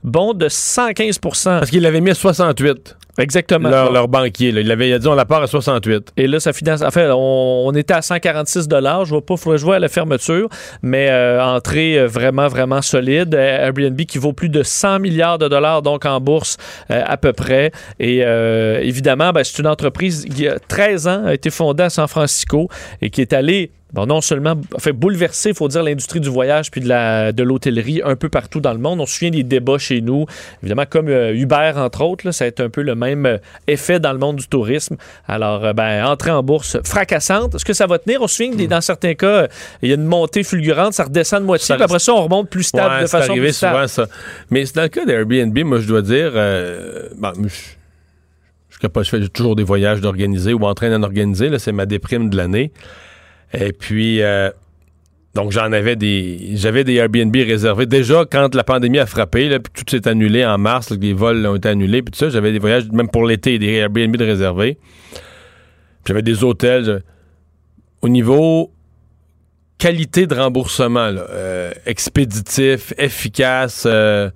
[0.03, 2.98] bon de 115 Parce qu'il l'avait mis à 68.
[3.19, 3.69] Exactement.
[3.69, 4.61] Leur, leur banquier, là.
[4.61, 6.13] il avait il a dit on la part à 68.
[6.17, 6.81] Et là, ça finance.
[6.81, 10.49] En fait, on, on était à 146 Je vois pas, faudrait vois à la fermeture,
[10.81, 13.35] mais euh, entrée euh, vraiment, vraiment solide.
[13.35, 16.57] Euh, Airbnb qui vaut plus de 100 milliards de dollars, donc en bourse
[16.91, 17.71] euh, à peu près.
[17.99, 21.89] Et euh, évidemment, ben, c'est une entreprise qui a 13 ans, a été fondée à
[21.89, 22.69] San Francisco
[23.01, 26.71] et qui est allée bon, non seulement fait bouleverser, il faut dire, l'industrie du voyage
[26.71, 28.99] puis de la de l'hôtellerie un peu partout dans le monde.
[29.01, 30.25] On se souvient des débats chez nous,
[30.61, 33.37] évidemment comme euh, Uber entre autres, là, ça a été un peu le même euh,
[33.67, 34.95] effet dans le monde du tourisme.
[35.27, 37.55] Alors, euh, ben, entrée en bourse fracassante.
[37.55, 38.21] Est-ce que ça va tenir?
[38.21, 39.47] On se souvient que des- dans certains cas,
[39.81, 42.23] il y a une montée fulgurante, ça redescend de moitié, Ça puis après ça, on
[42.23, 43.75] remonte plus stable Ouais, de façon arrivé plus stable.
[43.75, 44.07] souvent, ça.
[44.49, 47.47] Mais c'est dans le cas d'Airbnb, moi, je dois dire, euh, bon, je,
[48.69, 51.49] je, capable- je fais toujours des voyages d'organiser ou en train d'en organiser.
[51.49, 52.71] Là, c'est ma déprime de l'année.
[53.53, 54.49] Et puis, euh,
[55.35, 56.51] donc, j'en avais des.
[56.55, 57.85] J'avais des Airbnb réservés.
[57.85, 61.13] Déjà, quand la pandémie a frappé, là, puis tout s'est annulé en mars, là, les
[61.13, 64.15] vols ont été annulés, puis tout ça, j'avais des voyages, même pour l'été, des Airbnb
[64.15, 64.77] de réservés.
[66.07, 66.83] J'avais des hôtels.
[66.85, 66.91] je-
[68.01, 68.71] Au niveau
[69.77, 74.29] qualité de remboursement, là, euh, expéditif, efficace, euh,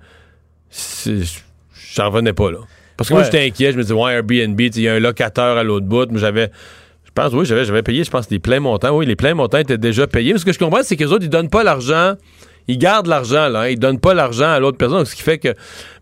[1.94, 2.58] j'en revenais pas, là.
[2.96, 3.72] Parce que moi, j'étais inquiet.
[3.72, 6.08] Je me disais, ouais, Airbnb, il y a un locateur à l'autre bout.
[6.12, 6.50] Mais j'avais.
[7.16, 8.96] Je pense, oui, j'avais, payé, je pense, les pleins montants.
[8.96, 10.32] Oui, les pleins montants étaient déjà payés.
[10.32, 12.14] Mais ce que je comprends, c'est que les autres, ils donnent pas l'argent.
[12.66, 13.60] Ils gardent l'argent, là.
[13.60, 13.68] hein.
[13.68, 15.04] Ils donnent pas l'argent à l'autre personne.
[15.04, 15.54] Ce qui fait que.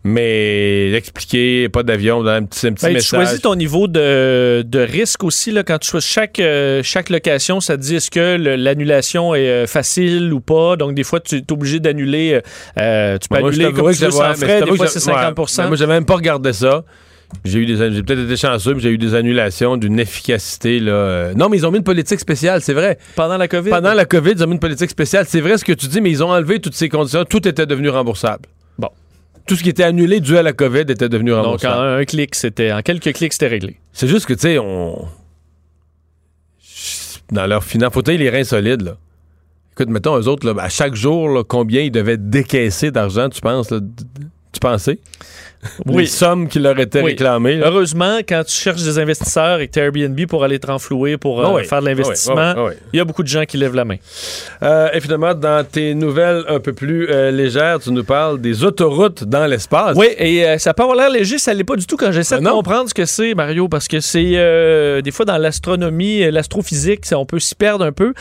[0.05, 3.09] Mais expliquer, pas d'avion, un petit, un petit Ben, tu message.
[3.09, 5.51] choisis ton niveau de, de risque aussi.
[5.51, 9.47] Là, quand tu choisis chaque, euh, chaque location, ça te dit est-ce que l'annulation est
[9.49, 10.77] euh, facile ou pas?
[10.77, 12.41] Donc, des fois, tu es obligé d'annuler.
[12.79, 14.61] euh, tu peux Moi, je annuler comme tu veux sans frais.
[14.61, 15.21] Des fois, c'est j'ai- ouais.
[15.21, 16.83] 50 Mais Moi, j'avais même pas regardé ça.
[17.45, 20.91] J'ai eu des j'ai peut-être été chanceux, mais j'ai eu des annulations d'une efficacité là.
[20.91, 22.97] euh, Non, mais ils ont mis une politique spéciale, c'est vrai.
[23.15, 23.69] Pendant la COVID?
[23.69, 25.25] Pendant la COVID, ils ont mis une politique spéciale.
[25.27, 27.25] C'est vrai ce que tu dis, mais ils ont enlevé toutes ces conditions.
[27.25, 28.45] Tout était devenu remboursable.
[28.77, 28.89] Bon.
[29.45, 32.01] Tout ce qui était annulé dû à la COVID était devenu Donc, en remboursable.
[32.01, 32.71] un clic, c'était.
[32.71, 33.77] En quelques clics, c'était réglé.
[33.91, 35.07] C'est juste que, tu sais, on.
[37.31, 38.97] Dans leur finance, faut les reins solides, là.
[39.73, 43.41] Écoute, mettons, eux autres, là, à chaque jour, là, combien ils devaient décaisser d'argent, tu
[43.41, 43.79] penses, là,
[44.51, 44.99] tu pensais?
[45.85, 46.03] Oui.
[46.03, 47.11] Les sommes qui leur étaient Oui.
[47.11, 47.55] réclamées.
[47.57, 47.67] là.
[47.67, 51.41] Heureusement, quand tu cherches des investisseurs et que tu Airbnb pour aller te renflouer, pour
[51.41, 51.65] euh, Ah oui.
[51.65, 53.85] faire de l'investissement, Ah oui, ah il y a beaucoup de gens qui lèvent la
[53.85, 53.97] main.
[54.61, 58.63] Euh, et finalement, dans tes nouvelles un peu plus euh, légères, tu nous parles des
[58.63, 59.95] autoroutes dans l'espace.
[59.97, 62.35] Oui, et euh, ça peut avoir l'air léger, ça l'est pas du tout quand j'essaie
[62.35, 62.51] Ah de non?
[62.55, 67.39] comprendre ce que c'est, Mario, parce que c'est des fois dans l'astronomie, l'astrophysique, on peut
[67.39, 68.13] s'y perdre un peu.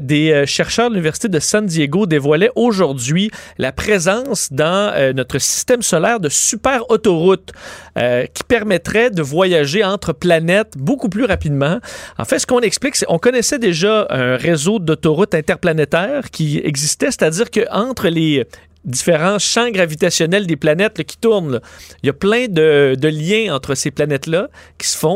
[0.00, 6.20] Des chercheurs de l'Université de San Diego dévoilaient aujourd'hui la présence dans notre système solaire
[6.20, 7.52] de super autoroutes
[7.98, 11.78] euh, qui permettraient de voyager entre planètes beaucoup plus rapidement.
[12.18, 17.10] En fait, ce qu'on explique, c'est qu'on connaissait déjà un réseau d'autoroutes interplanétaires qui existait,
[17.10, 18.46] c'est-à-dire qu'entre les
[18.84, 21.60] différents champs gravitationnels des planètes qui tournent.
[22.02, 24.48] Il y a plein de, liens entre ces planètes-là
[24.78, 25.14] qui se font.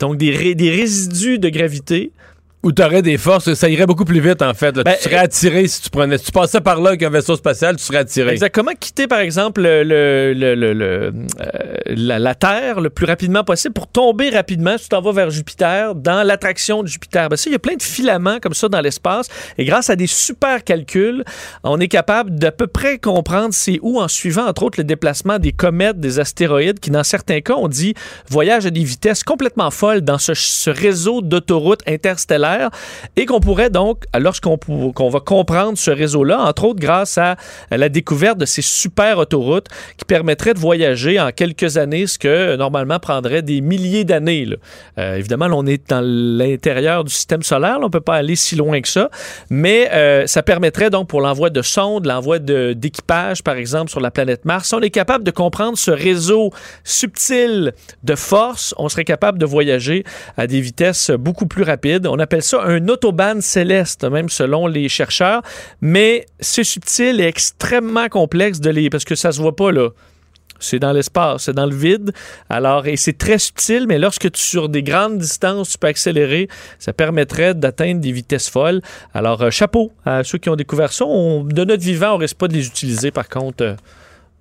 [0.00, 2.12] Donc, des résidus de gravité.
[2.62, 4.76] Où tu aurais des forces, ça irait beaucoup plus vite, en fait.
[4.76, 4.82] là.
[4.82, 6.18] Ben, tu serais attiré si tu prenais.
[6.18, 8.32] Si tu passais par là avec un vaisseau spatial, tu serais attiré.
[8.32, 8.52] Exact.
[8.52, 11.52] Comment quitter, par exemple, le, le- le- le- le, euh,
[11.86, 15.94] la, la Terre le plus rapidement possible pour tomber rapidement, tu t'en vas vers Jupiter,
[15.94, 17.28] dans l'attraction de Jupiter.
[17.28, 19.28] Ben, ça, il y a plein de filaments comme ça dans l'espace.
[19.58, 21.22] Et grâce à des super calculs,
[21.62, 25.38] on est capable d'à peu près comprendre c'est où en suivant, entre autres, le déplacement
[25.38, 27.94] des comètes, des astéroïdes, qui, dans certains cas, on dit
[28.28, 32.45] voyagent à des vitesses complètement folles dans ce, ce réseau d'autoroutes interstellaires
[33.16, 34.58] et qu'on pourrait donc, lorsqu'on
[35.10, 37.36] va comprendre ce réseau-là, entre autres grâce à,
[37.70, 42.56] la découverte de ces super autoroutes qui permettraient de voyager en quelques années, ce que
[42.56, 44.46] normalement prendrait des milliers d'années.
[44.98, 48.80] Euh, évidemment, on est dans l'intérieur du système solaire, on peut pas aller si loin
[48.80, 49.10] que ça,
[49.50, 54.10] mais euh, ça permettrait donc pour l'envoi de sondes, l'envoi d'équipage, par exemple, sur la
[54.10, 56.50] planète Mars, si on est capable de comprendre ce réseau
[56.84, 60.04] subtil de force, on serait capable de voyager
[60.36, 62.06] à des vitesses beaucoup plus rapides.
[62.06, 65.42] On appelle ça un autobahn céleste, même selon les chercheurs,
[65.80, 69.90] mais c'est subtil et extrêmement complexe de les parce que ça se voit pas là.
[70.58, 72.12] C'est dans l'espace, c'est dans le vide.
[72.48, 76.48] Alors, et c'est très subtil, mais lorsque tu sur des grandes distances, tu peux accélérer,
[76.78, 78.80] ça permettrait d'atteindre des vitesses folles.
[79.12, 81.04] Alors, euh, chapeau à ceux qui ont découvert ça.
[81.04, 83.74] On- de notre vivant, on risque pas de les utiliser, par contre, euh,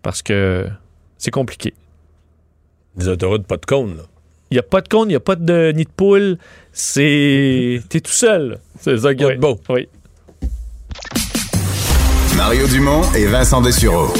[0.03, 0.65] parce que
[1.17, 1.73] c'est compliqué.
[2.95, 4.03] Des autoroutes, pas de cône, là.
[4.51, 6.38] Il n'y a pas de cône, il n'y a pas de nid de poule.
[6.77, 7.81] C'est.
[7.88, 8.60] T'es tout seul.
[8.81, 9.57] C'est ça qui est Oui, beau.
[9.69, 9.88] Oui.
[12.35, 14.14] Mario Dumont et Vincent Dessureau.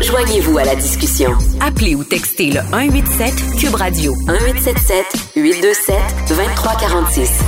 [0.00, 1.32] Joignez-vous à la discussion.
[1.60, 5.96] Appelez ou textez le 187 Cube Radio 1877 827
[6.28, 7.40] 2346.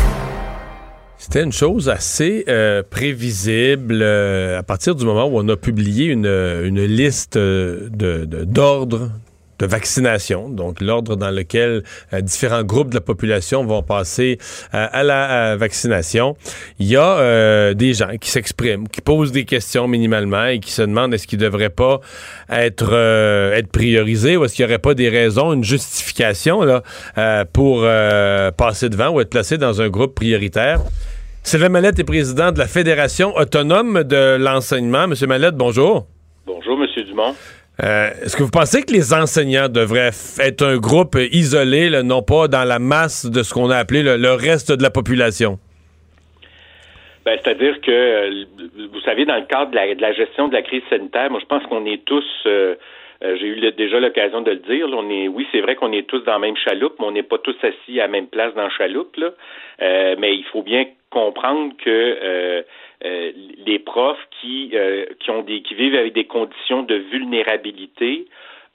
[1.19, 6.07] C'était une chose assez euh, prévisible euh, à partir du moment où on a publié
[6.07, 9.11] une, une liste euh, de- de- d'ordres
[9.59, 14.39] de, vaccination, donc l'ordre dans lequel euh, différents groupes de la population vont passer
[14.75, 16.37] euh, à la euh, vaccination.
[16.79, 20.83] Il y a des gens qui s'expriment, qui posent des questions minimalement et qui se
[20.83, 22.01] demandent est-ce qu'ils ne devraient pas
[22.51, 22.93] être,
[23.55, 26.61] être priorisés ou est-ce qu'il n'y aurait pas des raisons, une justification
[27.53, 27.83] pour
[28.57, 30.81] passer devant ou être placé dans un groupe prioritaire.
[31.47, 35.07] Sylvain Mallette est président de la Fédération autonome de l'enseignement.
[35.07, 36.09] Monsieur Mallette, bonjour.
[36.45, 37.35] Bonjour, Monsieur Dumont.
[37.83, 42.49] Euh, Est-ce que vous pensez que les enseignants devraient être un groupe isolé, non pas
[42.49, 45.59] dans la masse de ce qu'on a appelé le, reste de la population?
[47.27, 48.45] Ben, c'est-à-dire que, euh,
[48.93, 51.65] vous savez, dans le cadre de la, gestion de la crise sanitaire, moi, je pense
[51.65, 52.77] qu'on est tous, euh,
[53.21, 56.21] j'ai eu déjà l'occasion de le dire, on est, oui, c'est vrai qu'on est tous
[56.21, 58.63] dans la même chaloupe, mais on n'est pas tous assis à la même place dans
[58.63, 59.33] la chaloupe, là.
[60.19, 62.65] Mais il faut bien comprendre que
[63.03, 68.27] les profs qui, euh, qui ont des, qui vivent avec des conditions de vulnérabilité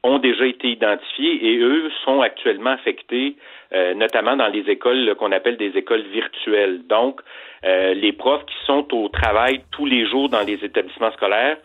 [0.03, 3.35] ont déjà été identifiés et eux sont actuellement affectés,
[3.73, 6.81] euh, notamment dans les écoles qu'on appelle des écoles virtuelles.
[6.87, 7.21] Donc,
[7.63, 11.57] euh, les profs qui sont au travail tous les jours dans les établissements scolaires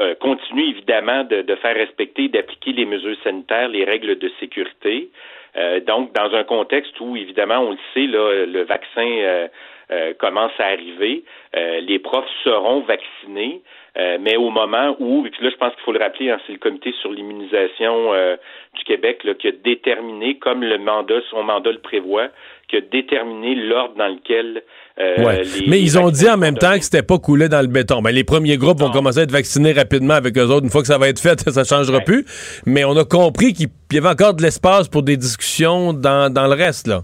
[0.00, 5.08] euh, continuent évidemment de, de faire respecter, d'appliquer les mesures sanitaires, les règles de sécurité.
[5.56, 9.48] Euh, donc, dans un contexte où, évidemment, on le sait, là, le vaccin
[9.92, 11.24] euh, commence à arriver,
[11.56, 13.62] euh, les profs seront vaccinés,
[13.98, 16.38] euh, mais au moment où, et puis là, je pense qu'il faut le rappeler, hein,
[16.46, 18.36] c'est le comité sur l'immunisation euh,
[18.78, 22.28] du Québec là, qui a déterminé, comme le mandat, son mandat le prévoit,
[22.68, 24.62] qui a déterminé l'ordre dans lequel
[25.00, 25.42] euh, Ouais.
[25.42, 28.00] les- Mais ils ont dit en même temps que c'était pas coulé dans le béton.
[28.02, 30.64] Ben, les premiers groupes vont commencer à être vaccinés rapidement avec eux autres.
[30.64, 32.24] Une fois que ça va être fait, ça changera plus.
[32.66, 36.46] Mais on a compris qu'il y avait encore de l'espace pour des discussions dans, dans
[36.46, 37.00] le reste, là.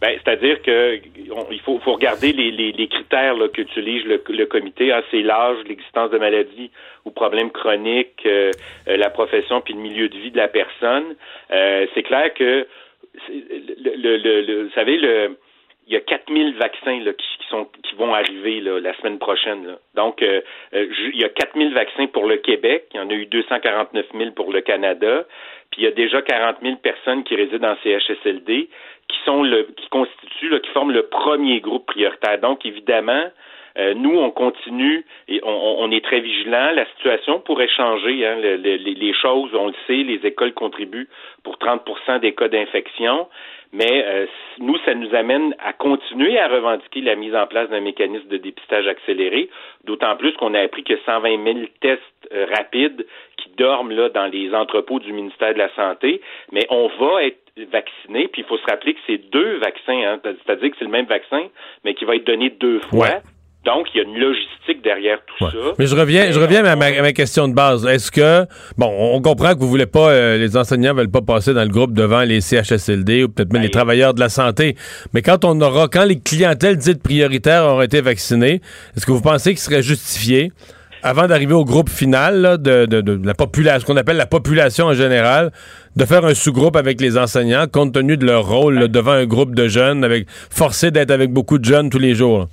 [0.00, 1.00] Ben, c'est-à-dire que
[1.32, 4.92] on- il faut, faut regarder les, les, les critères qu'utilise le, le comité.
[4.92, 6.70] Ah, c'est l'âge, l'existence de maladies
[7.04, 8.52] ou problèmes chroniques, euh,
[8.88, 11.16] euh, la profession puis le milieu de vie de la personne.
[11.50, 12.66] Euh, c'est clair que
[13.28, 15.36] le, le, le- le- vous savez le
[15.88, 19.18] il y a 4000 vaccins là, qui, qui sont qui vont arriver là, la semaine
[19.18, 19.66] prochaine.
[19.66, 19.78] là.
[19.94, 20.42] Donc, euh,
[20.74, 22.84] euh, il y a 4000 vaccins pour le Québec.
[22.92, 25.24] Il y en a eu 249 000 pour le Canada.
[25.70, 28.68] Puis il y a déjà 40 000 personnes qui résident en CHSLD
[29.08, 32.38] qui sont le qui constituent, là, qui forment le premier groupe prioritaire.
[32.40, 33.24] Donc, évidemment,
[33.78, 36.72] euh, nous, on continue et on, on- est très vigilants.
[36.74, 38.26] La situation pourrait changer.
[38.26, 38.36] Hein.
[38.42, 41.08] Le- le- les, les choses, on le sait, les écoles contribuent
[41.44, 43.28] pour 30% des cas d'infection.
[43.72, 44.26] Mais euh,
[44.58, 48.38] nous, ça nous amène à continuer à revendiquer la mise en place d'un mécanisme de
[48.38, 49.48] dépistage accéléré,
[49.84, 52.00] d'autant plus qu'on a appris que 120 000 tests
[52.32, 53.06] euh, rapides
[53.36, 56.20] qui dorment là dans les entrepôts du ministère de la Santé,
[56.50, 60.20] mais on va être vacciné, puis il faut se rappeler que c'est deux vaccins, hein,
[60.22, 61.48] c'est-à-dire que c'est le même vaccin,
[61.84, 63.06] mais qui va être donné deux fois.
[63.06, 63.22] Ouais.
[63.64, 65.56] Donc, il y a une logistique derrière tout ça.
[65.78, 67.84] Mais je reviens, je reviens à ma, à ma question de base.
[67.86, 68.46] Est-ce que,
[68.78, 71.68] bon, on comprend que vous voulez pas, euh, les enseignants veulent pas passer dans le
[71.68, 74.76] groupe devant les CHSLD ou peut-être même les travailleurs de la santé.
[75.12, 78.60] Mais quand on aura, quand les clientèles dites prioritaires auront été vaccinées,
[78.96, 80.50] est-ce que vous pensez qu'il serait justifié,
[81.02, 84.26] avant d'arriver au groupe final là, de, de- de la population, ce qu'on appelle la
[84.26, 85.50] population en général,
[85.96, 89.26] de faire un sous-groupe avec les enseignants, compte tenu de leur rôle là, devant un
[89.26, 92.46] groupe de jeunes, avec forcé d'être avec beaucoup de jeunes tous les jours?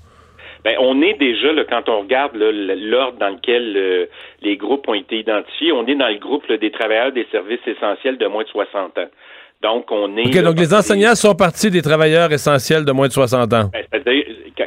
[0.63, 4.05] Ben, on est déjà, là, quand on regarde l'ordre dans lequel euh,
[4.41, 7.59] les groupes ont été identifiés, on est dans le groupe là, des travailleurs des services
[7.67, 9.09] essentiels de moins de 60 ans.
[9.61, 10.25] Donc, on est...
[10.25, 13.69] OK, donc les enseignants sont partis des travailleurs essentiels de moins de 60 ans.
[13.71, 14.23] Ben, C'est-à-dire,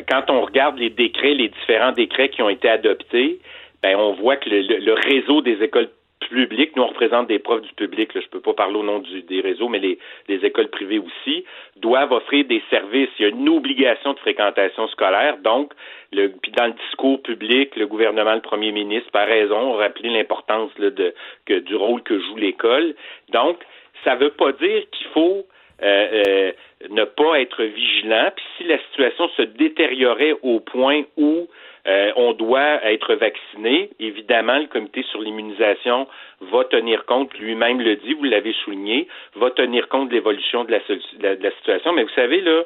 [0.09, 3.39] quand on regarde les décrets, les différents décrets qui ont été adoptés,
[3.83, 5.89] ben, on voit que le, réseau des écoles
[6.31, 9.23] publiques, nous on représente des profs du public, je peux pas parler au nom du-
[9.23, 9.99] des réseaux, mais les,
[10.29, 11.45] les écoles privées aussi,
[11.77, 13.09] doivent offrir des services.
[13.19, 15.73] Il y a une obligation de fréquentation scolaire, donc,
[16.13, 20.11] le, puis dans le discours public, le gouvernement, le premier ministre, par raison, a rappelé
[20.11, 21.15] l'importance de,
[21.47, 22.95] que, du rôle que joue l'école.
[23.31, 23.59] Donc,
[24.05, 25.47] ça veut pas dire qu'il faut
[25.83, 26.53] euh, euh,
[26.91, 28.31] ne pas être vigilant.
[28.35, 31.49] Puis si la situation se détériorait au point où
[31.89, 36.06] euh, on doit être vacciné, évidemment, le comité sur l'immunisation
[36.52, 40.70] va tenir compte, lui-même le dit, vous l'avez souligné, va tenir compte de l'évolution de
[40.73, 41.93] la, de la- de la situation.
[41.93, 42.62] Mais vous savez, là,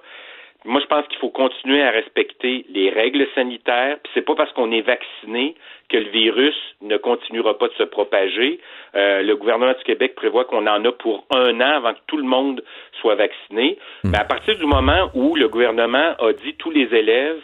[0.64, 3.96] moi, je pense qu'il faut continuer à respecter les règles sanitaires.
[4.02, 5.56] Puis c'est pas parce qu'on est vacciné
[5.88, 8.60] que le virus ne continuera pas de se propager.
[8.94, 12.16] Euh, le gouvernement du Québec prévoit qu'on en a pour un an avant que tout
[12.16, 12.62] le monde
[13.00, 13.76] soit vacciné.
[14.04, 17.40] Mais à partir du moment où le gouvernement a dit tous les élèves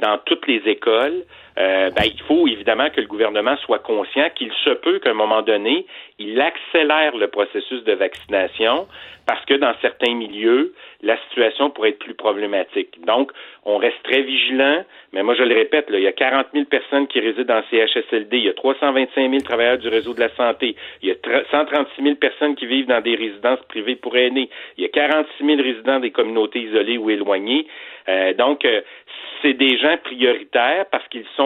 [0.00, 1.24] dans toutes les écoles,
[1.58, 5.14] euh, ben, il faut évidemment que le gouvernement soit conscient qu'il se peut qu'à un
[5.14, 5.86] moment donné,
[6.18, 8.86] il accélère le processus de vaccination
[9.26, 13.02] parce que dans certains milieux, la situation pourrait être plus problématique.
[13.06, 13.32] Donc,
[13.64, 16.66] on reste très vigilant, mais moi je le répète, là, il y a 40 000
[16.66, 20.28] personnes qui résident dans CHSLD, il y a 325 000 travailleurs du réseau de la
[20.30, 24.16] santé, il y a tra- 136 000 personnes qui vivent dans des résidences privées pour
[24.16, 27.66] aînés, il y a 46 000 résidents des communautés isolées ou éloignées.
[28.08, 28.82] Euh, donc, euh,
[29.40, 31.43] c'est des gens prioritaires parce qu'ils sont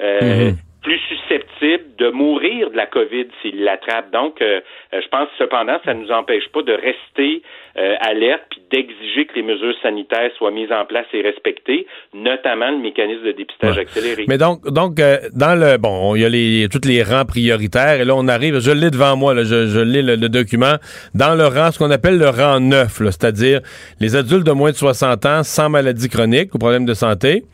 [0.00, 0.52] euh,
[0.88, 4.10] plus susceptibles de mourir de la COVID s'ils l'attrapent.
[4.10, 4.60] Donc, euh,
[4.94, 7.42] euh, je pense cependant, ça ne nous empêche pas de rester
[7.76, 12.70] euh, alerte puis d'exiger que les mesures sanitaires soient mises en place et respectées, notamment
[12.70, 14.24] le mécanisme de dépistage accéléré.
[14.28, 18.00] Mais donc, donc euh, dans le bon, il y a les tous les rangs prioritaires
[18.00, 20.76] et là on arrive, je l'ai devant moi, là, je, je lis le, le document
[21.14, 23.60] dans le rang, ce qu'on appelle le rang 9, là, c'est-à-dire
[24.00, 27.44] les adultes de moins de 60 ans sans maladie chronique ou problème de santé,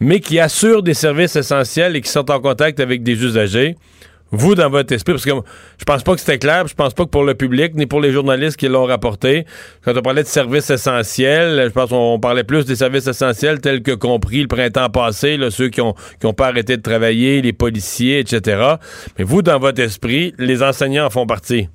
[0.00, 3.74] mais qui assurent des services essentiels et qui sont en contact avec des usagers.
[4.32, 5.32] Vous, dans votre esprit, parce que
[5.78, 8.00] je pense pas que c'était clair, je pense pas que pour le public, ni pour
[8.00, 9.44] les journalistes qui l'ont rapporté,
[9.84, 13.82] quand on parlait de services essentiels, je pense qu'on parlait plus des services essentiels tels
[13.82, 17.42] que compris le printemps passé, là, ceux qui ont, qui ont pas arrêté de travailler,
[17.42, 18.74] les policiers, etc.
[19.18, 21.68] Mais vous, dans votre esprit, les enseignants en font partie.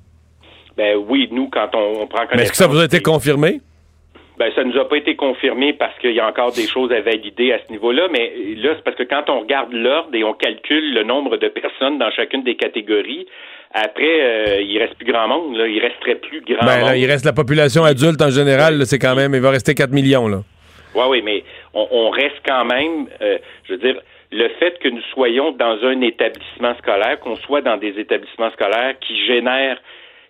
[0.78, 3.60] Ben oui, nous, quand on, on prend Mais est-ce que ça vous a été confirmé?
[4.38, 7.00] Ben, ça nous a pas été confirmé parce qu'il y a encore des choses à
[7.00, 10.34] valider à ce niveau-là, mais là, c'est parce que quand on regarde l'ordre et on
[10.34, 13.26] calcule le nombre de personnes dans chacune des catégories,
[13.72, 15.66] après, euh, il reste plus grand monde, là.
[15.66, 16.88] Il resterait plus grand Ben, monde.
[16.90, 19.90] là, il reste la population adulte en général, c'est quand même, il va rester 4
[19.92, 20.38] millions, là.
[20.94, 21.42] Oui, oui, mais
[21.74, 24.00] on, on reste quand même, euh, je veux dire,
[24.32, 28.94] le fait que nous soyons dans un établissement scolaire, qu'on soit dans des établissements scolaires
[29.00, 29.78] qui génèrent,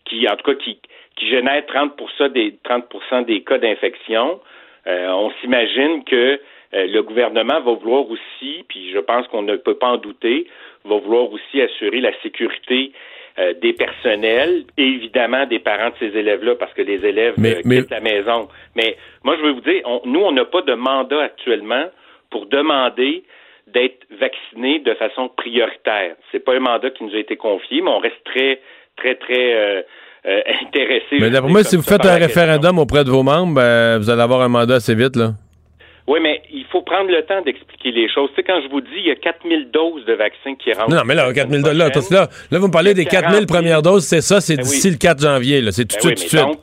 [0.05, 0.79] qui, en tout cas, qui,
[1.17, 4.41] qui génèrent 30 des 30% des cas d'infection,
[4.87, 6.39] euh, on s'imagine que
[6.75, 10.47] euh, le gouvernement va vouloir aussi, puis je pense qu'on ne peut pas en douter,
[10.85, 12.93] va vouloir aussi assurer la sécurité
[13.39, 17.61] euh, des personnels et évidemment des parents de ces élèves-là, parce que les élèves Mais-
[17.65, 18.49] mais- quittent la maison.
[18.75, 21.85] Mais moi, je veux vous dire, on- nous, on n'a pas de mandat actuellement
[22.31, 23.25] pour demander
[23.67, 26.17] d'être vaccinés de façon prioritaire.
[26.33, 28.61] C'est pas un mandat qui nous a été confié, mais on reste très,
[28.97, 29.85] très, très
[30.27, 31.19] euh, intéressés.
[31.21, 34.23] Mais d'après moi, si vous faites un référendum auprès de vos membres, ben, vous allez
[34.23, 35.35] avoir un mandat assez vite, là.
[36.09, 38.29] Oui, mais il faut prendre le temps d'expliquer les choses.
[38.31, 40.89] Tu sais, quand je vous dis, il y a 4000 doses de vaccins qui rentrent.
[40.91, 43.83] Non, non, mais là, 4000 dollars, là, là, là, vous me parlez des 4000 premières
[43.83, 44.69] doses, c'est ça, c'est Ben oui.
[44.71, 45.73] d'ici le 4 janvier, là.
[45.73, 46.61] C'est tout Ben de oui, suite, tout de suite.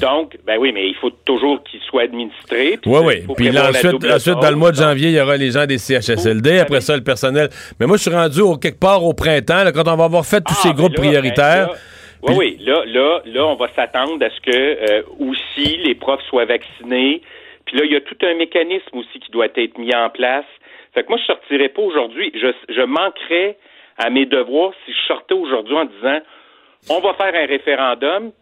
[0.00, 2.78] Donc, ben oui, mais il faut toujours qu'ils soient administrés.
[2.80, 3.34] puis Oui, oui.
[3.36, 5.76] Puis là, ensuite, ensuite dans le mois de janvier, il y aura les gens des
[5.78, 7.50] CHSLD, après ça, le personnel.
[7.78, 10.24] Mais moi, je suis rendu au, quelque part au printemps, là, quand on va avoir
[10.24, 11.66] fait tous Ah, ces ben groupes là, prioritaires.
[11.66, 11.78] ben là,
[12.22, 12.56] Oui, oui.
[12.60, 17.22] Là, là, là, on va s'attendre à ce que euh, aussi les profs soient vaccinés.
[17.66, 20.44] Puis là, il y a tout un mécanisme aussi qui doit être mis en place.
[20.94, 22.32] Fait que moi, je sortirais pas aujourd'hui.
[22.34, 23.56] Je, je manquerais
[23.96, 26.18] à mes devoirs si je sortais aujourd'hui en disant
[26.90, 28.32] on va faire un référendum.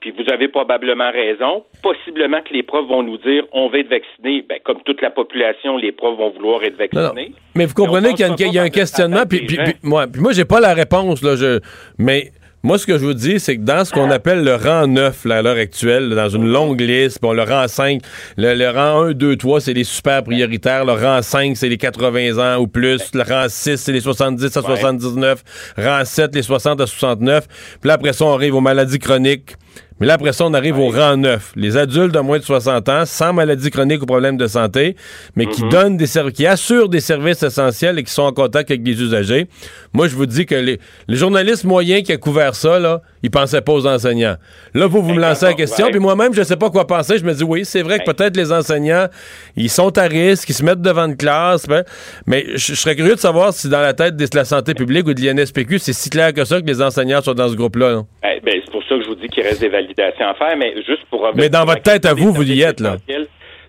[0.00, 1.64] Puis vous avez probablement raison.
[1.82, 4.44] Possiblement que les profs vont nous dire on va être vaccinés.
[4.46, 7.08] Ben, comme toute la population, les profs vont vouloir être Non, non.
[7.08, 7.32] vaccinés.
[7.54, 9.46] Mais vous comprenez qu'il y a, une- y a un questionnement, puis
[9.82, 11.60] moi, puis moi, j'ai pas la réponse, là, je,
[11.98, 12.24] mais
[12.64, 15.26] moi, ce que je vous dis, c'est que dans ce qu'on appelle le rang 9,
[15.26, 18.00] là, à l'heure actuelle, dans une longue liste, puis on le rang 5,
[18.38, 21.76] le, le rang 1, 2, 3, c'est les super prioritaires, le rang 5, c'est les
[21.76, 25.44] 80 ans ou plus, le rang 6, c'est les 70 à 79,
[25.76, 27.46] rang 7, les 60 à 69,
[27.82, 29.56] puis là, après ça, on arrive aux maladies chroniques,
[30.00, 31.52] mais là, après ça, on arrive au rang 9.
[31.56, 34.96] Les adultes de moins de 60 ans, sans maladie chronique ou problème de santé,
[35.36, 38.70] mais qui donnent des services, qui assurent des services essentiels et qui sont en contact
[38.70, 39.46] avec les usagers.
[39.94, 43.30] Moi, je vous dis que les, les journalistes moyens qui a couvert ça, là, ils
[43.30, 44.36] pensaient pas aux enseignants.
[44.74, 47.16] Là, vous, vous me lancez la question, puis moi-même, je sais pas quoi penser.
[47.18, 49.06] Je me dis, oui, c'est vrai que peut-être les enseignants,
[49.56, 51.84] ils sont à risque, ils se mettent devant une classe, ben,
[52.26, 55.06] mais je je serais curieux de savoir si dans la tête de la santé publique
[55.06, 57.92] ou de l'INSPQ, c'est si clair que ça que les enseignants sont dans ce groupe-là.
[57.92, 58.02] là.
[58.24, 60.56] Eh ben, c'est pour ça que je vous dis qu'il reste des validations à faire,
[60.56, 62.96] mais juste pour Mais dans votre tête, à vous, vous y êtes, là.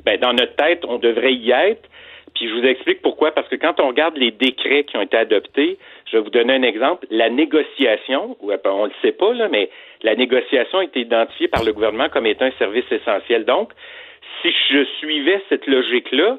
[0.06, 1.90] Ben, dans notre tête, on devrait y être.
[2.34, 3.32] Puis je vous explique pourquoi.
[3.32, 5.78] Parce que quand on regarde les décrets qui ont été adoptés,
[6.12, 7.08] je vais vous donner un exemple.
[7.10, 9.70] La négociation, euh, on le sait pas, là, mais
[10.04, 13.46] la négociation a été identifiée par le gouvernement comme étant un service essentiel.
[13.46, 13.72] Donc,
[14.42, 16.38] si je suivais cette logique-là,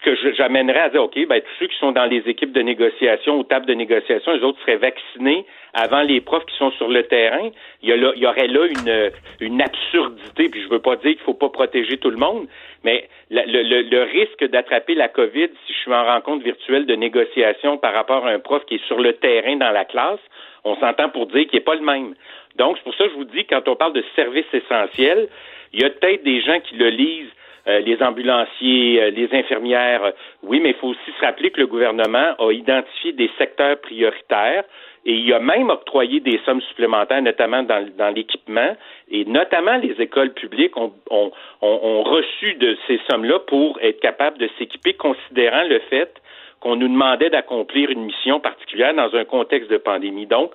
[0.00, 3.38] que j'amènerais à dire, OK, ben, tous ceux qui sont dans les équipes de négociation
[3.38, 5.44] ou tables de négociation, les autres seraient vaccinés
[5.74, 7.50] avant les profs qui sont sur le terrain.
[7.82, 9.10] Il y, a là- il y aurait là une,
[9.40, 12.46] une absurdité, puis je veux pas dire qu'il faut pas protéger tout le monde,
[12.82, 16.94] mais le, le- le risque d'attraper la COVID si je suis en rencontre virtuelle de
[16.94, 20.20] négociation par rapport à un prof qui est sur le terrain dans la classe,
[20.64, 22.14] on s'entend pour dire qu'il n'est pas le même.
[22.56, 25.28] Donc, c'est pour ça que je vous dis, quand on parle de services essentiels,
[25.72, 27.30] il y a peut-être des gens qui le lisent
[27.78, 30.04] les ambulanciers, euh, les infirmières.
[30.04, 30.10] euh,
[30.42, 34.64] oui, mais il faut aussi se rappeler que le gouvernement a identifié des secteurs prioritaires
[35.06, 38.76] et il a même octroyé des sommes supplémentaires, notamment dans, l'équipement,
[39.10, 44.50] et notamment les écoles publiques ont- ont reçu de ces sommes-là pour être capables de
[44.58, 46.12] s'équiper, considérant le fait
[46.60, 50.26] qu'on nous demandait d'accomplir une mission particulière dans un contexte de pandémie.
[50.26, 50.52] Donc,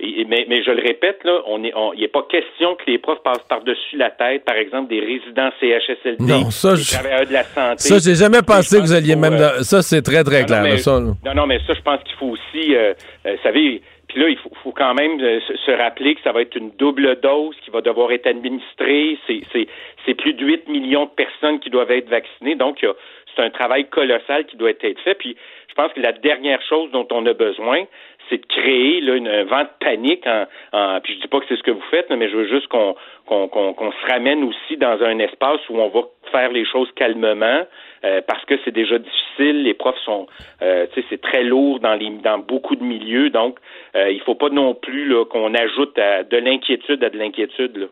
[0.00, 2.84] et- mais, mais je le répète, là, on est, on- il n'est pas question que
[2.86, 6.92] les profs passent par-dessus la tête, par exemple, des résidents CHSLD, Non, ça, des je-
[6.94, 7.78] travailleurs de la santé.
[7.78, 9.34] Ça, j'ai jamais pensé Je que vous alliez même.
[9.34, 10.62] euh, Ça, c'est très, très non, clair.
[10.62, 12.94] non, mais, ça, non, non, mais ça, je pense qu'il faut aussi, euh,
[13.26, 16.20] euh, vous savez, puis là, il faut, faut quand même euh, se, se rappeler que
[16.22, 19.18] ça va être une double dose qui va devoir être administrée.
[19.26, 19.66] C'est, c'est,
[20.06, 22.54] c'est plus de 8 millions de personnes qui doivent être vaccinées.
[22.54, 22.94] Donc, il y a-
[23.34, 25.14] c'est un travail colossal qui doit être fait.
[25.16, 25.36] Puis,
[25.68, 27.82] je pense que la dernière chose dont on a besoin,
[28.30, 30.26] c'est de créer une, un vent de panique.
[30.26, 32.48] En, en- puis je dis pas que c'est ce que vous faites, mais je veux
[32.48, 32.94] juste qu'on,
[33.28, 36.00] se ramène aussi dans un espace où on va
[36.32, 37.62] faire les choses calmement.
[38.04, 40.26] euh, parce que c'est déjà difficile, les profs sont,
[40.62, 43.56] euh, tu sais, c'est très lourd dans les, dans beaucoup de milieux, donc
[43.96, 47.88] euh, il faut pas non plus qu'on ajoute à- de l'inquiétude à de l'inquiétude.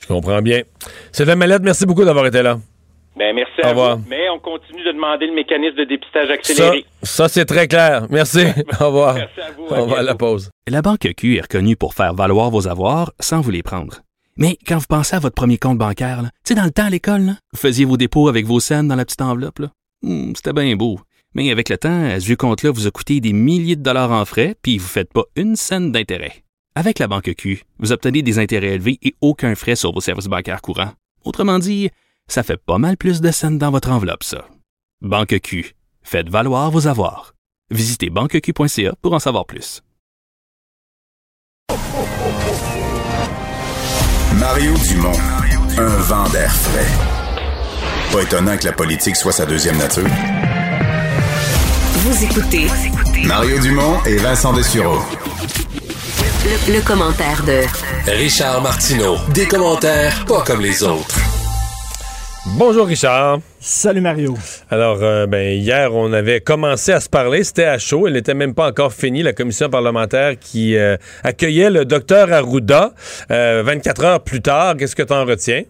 [0.00, 0.60] Je comprends bien.
[1.10, 2.56] Sylvain Mallette, merci beaucoup d'avoir été là.
[3.18, 3.96] Ben merci Au à revoir.
[3.96, 4.04] vous.
[4.08, 6.84] Mais on continue de demander le mécanisme de dépistage accéléré.
[7.02, 8.06] ça c'est très clair.
[8.10, 8.40] Merci.
[8.80, 9.14] Au revoir.
[9.14, 10.50] Merci à vous, à On va à la pause.
[10.68, 14.00] La Banque Q est reconnue pour faire valoir vos avoirs sans vous les prendre.
[14.36, 16.84] Mais quand vous pensez à votre premier compte bancaire, là, tu sais, dans le temps
[16.84, 19.60] à l'école, là, vous faisiez vos dépôts avec vos scènes dans la petite enveloppe.
[19.60, 19.68] là.
[20.02, 21.00] Hmm, C'était bien beau.
[21.34, 24.24] Mais avec le temps, ce vieux compte-là vous a coûté des milliers de dollars en
[24.26, 26.32] frais, puis vous ne faites pas une scène d'intérêt.
[26.74, 30.26] Avec la Banque Q, vous obtenez des intérêts élevés et aucun frais sur vos services
[30.28, 30.92] bancaires courants.
[31.24, 31.88] Autrement dit,
[32.28, 34.46] ça fait pas mal plus de scènes dans votre enveloppe, ça.
[35.00, 35.74] Banque Q.
[36.02, 37.34] Faites valoir vos avoirs.
[37.70, 39.82] Visitez banqueq.ca pour en savoir plus.
[44.34, 45.18] Mario Dumont,
[45.78, 46.86] un vent d'air frais.
[48.12, 50.06] Pas étonnant que la politique soit sa deuxième nature.
[51.94, 52.66] Vous écoutez
[53.26, 55.00] Mario Dumont et Vincent Dessureau.
[56.44, 57.62] le, le commentaire de
[58.10, 59.16] Richard Martineau.
[59.34, 61.18] Des commentaires pas comme les autres.
[62.54, 63.40] Bonjour Richard.
[63.60, 64.34] Salut Mario.
[64.70, 67.44] Alors, euh, ben, hier, on avait commencé à se parler.
[67.44, 68.06] C'était à chaud.
[68.06, 72.94] Elle n'était même pas encore finie, la commission parlementaire qui euh, accueillait le docteur Arruda.
[73.30, 75.64] Euh, 24 heures plus tard, qu'est-ce que tu en retiens?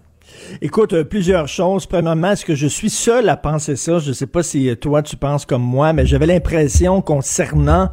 [0.61, 1.86] Écoute, euh, plusieurs choses.
[1.86, 3.98] Premièrement, est-ce que je suis seul à penser ça?
[3.98, 7.90] Je sais pas si euh, toi tu penses comme moi, mais j'avais l'impression concernant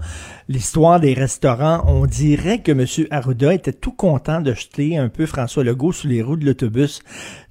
[0.50, 2.86] l'histoire des restaurants, on dirait que M.
[3.12, 7.02] Arruda était tout content de jeter un peu François Legault sous les roues de l'autobus.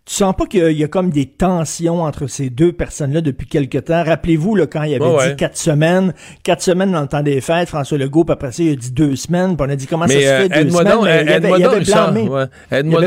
[0.05, 2.73] Tu sens pas qu'il y a- il y a comme des tensions entre ces deux
[2.73, 4.03] personnes-là depuis quelque temps?
[4.03, 6.13] Rappelez-vous, là, quand il avait Ouais, dit quatre semaines,
[6.43, 8.91] quatre semaines dans le temps des fêtes, François Legault, puis après ça, il a dit
[8.91, 10.95] deux semaines, puis on a dit comment ça se fait euh, deux aide-moi semaines?
[10.95, 12.23] donc, mais il avait- aide-moi il avait blâmé.
[12.29, 12.45] Ouais.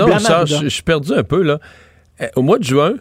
[0.06, 0.46] Richard.
[0.48, 1.60] Je suis perdu un peu, là.
[2.22, 2.94] Euh, Au mois de juin,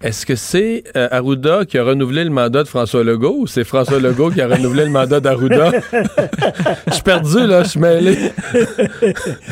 [0.00, 3.64] est-ce que c'est euh, Arruda qui a renouvelé le mandat de François Legault ou c'est
[3.64, 5.72] François Legault qui a renouvelé le mandat d'Arruda?
[6.86, 7.64] Je suis perdu, là.
[7.64, 8.16] Je suis mêlé.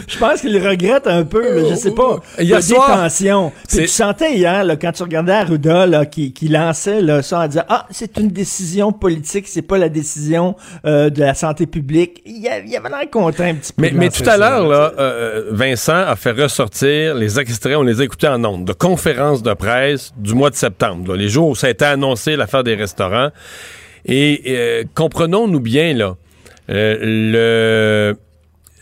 [0.07, 2.21] Je pense qu'il regrette un peu, mais je sais pas.
[2.39, 3.53] Il y a soir, des tensions.
[3.69, 7.41] Puis tu sentais hier, là, quand tu regardais Arruda, là, qui, qui lançait là, ça
[7.41, 10.55] en disant Ah, c'est une décision politique, c'est pas la décision
[10.85, 12.23] euh, de la santé publique.
[12.25, 13.89] Il y, avait l'air content un petit peu.
[13.93, 18.05] Mais, tout à l'heure, là, euh, Vincent a fait ressortir les extraits, on les a
[18.05, 21.55] écoutés en ondes, de conférences de presse du mois de septembre, là, les jours où
[21.57, 23.31] ça a été annoncé l'affaire des restaurants.
[24.05, 26.17] Et euh, comprenons-nous bien, là,
[26.71, 28.15] euh,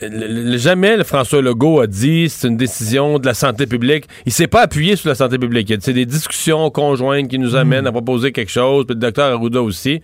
[0.00, 4.06] le, jamais le François Legault a dit c'est une décision de la santé publique.
[4.26, 5.72] Il s'est pas appuyé sur la santé publique.
[5.80, 9.62] C'est des discussions conjointes qui nous amènent à proposer quelque chose, puis le docteur Arruda
[9.62, 10.00] aussi.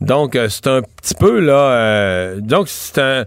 [0.00, 1.72] Donc, euh, c'est un petit peu, là...
[1.72, 3.24] euh, donc, c'est un...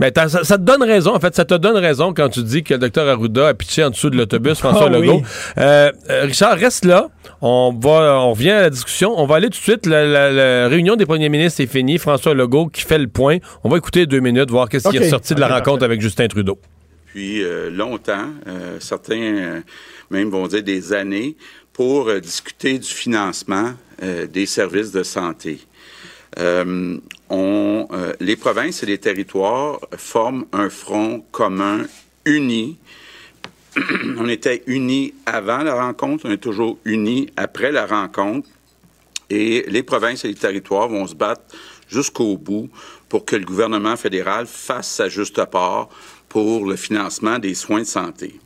[0.00, 2.42] Mais t'as- ça, ça te donne raison, en fait, ça te donne raison quand tu
[2.42, 5.06] dis que le docteur Arruda a pitché en dessous de l'autobus François Ah oui.
[5.06, 5.22] Legault.
[5.58, 7.08] Euh, euh, Richard, reste là.
[7.42, 9.12] On va, on revient à la discussion.
[9.18, 9.86] On va aller tout de suite.
[9.86, 11.98] La, la- la réunion des premiers ministres est finie.
[11.98, 13.38] François Legault qui fait le point.
[13.62, 15.02] On va écouter deux minutes, voir qu'est-ce qui Ok.
[15.02, 15.84] est ressorti de la rencontre parfait.
[15.84, 16.58] avec Justin Trudeau.
[17.06, 19.60] Puis euh, longtemps, euh, certains euh,
[20.10, 21.36] même vont dire des années,
[21.72, 23.72] pour euh, discuter du financement
[24.02, 25.60] euh, des services de santé.
[26.38, 26.98] Euh,
[27.32, 31.84] euh, les provinces et les territoires forment un front commun
[32.24, 32.78] uni.
[34.18, 38.48] on était unis avant la rencontre, on est toujours unis après la rencontre.
[39.28, 41.42] Et les provinces et les territoires vont se battre
[41.88, 42.68] jusqu'au bout
[43.08, 45.88] pour que le gouvernement fédéral fasse sa juste part
[46.28, 48.40] pour le financement des soins de santé.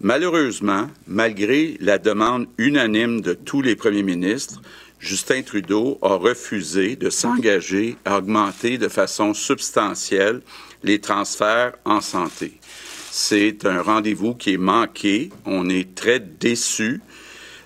[0.00, 4.60] Malheureusement, malgré la demande unanime de tous les premiers ministres,
[4.98, 10.40] Justin Trudeau a refusé de s'engager à augmenter de façon substantielle
[10.82, 12.58] les transferts en santé.
[13.10, 15.30] C'est un rendez-vous qui est manqué.
[15.44, 17.00] On est très déçus.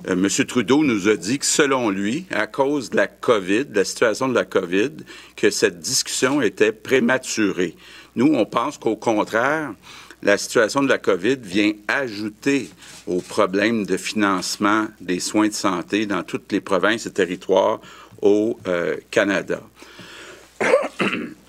[0.08, 0.28] Euh, M.
[0.46, 4.28] Trudeau nous a dit que selon lui, à cause de la COVID, de la situation
[4.28, 4.90] de la COVID,
[5.36, 7.76] que cette discussion était prématurée.
[8.16, 9.74] Nous, on pense qu'au contraire,
[10.22, 12.70] la situation de la COVID vient ajouter
[13.06, 17.80] au problème de financement des soins de santé dans toutes les provinces et territoires
[18.20, 19.60] au euh, Canada.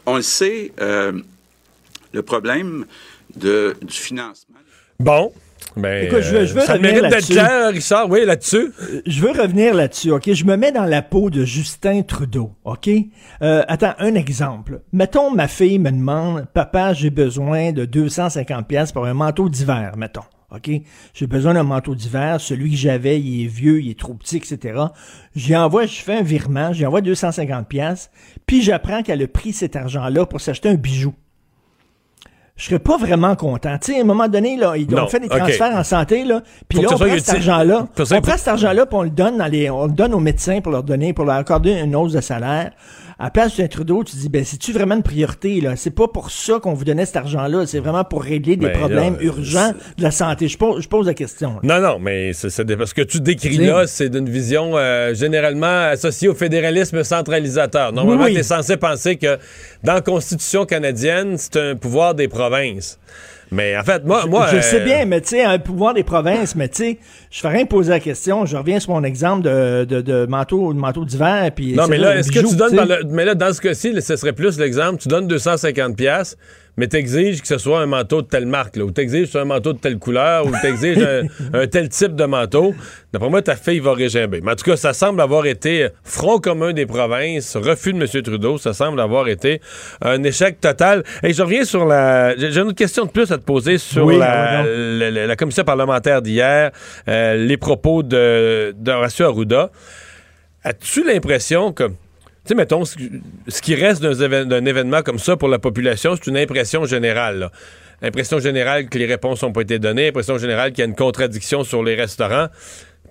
[0.06, 1.12] On le sait, euh,
[2.14, 2.86] le problème
[3.36, 4.58] du financement.
[5.00, 5.34] Bon.
[5.78, 7.34] Ben, Écoute, je veux- je veux euh, ça revenir mérite d'être là-dessus.
[7.34, 8.72] clair, Richard, oui, là-dessus.
[9.06, 10.34] Je veux revenir là-dessus, OK?
[10.34, 12.90] Je me mets dans la peau de Justin Trudeau, OK?
[13.42, 14.82] Euh, attends, un exemple.
[14.92, 19.94] Mettons, ma fille me demande, papa, j'ai besoin de 250 pièces pour un manteau d'hiver,
[19.98, 20.24] mettons.
[20.54, 20.70] OK?
[21.14, 22.42] J'ai besoin d'un manteau d'hiver.
[22.42, 24.78] Celui que j'avais, il est vieux, il est trop petit, etc.
[25.34, 28.12] J'y envoie, je fais un virement, j'y envoie 250 pièces,
[28.46, 31.14] puis j'apprends qu'elle a pris cet argent-là pour s'acheter un bijou.
[32.58, 33.78] Je serais pas vraiment content.
[33.80, 36.42] Tu sais, à un moment donné, là, ils ont fait des transferts en santé, là,
[36.70, 39.70] puis là, on prend cet argent-là, on prend cet argent-là, on le donne dans les,
[39.70, 42.72] on le donne aux médecins pour leur donner, pour leur accorder une hausse de salaire.
[43.22, 45.76] À la place de Trudeau, tu dis, ben, c'est-tu vraiment une priorité, là?
[45.76, 47.68] C'est pas pour ça qu'on vous donnait cet argent-là.
[47.68, 50.48] C'est vraiment pour régler des Ben, problèmes là, urgents de la santé.
[50.48, 51.60] Je pose, je pose la question.
[51.62, 51.80] là.
[51.80, 52.64] Non, non, mais c'est, ce
[52.96, 57.94] que tu décris là, c'est d'une vision euh, généralement associée au fédéralisme centralisateur.
[57.94, 58.34] Normalement, Oui.
[58.34, 59.38] tu es censé penser que
[59.84, 62.98] dans la Constitution canadienne, c'est un pouvoir des provinces.
[63.52, 64.26] Mais en fait, moi...
[64.28, 66.98] moi je euh, sais bien, mais tu sais, un pouvoir des provinces, mais tu sais,
[67.30, 68.46] je fais rien poser la question.
[68.46, 71.98] Je reviens sur mon exemple de, de, de manteau, de manteau d'hiver, puis Non, mais
[71.98, 74.58] là, est-ce que tu donnes dans le- Mais là, dans ce cas-ci, ce serait plus
[74.58, 75.00] l'exemple.
[75.02, 76.38] Tu donnes 250 pièces,
[76.78, 79.32] mais t'exiges que ce soit un manteau de telle marque, là, ou t'exiges que ce
[79.34, 81.24] soit un manteau de telle couleur, ou t'exiges un,
[81.62, 82.74] un tel type de manteau.
[83.14, 84.40] D'après moi, ta fille va régimber.
[84.42, 88.22] Mais en tout cas, ça semble avoir été front commun des provinces, refus de M.
[88.24, 88.58] Trudeau.
[88.58, 89.60] Ça semble avoir été
[90.02, 91.04] un échec total.
[91.24, 92.36] Et je reviens sur la...
[92.38, 95.28] J'ai une autre question de plus à te poser sur Oui, la, ah, la- la-
[95.28, 96.72] la commission parlementaire d'hier,
[97.08, 99.72] euh, les propos de, d'Horacio Arruda.
[100.64, 101.86] As-tu l'impression que,
[102.46, 102.96] sais, mettons, ce,
[103.62, 107.40] qui reste d'un évén- d'un événement comme ça pour la population, c'est une impression générale.
[107.40, 107.52] là.
[108.02, 110.96] Impression générale que les réponses n'ont pas été données, impression générale qu'il y a une
[110.96, 112.48] contradiction sur les restaurants.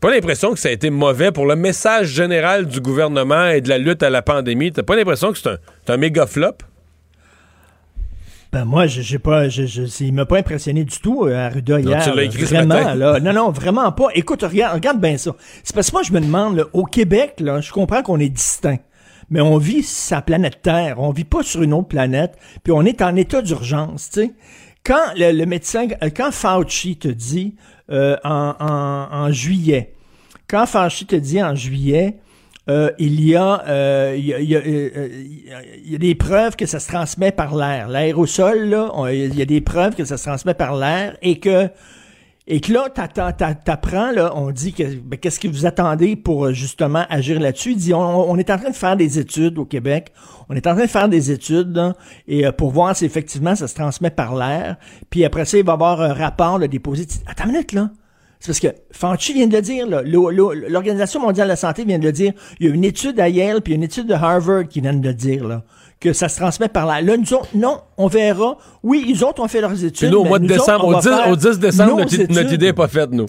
[0.01, 3.69] Pas l'impression que ça a été mauvais pour le message général du gouvernement et de
[3.69, 4.73] la lutte à la pandémie.
[4.73, 5.59] T'as pas l'impression que c'est un,
[5.89, 6.55] un méga flop?
[8.53, 9.63] Ben moi, j'ai pas, je,
[10.03, 12.03] il m'a pas impressionné du tout, euh, Arruda, Non, hier.
[12.03, 12.95] tu l'as ce vraiment, matin.
[12.97, 13.21] là.
[13.21, 14.09] Non, non, vraiment pas.
[14.15, 15.37] Écoute, regarde, regarde bien ça.
[15.63, 18.29] C'est parce que moi, je me demande, là, au Québec, là, je comprends qu'on est
[18.29, 18.79] distinct.
[19.31, 21.01] Mais on vit la planète Terre.
[21.01, 22.37] On vit pas sur une autre planète.
[22.63, 24.33] Puis on est en état d'urgence, tu sais.
[24.85, 27.55] Quand le, médecin, euh, quand Fauci te dit
[27.91, 29.95] euh, en, juillet,
[30.49, 32.17] quand Fauci te dit en juillet,
[32.69, 37.89] euh, il y a, il y a, des preuves que ça se transmet par l'air.
[37.89, 41.69] L'aérosol, là, il y a des preuves que ça se transmet par l'air et que
[42.53, 46.53] et que là, t'apprends, là, on dit que ben, qu'est-ce que vous attendez pour euh,
[46.53, 47.71] justement agir là-dessus?
[47.71, 50.13] Il dit on, est en train de faire des études au Québec.
[50.49, 51.95] On est en train de faire des études là,
[52.27, 54.79] et euh, pour voir si effectivement ça se transmet par l'air.
[55.11, 57.07] Puis après ça, il va y avoir un rapport là, déposé.
[57.29, 57.91] Attends une minute, là.
[58.41, 62.05] C'est parce que Fauci vient de le dire, l'Organisation mondiale de la santé vient de
[62.05, 62.33] le dire.
[62.59, 65.09] Il y a une étude à Yale puis une étude de Harvard qui viennent de
[65.09, 65.63] le dire, là,
[66.01, 67.03] que ça se transmet par là.
[67.03, 68.57] Là, nous autres, non, on verra.
[68.83, 70.09] Oui, ils autres ont fait leurs études.
[70.09, 71.97] Puis nous, au mois de autres, décembre, on au va 10, faire au 10 décembre,
[71.99, 73.27] notre, idée n'est pas faite, nous.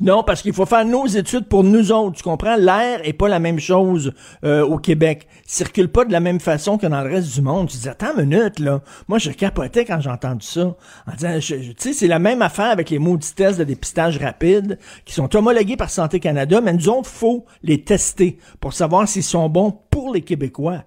[0.00, 2.16] Non, parce qu'il faut faire nos études pour nous autres.
[2.16, 2.56] Tu comprends?
[2.56, 4.12] L'air est pas la même chose
[4.44, 5.26] euh, au Québec.
[5.44, 7.68] Il circule pas de la même façon que dans le reste du monde.
[7.68, 8.80] Tu dis, attends une minute, là.
[9.08, 10.76] Moi, je capotais quand j'ai entendu ça.
[11.06, 14.78] En disant, tu sais, c'est la même affaire avec les maudits tests de dépistage rapide
[15.04, 19.24] qui sont homologués par Santé Canada, mais nous autres, faut les tester pour savoir s'ils
[19.24, 20.84] sont bons pour les Québécois.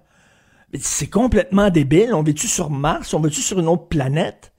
[0.80, 2.14] C'est complètement débile.
[2.14, 3.12] On vit-tu sur Mars?
[3.14, 4.52] On vit-tu sur une autre planète?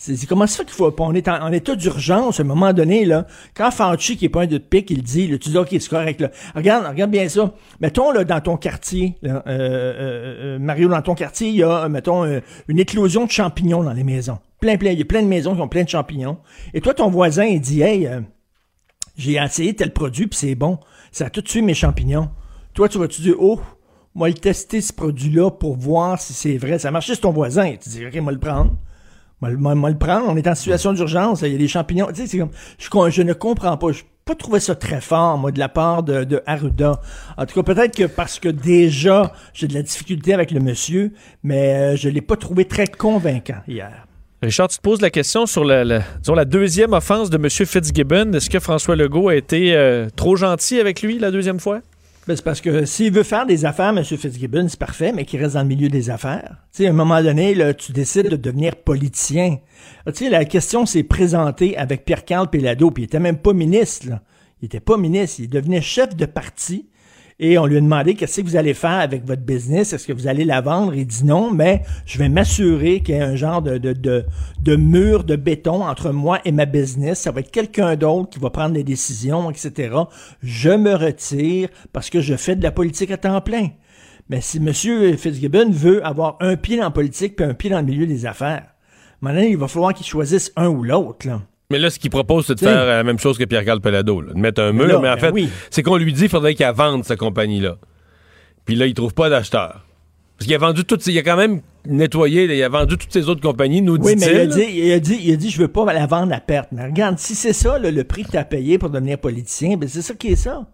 [0.00, 3.26] C'est comment ça qu'il faut on est en, état d'urgence à un moment donné là.
[3.54, 5.90] Quand Fauci qui est pas un de pique il dit là, tu dis ok c'est
[5.90, 6.30] correct là.
[6.54, 7.52] Regarde regarde bien ça.
[7.80, 11.86] Mettons là dans ton quartier euh, euh, euh, Mario dans ton quartier il y a
[11.90, 12.24] mettons
[12.68, 14.38] une éclosion de champignons dans les maisons.
[14.58, 16.38] Plein plein il y a plein de maisons qui ont plein de champignons.
[16.72, 18.08] Et toi ton voisin il dit hey
[19.18, 20.78] j'ai essayé tel produit puis c'est bon.
[21.12, 22.30] Ça a tout tué mes champignons.
[22.72, 23.60] Toi tu vas tu dire oh
[24.14, 27.32] moi le tester ce produit là pour voir si c'est vrai ça marche sur ton
[27.32, 28.72] voisin tu dis ok moi le prendre
[29.40, 32.08] moi, le- prendre, on est en situation d'urgence, il y a des champignons.
[32.14, 33.92] Tu c'est je, ne comprends pas.
[33.92, 36.42] Je pas trouvé ça très fort, moi, de la part de, de.
[36.46, 41.12] En tout cas, peut-être que parce que déjà, j'ai de la difficulté avec le monsieur,
[41.42, 44.06] mais euh, je l'ai pas trouvé très convaincant hier.
[44.42, 47.48] Richard, tu te poses la question sur la deuxième offense de M.
[47.48, 48.32] Fitzgibbon.
[48.32, 51.80] Est-ce que François Legault a été euh, trop gentil avec lui la deuxième fois?
[52.30, 54.04] Ben, c'est parce que s'il veut faire des affaires, M.
[54.04, 56.58] Fitzgibbon, c'est parfait, mais qu'il reste dans le milieu des affaires.
[56.72, 59.58] Tu sais, à un moment donné, tu décides de devenir politicien.
[60.06, 63.52] Ah, Tu sais, la question s'est présentée avec Pierre-Carl Pellado, puis il était même pas
[63.52, 64.06] ministre.
[64.62, 66.86] Il était pas ministre, il devenait chef de parti.
[67.42, 70.12] Et on lui a demandé qu'est-ce que vous allez faire avec votre business, est-ce que
[70.12, 70.94] vous allez la vendre?
[70.94, 74.26] Il dit non, mais je vais m'assurer qu'il y ait un genre de, de, de,
[74.60, 77.20] de mur de béton entre moi et ma business.
[77.20, 79.96] Ça va être quelqu'un d'autre qui va prendre les décisions, etc.
[80.42, 83.68] Je me retire parce que je fais de la politique à temps plein.
[84.28, 84.70] Mais si M.
[85.16, 88.66] Fitzgibbon veut avoir un pied la politique puis un pied dans le milieu des affaires,
[89.22, 91.40] donné, il va falloir qu'ils choisissent un ou l'autre, là.
[91.70, 94.34] Mais là, ce qu'il propose, c'est de faire la même chose que Pierre-Carl Pelado, de
[94.34, 94.86] mettre un mur.
[94.86, 95.48] Là, mais en ben fait, oui.
[95.70, 97.76] c'est qu'on lui dit qu'il faudrait qu'il vende cette compagnie-là.
[98.64, 99.84] Puis là, il trouve pas d'acheteur.
[100.36, 103.12] Parce qu'il a vendu toutes ces- Il a quand même nettoyé, il a vendu toutes
[103.12, 104.66] ces autres compagnies, nous Oui, mais il a, dit-il.
[104.66, 106.70] dit, il, a dit, il a dit, je veux pas la vendre à perte.
[106.72, 109.76] Mais regarde, si c'est ça, là, le prix que tu as payé pour devenir politicien,
[109.76, 110.66] ben c'est ça qui est ça.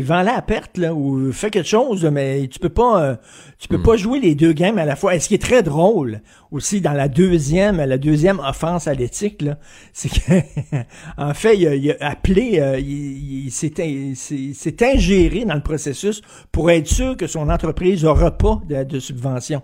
[0.00, 3.16] Vends-la à perte, là, ou fais quelque chose, mais tu peux pas, euh,
[3.58, 5.14] tu peux pas jouer les deux games à la fois.
[5.14, 6.20] Et ce qui est très drôle,
[6.50, 9.58] aussi, dans la deuxième, la deuxième offense à l'éthique, là,
[9.94, 10.32] c'est que,
[11.16, 15.44] en fait, il a, il a appelé, euh, il, il s'est, in- s'est- s'est ingéré
[15.46, 16.20] dans le processus
[16.52, 19.62] pour être sûr que son entreprise aura pas de, de subvention.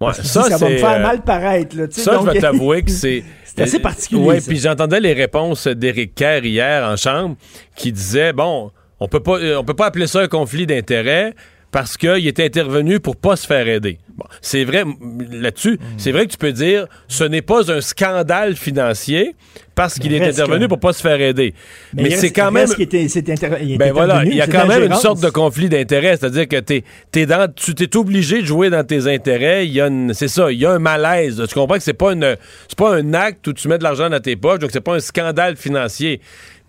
[0.00, 1.76] Ouais, ça, va me faire euh, mal paraître.
[1.76, 3.22] Là, Ça, donc- je vais t'avouer que c'est.
[3.44, 7.36] C'est assez particulier, Oui, puis j'entendais les réponses d'Éric Kerr hier en chambre
[7.76, 11.34] qui disait bon, on peut pas, euh, on peut pas appeler ça un conflit d'intérêts
[11.72, 13.98] parce qu'il est intervenu pour pas se faire aider.
[14.16, 14.84] Bon, c'est vrai
[15.32, 15.94] là-dessus, Hmm.
[15.96, 19.34] c'est vrai que tu peux dire ce n'est pas un scandale financier
[19.74, 21.54] parce qu'il est intervenu que- pour pas se faire aider.
[21.94, 24.40] Mais, il c'est quand il même qu'il était- c'est inter- il ben voilà, il y
[24.42, 27.96] a quand même une sorte de conflit d'intérêts, c'est-à-dire que t'es, t'es dans, tu t'es
[27.96, 29.66] obligé de jouer dans tes intérêts.
[29.66, 31.42] Il y a c'est ça, il y a un malaise.
[31.48, 32.36] Tu comprends que c'est pas une,
[32.68, 34.94] c'est pas un acte où tu mets de l'argent dans tes poches, donc c'est pas
[34.96, 36.20] un scandale financier.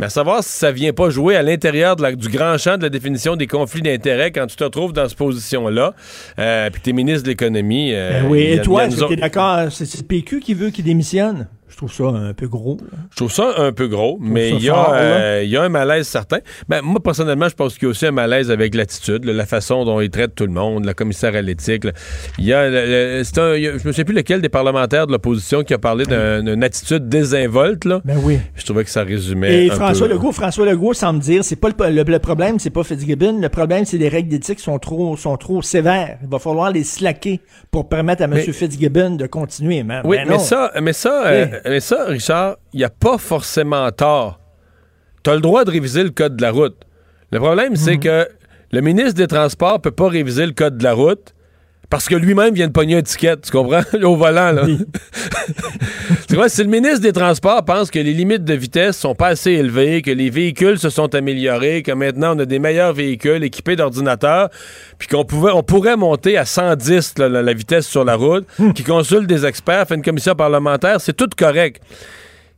[0.04, 2.90] Mais à savoir si ça vient pas jouer à l'intérieur du grand champ de la
[2.90, 5.94] définition des conflits d'intérêts quand tu te retrouves dans cette position-là,
[6.40, 7.94] euh, puis t'es ministre de l'économie.
[7.94, 9.72] euh, Ben oui, et toi, est-ce que t'es autres- d'accord?
[9.72, 11.48] C'est c'est le PQ qui veut qu'il démissionne?
[11.74, 12.78] Je trouve ça un peu gros.
[12.80, 12.98] là.
[13.10, 16.08] Je trouve ça un peu gros, mais il y, a, euh, y a un malaise
[16.08, 16.38] certain.
[16.70, 19.84] Ben, moi, personnellement, je pense qu'il y a aussi un malaise avec l'attitude, la façon
[19.84, 21.84] dont il traite tout le monde, la commissaire à l'éthique.
[22.38, 24.40] Il y a, le- le- c'est un, il y a- je me sais plus lequel
[24.42, 27.86] des parlementaires de l'opposition qui a parlé d'un- d'une attitude désinvolte.
[27.86, 28.02] Là.
[28.06, 28.38] Ben oui.
[28.56, 30.14] Je trouvais que ça résumait Et un François peu.
[30.14, 33.86] Legault, François Legault semble dire, c'est pas le, le- problème, c'est pas Fitzgibbon, le problème,
[33.86, 36.18] c'est les règles d'éthique sont trop, sont trop sévères.
[36.22, 37.40] Il va falloir les slacker
[37.72, 38.32] pour permettre à M.
[38.36, 39.84] Mais- Fitzgibbon de continuer.
[39.84, 43.18] Mais, Oui, ben mais ça, mais ça, euh, mais ça, Richard, il n'y a pas
[43.18, 44.40] forcément tort.
[45.24, 46.76] Tu as le droit de réviser le code de la route.
[47.32, 47.76] Le problème, Mhm.
[47.78, 48.28] c'est que
[48.72, 51.34] le ministre des Transports peut pas réviser le code de la route
[51.94, 53.84] parce que lui-même vient de pogner un ticket, tu comprends?
[54.02, 54.66] Au volant, là.
[56.28, 59.28] tu vois, si le ministre des Transports pense que les limites de vitesse sont pas
[59.28, 63.44] assez élevées, que les véhicules se sont améliorés, que maintenant on a des meilleurs véhicules
[63.44, 64.50] équipés d'ordinateurs,
[64.98, 68.48] puis qu'on pouvait, on pourrait monter à 110 là, la, la vitesse sur la route,
[68.74, 71.80] qui consulte des experts, fait une commission parlementaire, c'est tout correct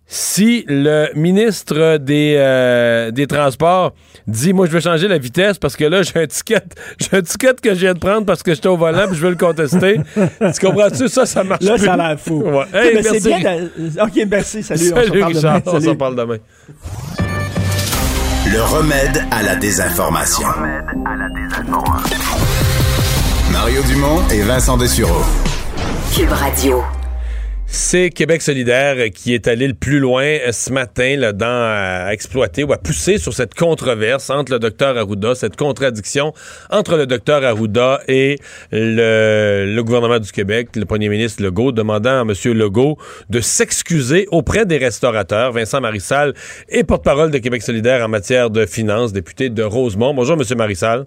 [0.08, 3.94] si le ministre des, euh, des Transports
[4.28, 6.62] dit moi je vais changer la vitesse parce que là j'ai un ticket
[7.00, 9.22] j'ai un ticket que je viens de prendre parce que j'étais au volant puis je
[9.22, 11.08] veux le contester tu comprends-tu?
[11.10, 11.86] Ça ça marche Là, plus.
[11.86, 12.42] ça a l'air fou.
[12.44, 12.52] Ouais.
[12.64, 13.28] Ok, Hey, ben, merci.
[13.28, 14.62] bien de- OK, merci.
[14.64, 14.82] Salut.
[14.82, 15.64] on se Salut, reparle Richard, demain.
[15.66, 15.86] on Salut.
[15.86, 16.38] s'en parle demain
[18.54, 20.48] Le remède à la désinformation.
[23.52, 25.24] Mario Dumont et Vincent Dessureau.
[26.16, 26.84] Cube Radio.
[27.68, 32.14] C'est Québec solidaire qui est allé le plus loin euh, ce matin là, dans à
[32.14, 36.34] exploiter ou à pousser sur cette controverse entre le docteur Arruda, cette contradiction
[36.70, 38.38] entre le docteur Arruda et
[38.72, 42.34] le, le gouvernement du Québec, le premier ministre Legault, demandant à M.
[42.54, 42.98] Legault
[43.30, 45.52] de s'excuser auprès des restaurateurs.
[45.52, 46.34] Vincent Marissal
[46.70, 50.14] est porte-parole de Québec solidaire en matière de finances, député de Rosemont.
[50.14, 50.58] Bonjour, M.
[50.58, 51.06] Marissal.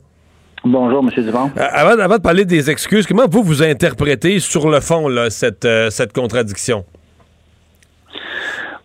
[0.64, 1.10] Bonjour, M.
[1.24, 1.51] Dubon.
[1.56, 5.30] Euh, Avant, avant de parler des excuses, comment vous vous interprétez sur le fond là,
[5.30, 6.85] cette, euh, cette contradiction?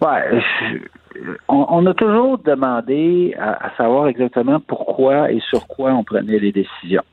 [0.01, 0.41] Ouais,
[1.47, 6.39] on, on a toujours demandé à, à savoir exactement pourquoi et sur quoi on prenait
[6.39, 7.03] les décisions.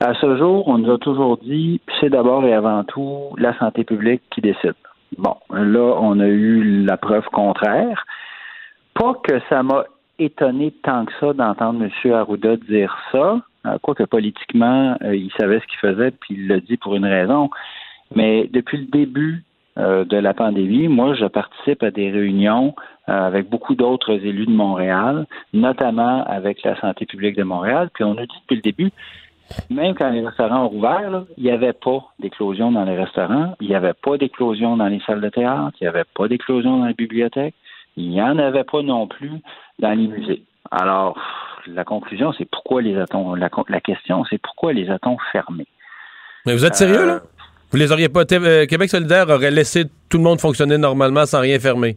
[0.00, 3.84] À ce jour, on nous a toujours dit c'est d'abord et avant tout la santé
[3.84, 4.74] publique qui décide.
[5.16, 8.04] Bon, là, on a eu la preuve contraire.
[8.94, 9.84] Pas que ça m'a
[10.18, 12.12] étonné tant que ça d'entendre M.
[12.12, 13.40] Arruda dire ça,
[13.82, 17.50] quoique politiquement, euh, il savait ce qu'il faisait, puis il l'a dit pour une raison.
[18.14, 19.44] Mais depuis le début
[19.78, 22.74] euh, de la pandémie, moi, je participe à des réunions
[23.08, 27.90] euh, avec beaucoup d'autres élus de Montréal, notamment avec la santé publique de Montréal.
[27.92, 28.90] Puis on a dit depuis le début,
[29.70, 33.68] même quand les restaurants ont rouvert, il n'y avait pas d'éclosion dans les restaurants, il
[33.68, 36.86] n'y avait pas d'éclosion dans les salles de théâtre, il n'y avait pas d'éclosion dans
[36.86, 37.54] les bibliothèques,
[37.96, 39.32] il n'y en avait pas non plus
[39.78, 40.42] dans les musées.
[40.70, 41.16] Alors,
[41.66, 43.48] la conclusion, c'est pourquoi les a-t-on, la,
[43.80, 45.66] question, c'est pourquoi les a-t-on fermés?
[46.44, 47.20] Mais vous êtes sérieux, Euh, là?
[47.70, 48.22] Vous les auriez pas.
[48.32, 51.96] Euh, Québec solidaire aurait laissé tout le monde fonctionner normalement sans rien fermer.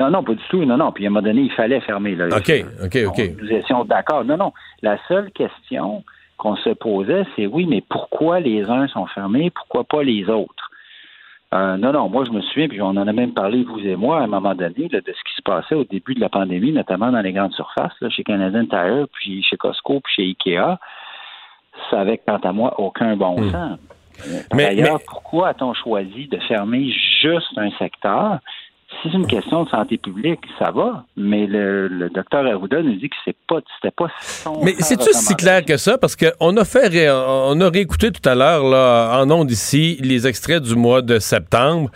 [0.00, 0.64] Non, non, pas du tout.
[0.64, 0.92] Non, non.
[0.92, 2.14] Puis à un moment donné, il fallait fermer.
[2.16, 2.28] Là.
[2.36, 2.52] OK,
[2.84, 3.30] OK, OK.
[3.40, 4.24] Nous étions d'accord.
[4.24, 4.52] Non, non.
[4.82, 6.02] La seule question
[6.38, 10.70] qu'on se posait, c'est oui, mais pourquoi les uns sont fermés, pourquoi pas les autres?
[11.56, 13.96] Euh, non, non, moi je me souviens, puis on en a même parlé, vous et
[13.96, 16.28] moi, à un moment donné, là, de ce qui se passait au début de la
[16.28, 20.22] pandémie, notamment dans les grandes surfaces, là, chez Canadian Tire, puis chez Costco, puis chez
[20.24, 20.78] Ikea.
[21.90, 23.50] Ça avait, quant à moi, aucun bon Hmm.
[23.50, 23.78] sens.
[24.48, 28.38] Par Mais- ailleurs, mais- pourquoi a-t-on choisi de fermer juste un secteur?
[29.02, 31.04] Si c'est une question de santé publique, ça va.
[31.16, 34.62] Mais le, le docteur Arruda nous dit que c'est pas, c'était pas son.
[34.64, 35.98] Mais c'est-tu si clair que ça?
[35.98, 39.98] Parce qu'on a fait, ré- on a réécouté tout à l'heure, là, en ondes ici,
[40.00, 41.90] les extraits du mois de septembre,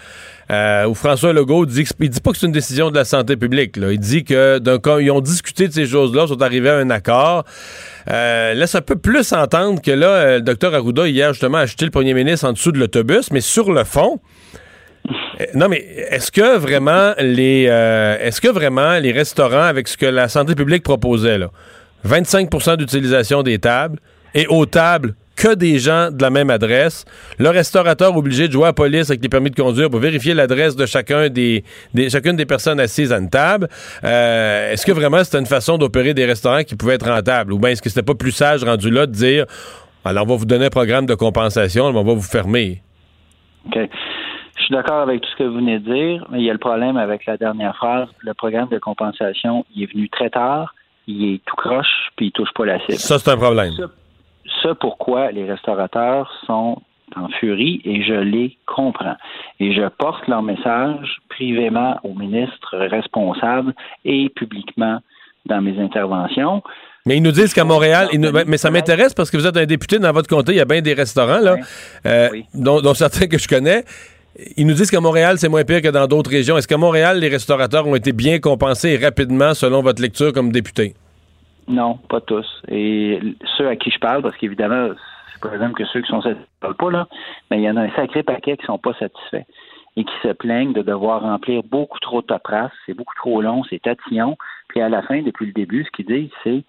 [0.50, 3.36] euh, où François Legault dit, il dit pas que c'est une décision de la santé
[3.36, 3.92] publique, là.
[3.92, 6.90] Il dit que, d'un cas, ils ont discuté de ces choses-là, sont arrivés à un
[6.90, 7.44] accord.
[8.10, 11.62] Euh, laisse un peu plus entendre que là, euh, le docteur Arruda, hier, justement, a
[11.62, 14.18] acheté le premier ministre en dessous de l'autobus, mais sur le fond,
[15.54, 15.78] non, mais
[16.10, 20.54] est-ce que vraiment les euh, est-ce que vraiment les restaurants, avec ce que la santé
[20.54, 21.50] publique proposait, là,
[22.06, 23.98] 25% d'utilisation des tables
[24.34, 27.06] et aux tables que des gens de la même adresse,
[27.38, 30.34] le restaurateur obligé de jouer à la police avec les permis de conduire pour vérifier
[30.34, 31.64] l'adresse de chacun des,
[32.10, 33.68] chacune des personnes assises à une table.
[34.04, 37.54] Euh, est-ce que vraiment c'était une façon d'opérer des restaurants qui pouvaient être rentables?
[37.54, 39.46] Ou bien est-ce que c'était pas plus sage rendu là de dire
[40.04, 42.82] alors on va vous donner un programme de compensation, mais on va vous fermer?
[44.60, 46.52] Je suis d'accord avec tout ce que vous venez de dire, mais il y a
[46.52, 48.08] le problème avec la dernière phrase.
[48.20, 50.74] Le programme de compensation, il est venu très tard,
[51.06, 52.98] il est tout croche, puis il touche pas la cible.
[52.98, 53.72] Ça, c'est un problème.
[53.72, 53.84] Ça,
[54.62, 56.76] ça, pourquoi les restaurateurs sont
[57.16, 59.16] en furie et je les comprends.
[59.60, 63.72] Et je porte leur message privément aux ministres responsables
[64.04, 65.00] et publiquement
[65.46, 66.62] dans mes interventions.
[67.06, 69.56] Mais ils nous disent qu'à Montréal, ils nous- mais ça m'intéresse parce que vous êtes
[69.56, 71.56] un député dans votre comté, il y a bien des restaurants, là,
[72.04, 73.84] euh, dont, dont certains que je connais.
[74.56, 76.56] Ils nous disent qu'à Montréal, c'est moins pire que dans d'autres régions.
[76.56, 80.94] Est-ce qu'à Montréal, les restaurateurs ont été bien compensés rapidement selon votre lecture comme député?
[81.68, 82.46] Non, pas tous.
[82.68, 83.20] Et
[83.56, 84.90] ceux à qui je parle, parce qu'évidemment,
[85.32, 87.08] c'est pas exemple que ceux qui sont satisfaits pas, là,
[87.50, 89.44] mais il y en a un sacré paquet qui sont pas satisfaits
[89.96, 93.64] et qui se plaignent de devoir remplir beaucoup trop de paperasse, c'est beaucoup trop long,
[93.68, 94.36] c'est tatillon.
[94.68, 96.64] Puis à la fin, depuis le début, ce qu'ils disent, c'est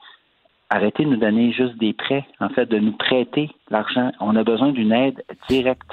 [0.69, 4.11] arrêtez de nous donner juste des prêts, en fait, de nous prêter l'argent.
[4.19, 5.91] On a besoin d'une aide directe.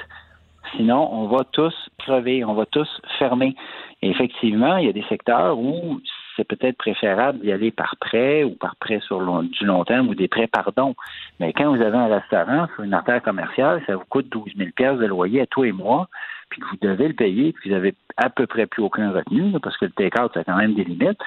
[0.75, 2.87] Sinon, on va tous crever, on va tous
[3.17, 3.55] fermer.
[4.01, 5.99] Et effectivement, il y a des secteurs où
[6.35, 10.07] c'est peut-être préférable d'y aller par prêt ou par prêt sur long- du long terme
[10.07, 10.95] ou des prêts par don.
[11.39, 14.69] Mais quand vous avez un restaurant sur une artère commerciale, ça vous coûte 12 000
[14.75, 16.07] pièces de loyer à tous les mois,
[16.49, 19.51] puis que vous devez le payer, puis vous avez à peu près plus aucun retenu,
[19.61, 21.19] parce que le take-out, ça a quand même des limites,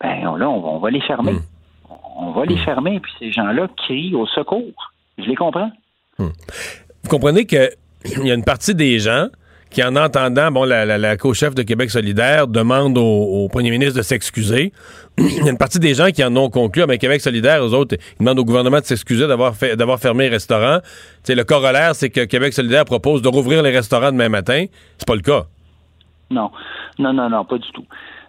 [0.00, 1.32] ben on- là, on va, on va les fermer.
[2.18, 4.92] On va les fermer, puis ces gens-là crient au secours.
[5.18, 5.70] Je les comprends.
[6.18, 7.70] Vous comprenez que
[8.22, 9.28] il y a une partie des gens
[9.70, 14.02] qui, en entendant, bon, la, la, co-chef de Québec solidaire demande au, premier ministre de
[14.02, 14.72] s'excuser.
[15.18, 17.64] Il y a une partie des gens qui en ont conclu, ah, ben, Québec solidaire,
[17.64, 20.78] eux autres, ils demandent au gouvernement de s'excuser d'avoir fait, d'avoir fermé les restaurants.
[21.28, 24.66] Le corollaire, c'est que Québec solidaire propose de rouvrir les restaurants demain matin.
[24.98, 25.46] C'est pas le cas.
[26.30, 26.50] Non,
[26.98, 27.84] non, non, non, pas du tout.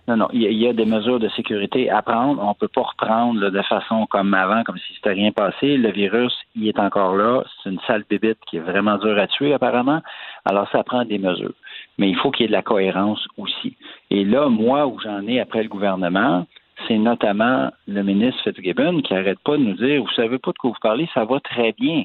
[0.07, 2.41] Non, non, il y, a, des mesures de sécurité à prendre.
[2.41, 5.75] On peut pas reprendre de façon comme avant, comme si c'était rien passé.
[5.75, 7.43] Le virus, il est encore là.
[7.61, 10.01] C'est une sale bébite qui est vraiment dure à tuer, apparemment.
[10.45, 11.53] Alors, ça prend des mesures.
[11.97, 13.75] Mais il faut qu'il y ait de la cohérence aussi.
[14.09, 16.45] Et là, moi, où j'en ai après le gouvernement,
[16.87, 20.57] c'est notamment le ministre Fitzgibbon qui arrête pas de nous dire, vous savez pas de
[20.57, 22.03] quoi vous parlez, ça va très bien.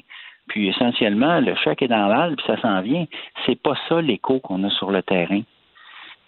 [0.49, 3.05] Puis essentiellement, le chèque est dans l'âle, puis ça s'en vient.
[3.45, 5.41] C'est pas ça l'écho qu'on a sur le terrain.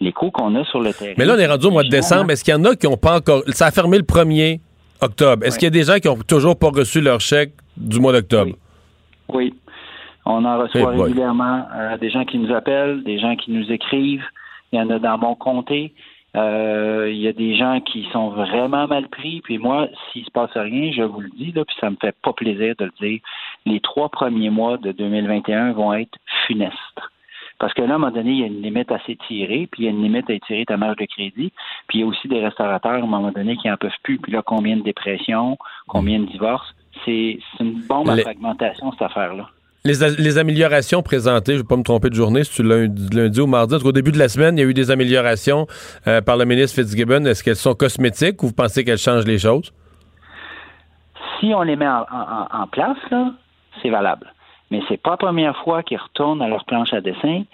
[0.00, 1.14] L'écho qu'on a sur le terrain.
[1.16, 2.30] Mais là, on est rendu au mois de décembre.
[2.30, 3.42] Est-ce qu'il y en a qui n'ont pas encore.
[3.48, 4.60] Ça a fermé le 1er
[5.00, 5.44] octobre.
[5.44, 8.12] Est-ce qu'il y a des gens qui n'ont toujours pas reçu leur chèque du mois
[8.12, 8.52] d'octobre?
[9.28, 9.54] Oui.
[10.24, 14.24] On en reçoit régulièrement euh, des gens qui nous appellent, des gens qui nous écrivent.
[14.72, 15.94] Il y en a dans mon comté.
[16.36, 19.40] Euh, il y a des gens qui sont vraiment mal pris.
[19.42, 22.14] Puis moi, s'il se passe rien, je vous le dis, là, puis ça me fait
[22.22, 23.20] pas plaisir de le dire.
[23.64, 26.74] Les trois premiers mois de 2021 vont être funestes.
[27.58, 29.82] Parce que là, à un moment donné, il y a une limite à s'étirer, puis
[29.82, 31.52] il y a une limite à étirer ta marge de crédit.
[31.88, 34.18] Puis il y a aussi des restaurateurs, à un moment donné, qui en peuvent plus.
[34.18, 35.56] Puis là, combien de dépressions,
[35.88, 36.74] combien de divorces?
[37.04, 39.48] C'est c'est une bombe à Les- fragmentation, cette affaire-là.
[39.84, 43.40] Les, améliorations présentées, je ne vais pas me tromper de journée, si tu lundi, lundi
[43.40, 45.68] ou mardi, au début de la semaine, il y a eu des améliorations
[46.08, 47.24] euh, par le ministre Fitzgibbon.
[47.24, 49.72] Est-ce qu'elles sont cosmétiques ou vous pensez qu'elles changent les choses?
[51.38, 52.96] si on les met en, en- en place,
[53.82, 54.26] c'est valable.
[54.70, 57.44] Mais c'est pas la première fois qu'ils retournent à leur planche à dessin.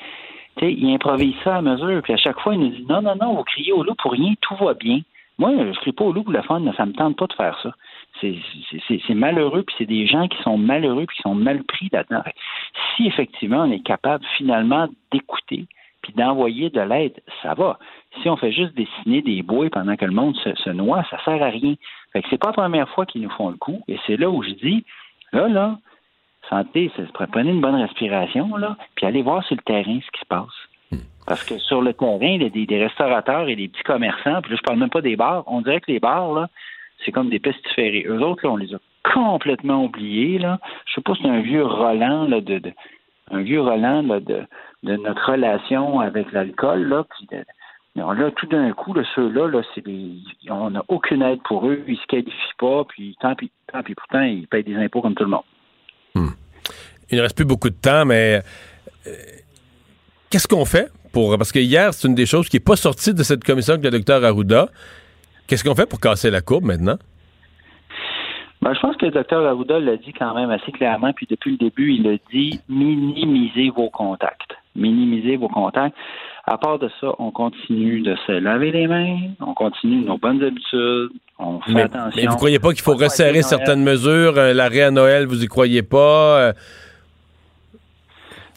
[0.56, 3.02] Tu sais, ils improvisent ça à mesure, puis à chaque fois, ils nous disent non,
[3.02, 5.01] non, non, vous criez au loup pour rien, tout va bien.
[5.39, 7.59] Moi, je crie pas au loup pour le fun, ça me tente pas de faire
[7.62, 7.72] ça.
[8.20, 12.22] C'est malheureux, puis c'est des gens qui sont malheureux, puis qui sont mal pris là-dedans.
[12.94, 15.66] Si effectivement on est capable finalement d'écouter,
[16.02, 17.78] puis d'envoyer de l'aide, ça va.
[18.20, 21.18] Si on fait juste dessiner des bouées pendant que le monde se, se noie, ça
[21.24, 21.74] sert à rien.
[22.12, 24.28] Fait que c'est pas la première fois qu'ils nous font le coup, et c'est là
[24.28, 24.84] où je dis,
[25.32, 25.78] là, là,
[26.48, 30.20] santé, c'est- prenez une bonne respiration, là, puis allez voir sur le terrain ce qui
[30.20, 31.02] se passe.
[31.27, 34.43] Parce que sur le terrain, il y a des, des restaurateurs et des petits commerçants,
[34.43, 35.44] puis là, je parle même pas des bars.
[35.47, 36.48] On dirait que les bars, là,
[37.05, 38.05] c'est comme des pestiférés.
[38.09, 38.78] Eux autres, là, on les a
[39.14, 40.59] complètement oubliés, là.
[40.86, 42.73] Je sais pas si c'est un vieux Roland, là, de, de
[43.31, 44.43] un vieux Roland là, de,
[44.82, 46.82] de notre relation avec l'alcool.
[46.82, 47.44] Là, puis de-
[47.94, 50.14] non, là, tout d'un coup, là, ceux-là, là, c'est des,
[50.51, 53.94] on n'a aucune aide pour eux, ils se qualifient pas, puis tant pis, tant pis
[53.94, 55.43] pourtant, ils payent des impôts comme tout le monde.
[56.14, 58.43] Il ne reste plus beaucoup de temps, mais
[59.06, 59.10] euh,
[60.30, 61.36] qu'est-ce qu'on fait pour.
[61.36, 63.84] Parce que hier, c'est une des choses qui n'est pas sortie de cette commission avec
[63.84, 64.68] le docteur Arruda.
[65.47, 66.97] Qu'est-ce qu'on fait pour casser la courbe maintenant?
[68.62, 71.51] Ben, je pense que le docteur Arruda l'a dit quand même assez clairement, puis depuis
[71.51, 74.52] le début, il a dit minimisez vos contacts.
[74.74, 75.97] Minimisez vos contacts.
[76.53, 80.43] À part de ça, on continue de se laver les mains, on continue nos bonnes
[80.43, 81.09] habitudes,
[81.39, 82.11] on fait Mais, attention.
[82.15, 84.35] mais vous croyez pas qu'il faut resserrer certaines mesures?
[84.37, 86.39] euh, L'arrêt à Noël, vous y croyez pas?
[86.41, 86.53] euh,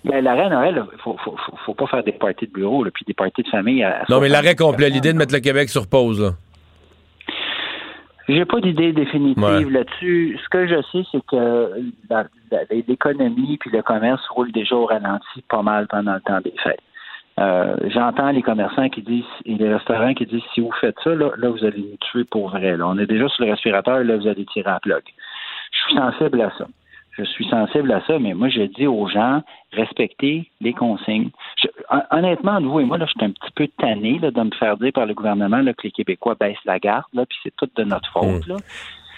[0.04, 2.84] Ben, l'arrêt à Noël, il faut, faut, faut, faut pas faire des parties de bureau,
[2.84, 3.82] là, puis des parties de famille.
[3.82, 6.32] à- à non, mais 60 l'arrêt complet, l'idée de mettre le Québec sur pause, là.
[8.28, 9.64] J'ai pas d'idée définitive Ouais.
[9.70, 10.38] là-dessus.
[10.44, 11.72] Ce que je sais, c'est que
[12.10, 12.26] la-
[12.88, 16.82] l'économie puis le commerce roulent déjà au ralenti pas mal pendant le temps des fêtes.
[17.40, 21.14] Euh, J'entends les commerçants qui disent et les restaurants qui disent si vous faites ça,
[21.14, 22.78] là, là vous allez nous tuer pour vrai.
[22.78, 22.88] Là.
[22.88, 25.03] On est déjà sur le respirateur, là vous allez tirer à plug.
[25.72, 26.66] Je suis sensible à ça.
[27.18, 29.41] Je suis sensible à ça, mais moi je dis aux gens
[29.74, 31.30] respectez les consignes.
[31.62, 31.68] Je-
[32.12, 34.78] honnêtement, vous et moi, là, je suis un petit peu tanné là, de me faire
[34.78, 37.70] dire par le gouvernement là, que les Québécois baissent la garde, là, puis c'est tout
[37.76, 38.48] de notre faute.
[38.48, 38.56] Là.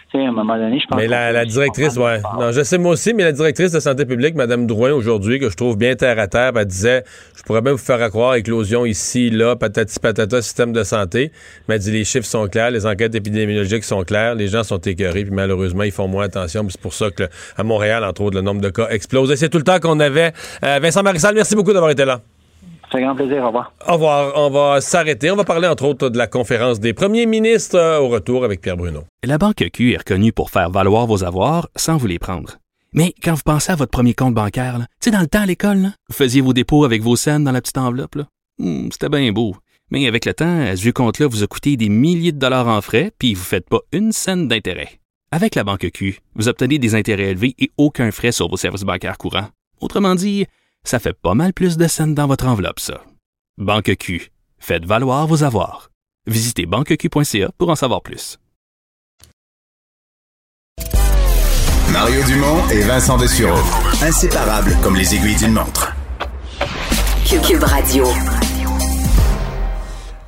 [0.09, 0.97] Tu sais, à un moment donné, je pense.
[0.97, 2.21] Mais la, la directrice, ouais.
[2.39, 5.49] Non, je sais moi aussi, mais la directrice de santé publique, Mme Drouin, aujourd'hui, que
[5.49, 7.03] je trouve bien terre à terre, elle disait
[7.35, 11.33] Je pourrais même vous faire à croire éclosion ici, là, patati patata, système de santé.
[11.67, 14.79] Mais elle dit les chiffres sont clairs, les enquêtes épidémiologiques sont claires, les gens sont
[14.79, 16.65] écœurés, puis malheureusement, ils font moins attention.
[16.69, 17.23] C'est pour ça que
[17.57, 19.29] à Montréal, entre autres, le nombre de cas explose.
[19.31, 20.31] Et c'est tout le temps qu'on avait.
[20.63, 22.21] Euh, Vincent Marissal, merci beaucoup d'avoir été là.
[22.91, 23.43] Ça fait grand plaisir.
[23.43, 23.73] Au revoir.
[23.87, 24.33] Au revoir.
[24.35, 25.29] On va s'arrêter.
[25.31, 28.61] On va parler, entre autres, de la conférence des premiers ministres euh, au retour avec
[28.61, 29.03] Pierre Bruno.
[29.23, 32.57] La Banque Q est reconnue pour faire valoir vos avoirs sans vous les prendre.
[32.93, 35.45] Mais quand vous pensez à votre premier compte bancaire, tu sais, dans le temps à
[35.45, 38.15] l'école, là, vous faisiez vos dépôts avec vos scènes dans la petite enveloppe.
[38.15, 38.23] là.
[38.59, 39.55] Hmm, C'était bien beau.
[39.91, 42.81] Mais avec le temps, à ce compte-là vous a coûté des milliers de dollars en
[42.81, 44.99] frais, puis vous ne faites pas une scène d'intérêt.
[45.31, 48.83] Avec la Banque Q, vous obtenez des intérêts élevés et aucun frais sur vos services
[48.83, 49.47] bancaires courants.
[49.81, 50.45] Autrement dit,
[50.87, 53.01] ça fait pas mal plus de scènes dans votre enveloppe, ça.
[53.57, 54.31] Banque Q.
[54.59, 55.89] Faites valoir vos avoirs.
[56.27, 58.37] Visitez banqueq.ca pour en savoir plus.
[61.91, 63.57] Mario Dumont et Vincent Dessureau.
[64.01, 65.95] Inséparables comme les aiguilles d'une montre.
[67.25, 68.05] Cube Radio.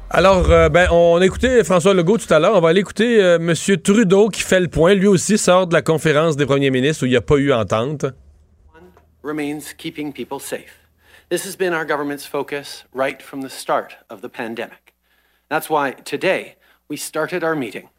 [0.09, 2.55] Alors, euh, ben, on a écouté François Legault tout à l'heure.
[2.55, 3.53] On va aller écouter euh, M.
[3.77, 4.95] Trudeau qui fait le point.
[4.95, 7.53] Lui aussi sort de la conférence des premiers ministres où il n'y a pas eu
[7.53, 8.05] entente.
[9.21, 10.87] Remains keeping people safe.
[11.29, 14.93] This has been our government's focus right from the start of the pandemic.
[15.49, 16.55] That's why today
[16.87, 17.89] we started our meeting.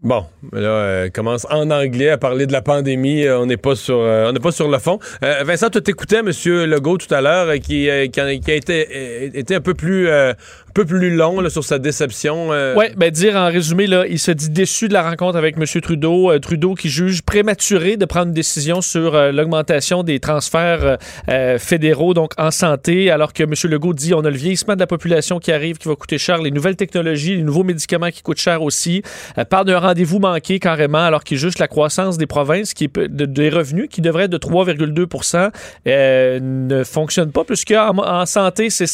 [0.00, 3.24] Bon, là, euh, commence en anglais à parler de la pandémie.
[3.24, 5.00] Euh, on n'est pas sur, euh, on n'est pas sur le fond.
[5.20, 6.30] Vincent, tu t'écoutais M.
[6.66, 10.08] Legault tout à l'heure, qui, a, été, été un peu plus,
[10.68, 12.52] un peu plus long là, sur sa déception.
[12.52, 12.74] euh.
[12.76, 15.64] Oui, ben dire en résumé, là, il se dit déçu de la rencontre avec M.
[15.80, 16.30] Trudeau.
[16.30, 20.98] Euh, Trudeau qui juge prématuré de prendre une décision sur euh, l'augmentation des transferts
[21.58, 23.52] fédéraux donc en santé, alors que M.
[23.64, 26.38] Legault dit on a le vieillissement de la population qui arrive, qui va coûter cher,
[26.42, 29.02] les nouvelles technologies, les nouveaux médicaments qui coûtent cher aussi.
[29.50, 33.88] Parle d'un rendez-vous manqué carrément, alors qu'il juge la croissance des provinces, qui des revenus,
[33.90, 35.50] qui devrait être de 3,2%
[35.86, 38.86] euh, ne fonctionne pas, puisque en, en santé, c'est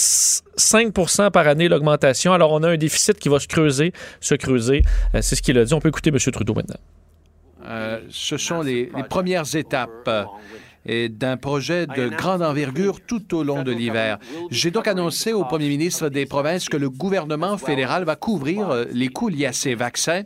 [0.56, 2.32] 5% par année l'augmentation.
[2.32, 4.82] Alors, on a un déficit qui va se creuser, se creuser.
[5.14, 5.74] Euh, c'est ce qu'il a dit.
[5.74, 6.18] On peut écouter M.
[6.18, 6.76] Trudeau maintenant.
[7.66, 10.08] Euh, ce sont les, premières étapes
[10.88, 14.18] euh, d'un projet de grande envergure tout au long de l'hiver.
[14.50, 19.08] J'ai donc annoncé au premier ministre des provinces que le gouvernement fédéral va couvrir les
[19.08, 20.22] coûts liés à ces vaccins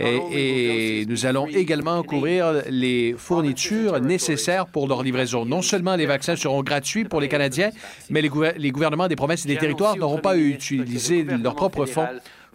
[0.00, 5.44] et, et nous allons également couvrir les fournitures nécessaires pour leur livraison.
[5.44, 7.70] Non seulement les vaccins seront gratuits pour les Canadiens,
[8.10, 11.56] mais les, gouver- les gouvernements des provinces et des territoires n'auront pas à utiliser leurs
[11.56, 12.08] propres fonds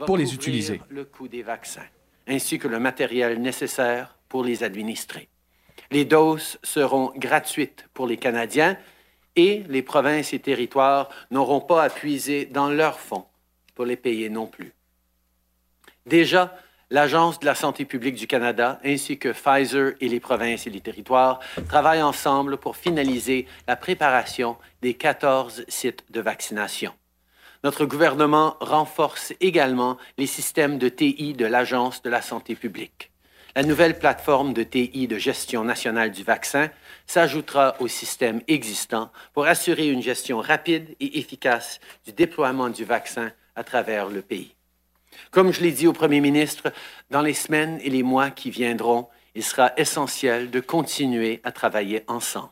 [0.06, 0.82] pour les utiliser.
[0.90, 1.86] Le coût des vaccins,
[2.28, 5.28] ainsi que le matériel nécessaire pour les administrer.
[5.91, 8.78] Les doses seront gratuites pour les Canadiens
[9.36, 13.26] et les provinces et territoires n'auront pas à puiser dans leurs fonds
[13.76, 14.74] pour les payer non plus.
[16.06, 16.56] Déjà,
[16.94, 20.80] l'Agence de la santé publique du Canada ainsi que Pfizer et les provinces et les
[20.80, 26.94] territoires travaillent ensemble pour finaliser la préparation des 14 sites de vaccination.
[27.64, 33.10] Notre gouvernement renforce également les systèmes de TI de l'Agence de la santé publique.
[33.56, 36.70] La nouvelle plateforme de TI de gestion nationale du vaccin
[37.07, 43.32] s'ajoutera au système existant pour assurer une gestion rapide et efficace du déploiement du vaccin
[43.56, 44.52] à travers le pays.
[45.31, 46.72] Comme je l'ai dit au Premier ministre,
[47.10, 52.03] dans les semaines et les mois qui viendront, il sera essentiel de continuer à travailler
[52.07, 52.49] ensemble.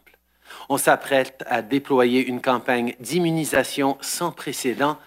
[0.69, 4.97] On s'apprête à déployer une campagne d'immunisation sans précédent,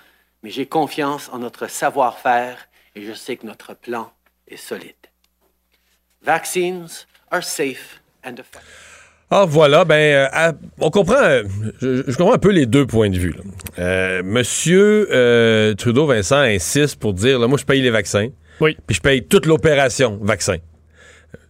[0.42, 4.12] mais j'ai confiance en notre savoir-faire et je sais que notre plan
[4.48, 4.94] est solide.
[6.22, 8.93] Vaccines are safe and effective.
[9.36, 11.42] Ah voilà, ben euh, à- on comprend, euh,
[11.82, 13.32] je, je comprends un peu les deux points de vue.
[13.32, 13.42] là.
[13.80, 18.28] Euh, Monsieur Trudeau Vincent insiste pour dire, là, moi je paye les vaccins,
[18.60, 20.58] oui, puis je paye toute l'opération vaccin.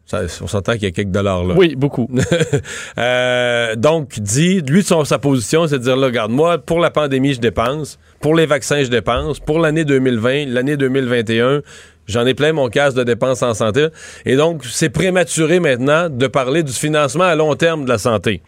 [0.07, 1.55] Ça, on s'entend qu'il y a quelques dollars là.
[1.57, 2.09] Oui, beaucoup.
[3.77, 7.33] Donc, dit, lui, son, sa position, c'est de dire, là, regarde, moi, pour la pandémie,
[7.35, 7.99] je dépense.
[8.21, 9.41] Pour les vaccins, je dépense.
[9.41, 11.63] Pour l'année 2020, l'année 2021,
[12.07, 13.89] j'en ai plein mon casse de dépenses en santé.
[14.25, 18.43] Et donc, c'est prématuré maintenant de parler du financement à long terme de la santé.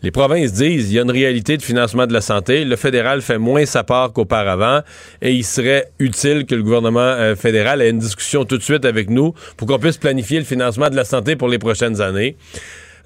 [0.00, 2.64] Les provinces disent il y a une réalité de financement de la santé.
[2.64, 4.82] Le fédéral fait moins sa part qu'auparavant
[5.20, 8.84] et il serait utile que le gouvernement euh, fédéral ait une discussion tout de suite
[8.84, 12.36] avec nous pour qu'on puisse planifier le financement de la santé pour les prochaines années.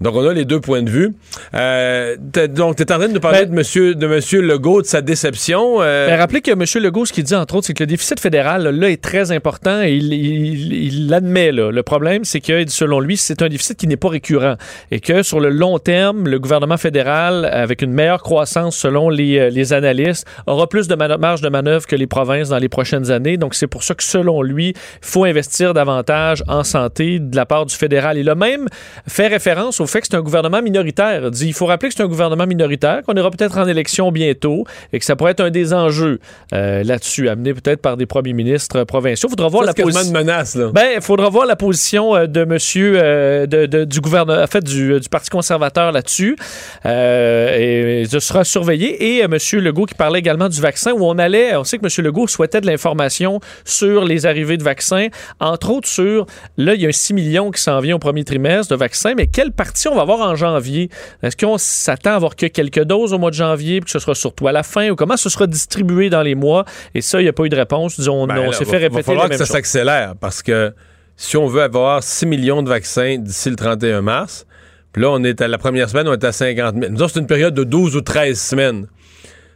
[0.01, 1.13] Donc, on a les deux points de vue.
[1.55, 2.17] Euh,
[2.49, 5.01] donc, tu es en train de nous parler de, monsieur, de monsieur Legault, de sa
[5.01, 5.77] déception.
[5.81, 6.65] euh, Ben, rappelez que M.
[6.83, 9.83] Legault, ce qu'il dit, entre autres, c'est que le déficit fédéral, là, est très important
[9.83, 11.53] et il l'admet.
[11.53, 11.71] là.
[11.71, 14.57] Le problème, c'est que, selon lui, c'est un déficit qui n'est pas récurrent
[14.91, 19.39] et que, sur le long terme, le gouvernement fédéral, avec une meilleure croissance selon les,
[19.39, 23.11] euh, les analystes, aura plus de marge de manœuvre que les provinces dans les prochaines
[23.11, 23.37] années.
[23.37, 27.47] Donc, c'est pour ça que, selon lui, il faut investir davantage en santé de la
[27.47, 28.19] part du fédéral.
[28.19, 28.69] Il a même
[29.07, 31.31] fait référence au fait que c'est un gouvernement minoritaire.
[31.41, 34.99] Il faut rappeler que c'est un gouvernement minoritaire, qu'on ira peut-être en élection bientôt et
[34.99, 36.19] que ça pourrait être un des enjeux
[36.55, 39.29] euh, là-dessus, amené peut-être par des premiers ministres provinciaux.
[39.29, 40.13] Il faudra voir ça, la position.
[40.13, 40.71] menace, là.
[40.73, 44.47] Ben, il faudra voir la position euh, de monsieur euh, de, de- du gouvernement, en
[44.47, 46.37] fait, du, du Parti conservateur là-dessus.
[46.87, 49.17] Euh, et ce sera surveillé.
[49.19, 51.85] Et euh, monsieur Legault qui parlait également du vaccin, où on allait, on sait que
[51.85, 55.09] monsieur Legault souhaitait de l'information sur les arrivées de vaccins,
[55.41, 56.27] entre autres sur,
[56.57, 59.15] là, il y a un 6 millions qui s'en vient au premier trimestre de vaccins,
[59.17, 60.89] mais quelle partie on va avoir en janvier?
[61.23, 63.99] Est-ce qu'on s'attend à avoir que quelques doses au mois de janvier, puis que ce
[63.99, 66.65] sera surtout à la fin, ou comment ce sera distribué dans les mois?
[66.95, 67.97] Et ça, il n'y a pas eu de réponse.
[67.97, 70.43] Disons, Ben on s'est va- fait va répéter falloir la que même ça s'accélère parce
[70.43, 70.73] que
[71.17, 74.47] si on veut avoir 6 millions de vaccins d'ici le 31 mars,
[74.93, 76.93] puis là, on est à la première semaine, on est à 50 000.
[76.93, 78.87] Nous c'est une période de 12 ou 13 semaines.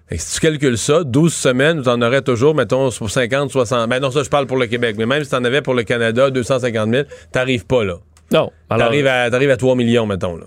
[0.08, 3.50] Fait que si tu calcules ça, 12 semaines, tu en aurais toujours, mettons, pour 50,
[3.50, 3.88] 60.
[3.90, 4.94] Ben non, ça, je parle pour le Québec.
[4.96, 7.02] Mais même si tu en avais pour le Canada, 250 000,
[7.32, 7.96] t'arrives pas là.
[8.32, 8.50] Non.
[8.70, 10.36] alors- T'arrives à, t'arrives à 3 millions, mettons.
[10.36, 10.44] Là.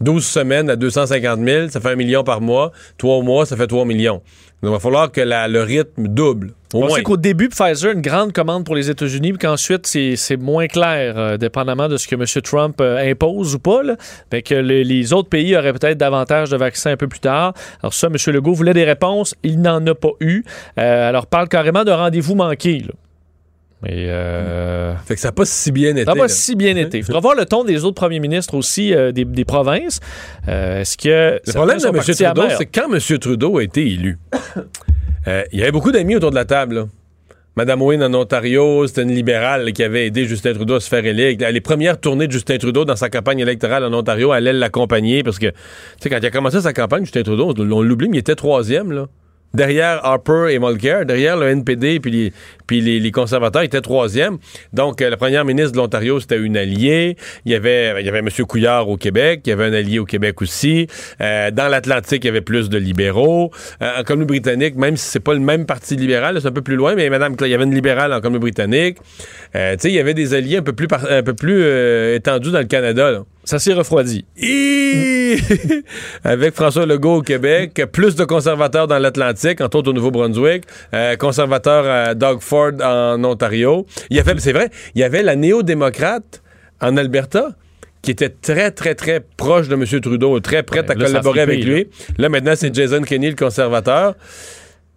[0.00, 2.72] 12 semaines à 250 000, ça fait un million par mois.
[2.98, 4.22] 3 mois, ça fait 3 millions.
[4.62, 6.52] Donc, il va falloir que la- le rythme double.
[6.72, 6.96] Au On moins.
[6.96, 10.66] sait qu'au début, Pfizer, une grande commande pour les États-Unis, puis qu'ensuite, c'est c'est moins
[10.66, 12.24] clair, euh, dépendamment de ce que M.
[12.42, 13.84] Trump euh, impose ou pas.
[13.84, 13.96] Là.
[14.30, 17.52] Fait que le- les autres pays auraient peut-être davantage de vaccins un peu plus tard.
[17.80, 18.16] Alors ça, M.
[18.34, 19.36] Legault voulait des réponses.
[19.44, 20.42] Il n'en a pas eu.
[20.80, 22.80] Euh, alors, parle carrément de rendez-vous manqué.
[22.80, 22.94] Là.
[23.90, 26.04] Euh, Fait que ça n'a pas si bien été.
[26.04, 26.98] ça n'a pas si bien été.
[26.98, 30.00] Il faudra voir le ton des autres premiers ministres aussi euh, des, des provinces.
[30.48, 31.92] Euh, Est-ce que Le problème de M.
[32.02, 33.18] Trudeau, c'est que quand M.
[33.18, 34.18] Trudeau a été élu,
[35.52, 36.74] il y avait beaucoup d'amis autour de la table.
[36.74, 36.86] là.
[37.56, 41.06] Madame Wynne en Ontario, c'était une libérale qui avait aidé Justin Trudeau à se faire
[41.06, 41.36] élire.
[41.52, 45.22] Les premières tournées de Justin Trudeau dans sa campagne électorale en Ontario, elle allait l'accompagner
[45.22, 45.54] parce que, tu
[46.00, 48.90] sais, quand il a commencé sa campagne, Justin Trudeau, on l'oublie, mais il était troisième,
[48.90, 49.06] là.
[49.54, 52.32] Derrière Harper et Mulcair, derrière le NPD puis
[52.80, 54.38] les, les, conservateurs, était troisième.
[54.72, 57.16] Donc, euh, la première ministre de l'Ontario, c'était une alliée.
[57.44, 58.28] Il y avait, il y M.
[58.48, 59.42] Couillard au Québec.
[59.46, 60.86] Il y avait un allié au Québec aussi.
[61.20, 63.50] Euh, dans l'Atlantique, il y avait plus de libéraux.
[63.82, 66.76] Euh, en Colombie-Britannique, même si c'est pas le même parti libéral, c'est un peu plus
[66.76, 68.98] loin, mais Madame, il y avait une libérale en Colombie-Britannique.
[69.54, 71.62] Euh, tu sais, il y avait des alliés un peu plus, par- un peu plus
[71.62, 73.10] euh, étendus dans le Canada.
[73.10, 73.24] là.
[73.44, 74.24] Ça s'est refroidi.
[76.24, 80.64] Avec François Legault au Québec, plus de conservateurs dans l'Atlantique, entre autres au Nouveau-Brunswick,
[80.94, 83.86] euh, conservateur à Doug Ford en Ontario.
[84.10, 86.42] Il y avait, c'est vrai, il y avait la néo-démocrate
[86.80, 87.50] en Alberta
[88.04, 89.84] qui était très, très, très proche de M.
[90.00, 91.88] Trudeau, très prête à là, collaborer avec lui.
[92.18, 94.14] Là, maintenant, c'est Jason Kenney, le conservateur.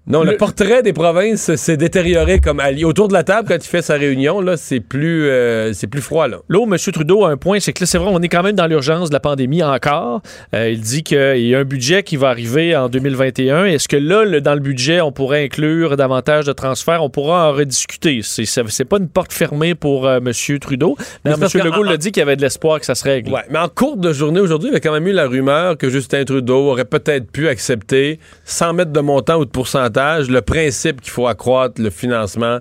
[0.08, 2.86] Non, le, Le- portrait des provinces s'est détérioré comme allié.
[2.86, 6.02] Autour de la table, quand il fait sa réunion, là, c'est plus, euh, c'est plus
[6.02, 6.38] froid, là.
[6.48, 6.78] Là où M.
[6.94, 9.10] Trudeau a un point, c'est que là, c'est vrai, on est quand même dans l'urgence
[9.10, 10.22] de la pandémie encore.
[10.54, 11.18] Euh, il dit qu'il
[11.48, 13.66] y a un budget qui va arriver en 2021.
[13.66, 17.04] Est-ce que là, le- dans le budget, on pourrait inclure davantage de transferts?
[17.04, 18.22] On pourra en rediscuter.
[18.24, 20.32] C'est, c'est, pas une porte fermée pour euh, M.
[20.60, 20.96] Trudeau.
[21.26, 21.36] M.
[21.54, 23.32] Legault en- l'a dit qu'il y avait de l'espoir que ça se règle.
[23.34, 25.78] Ouais, mais en cours de journée aujourd'hui, il y a quand même eu la rumeur
[25.78, 29.97] que Justin Trudeau aurait peut-être pu accepter, sans mettre de montant ou de pourcentage,
[30.30, 32.60] le principe qu'il faut accroître le financement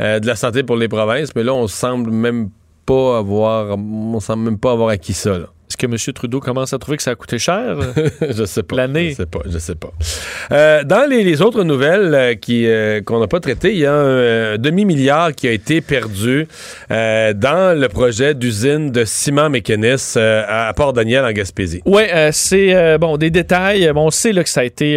[0.00, 1.34] euh, de la santé pour les provinces.
[1.34, 2.10] Mais là, on semble
[2.86, 5.38] pas avoir, on semble même pas avoir acquis ça.
[5.74, 6.14] Est-ce que M.
[6.14, 7.76] Trudeau commence à trouver que ça a coûté cher?
[8.30, 8.76] je sais pas.
[8.76, 9.10] L'année.
[9.10, 9.40] Je sais pas.
[9.44, 9.90] Je sais pas.
[10.52, 13.86] Euh, dans les, les autres nouvelles euh, qui euh, qu'on n'a pas traitées, il y
[13.86, 16.46] a un demi-milliard qui a été perdu
[16.88, 21.82] dans le projet d'usine de ciment mécanisme euh, à Port-Daniel en Gaspésie.
[21.86, 23.90] Oui, c'est bon des détails.
[23.92, 24.94] Bon, on sait là, que ça a été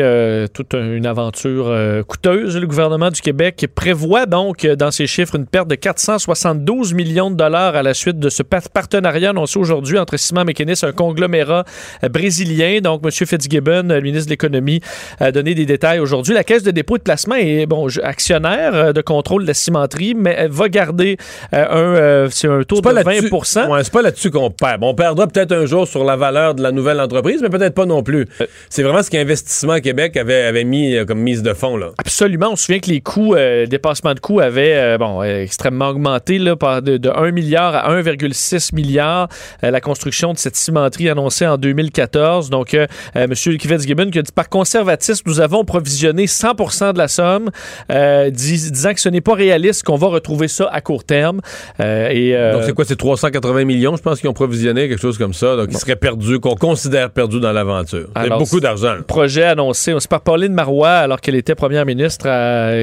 [0.54, 1.76] toute un- une aventure
[2.08, 2.56] coûteuse.
[2.56, 7.36] Le gouvernement du Québec prévoit donc dans ses chiffres une perte de 472 millions de
[7.36, 10.46] dollars à la suite de ce pa- partenariat annoncé aujourd'hui entre Ciment
[10.84, 11.64] Un conglomérat
[12.04, 12.80] euh, brésilien.
[12.82, 13.12] Donc, M.
[13.12, 14.82] Fitzgibbon, euh, le ministre de l'Économie,
[15.20, 16.34] a donné des détails aujourd'hui.
[16.34, 19.54] La Caisse de dépôt et de placement est bon actionnaire euh, de contrôle de la
[19.54, 21.18] cimenterie, mais elle va garder
[21.54, 23.30] euh, un, euh, c'est un taux de pas 20 là-dessus-
[23.70, 24.80] Ouais, c'est pas là-dessus qu'on perd.
[24.82, 27.74] Bon, on perdra peut-être un jour sur la valeur de la nouvelle entreprise, mais peut-être
[27.76, 28.26] pas non plus.
[28.70, 31.78] C'est vraiment ce qu'Investissement Québec avait, avait mis euh, comme mise de fonds.
[31.78, 31.92] Là.
[31.98, 32.50] Absolument.
[32.52, 35.90] On se souvient que les coûts, euh, dépassement de coûts avaient euh, bon, euh, extrêmement
[35.90, 39.28] augmenté là, par de, de 1 milliard à 1,6 milliard.
[39.64, 42.50] euh, la construction de cette cimenterie annoncée en 2014.
[42.50, 42.88] Donc, euh,
[43.18, 43.36] euh, M.
[43.36, 47.50] Fitzgibbon qui a dit par conservatisme, nous avons provisionné 100% de la somme,
[47.92, 51.42] euh, dis- disant que ce n'est pas réaliste qu'on va retrouver ça à court terme.
[51.82, 52.86] Euh, et, Donc, c'est quoi?
[52.86, 55.58] C'est 380 millions, je pense, qu'ils ont provisionné, quelque chose comme ça.
[55.58, 58.08] Donc, ils seraient perdus, qu'on considère perdus dans l'aventure.
[58.16, 58.96] C'est beaucoup d'argent.
[59.06, 59.94] projet annoncé.
[60.00, 62.28] C'est par Pauline Marois, alors qu'elle était première ministre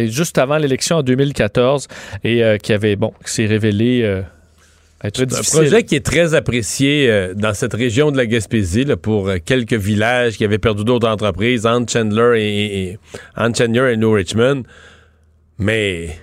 [0.09, 1.89] juste avant l'élection en 2014
[2.25, 4.27] et qui avait, bon, qui s'est révélé être
[5.05, 5.59] Un difficile.
[5.61, 9.37] projet qui est très apprécié euh, dans cette région de la Gaspésie là, pour euh,
[9.45, 12.99] quelques villages qui avaient perdu d'autres entreprises, entre Chandler et, et-
[13.37, 14.63] entre Chandler et New Richmond.
[15.59, 16.17] Mais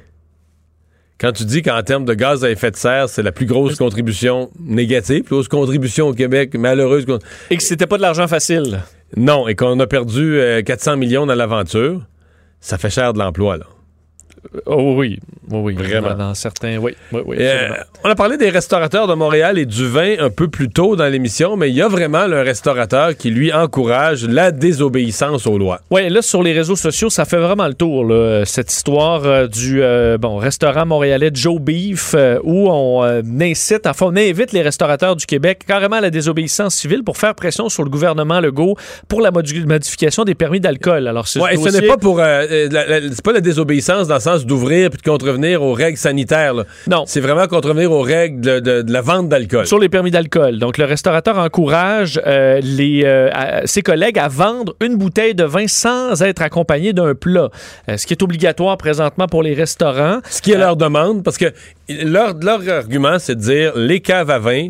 [1.19, 3.75] quand tu dis qu'en termes de gaz à effet de serre, c'est la plus grosse
[3.75, 7.05] contribution négative, plus grosse contribution au Québec, malheureuse.
[7.51, 8.81] Et que c'était pas de l'argent facile.
[9.15, 12.01] Non, et qu'on a perdu euh, 400 millions dans l'aventure,
[12.59, 13.65] ça fait cher de l'emploi, là.
[14.65, 15.19] Oh oui,
[15.49, 15.73] oui, oui.
[15.75, 16.09] Vraiment.
[16.09, 17.37] Dans, dans certains, oui, oui, oui.
[17.39, 17.69] Euh,
[18.03, 21.05] on a parlé des restaurateurs de Montréal et du vin un peu plus tôt dans
[21.07, 25.57] l'émission, mais il y a vraiment là, un restaurateur qui, lui, encourage la désobéissance aux
[25.57, 25.81] lois.
[25.91, 29.47] Oui, là, sur les réseaux sociaux, ça fait vraiment le tour, là, cette histoire euh,
[29.47, 33.03] du euh, bon, restaurant montréalais Joe Beef, où on
[33.39, 37.35] incite, enfin, on invite les restaurateurs du Québec carrément à la désobéissance civile pour faire
[37.35, 38.75] pression sur le gouvernement Legault
[39.07, 41.07] pour la modification des permis d'alcool.
[41.07, 44.21] Alors, ce Ouais, et ce dossier- n'est pas pour c'est pas la désobéissance dans le
[44.21, 46.53] sens d'ouvrir puis de contrevenir aux règles sanitaires.
[46.53, 46.63] là.
[46.87, 47.03] Non.
[47.07, 49.67] C'est vraiment contrevenir aux règles de, de- de la vente d'alcool.
[49.67, 50.59] Sur les permis d'alcool.
[50.59, 55.43] Donc, le restaurateur encourage euh, les, euh, à- ses collègues à vendre une bouteille de
[55.43, 57.49] vin sans être accompagné d'un plat,
[57.89, 60.19] Euh, ce qui est obligatoire présentement pour les restaurants.
[60.29, 61.51] Ce qui est leur demande, parce que
[61.89, 64.69] leur, leur argument, c'est de dire les caves à vin.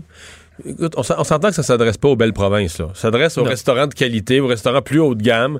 [0.65, 2.77] Écoute, on s'en- on s'entend que ça s'adresse pas aux belles provinces.
[2.79, 2.88] là.
[2.93, 3.49] Ça s'adresse aux Non.
[3.49, 5.59] restaurants de qualité, aux restaurants plus haut de gamme.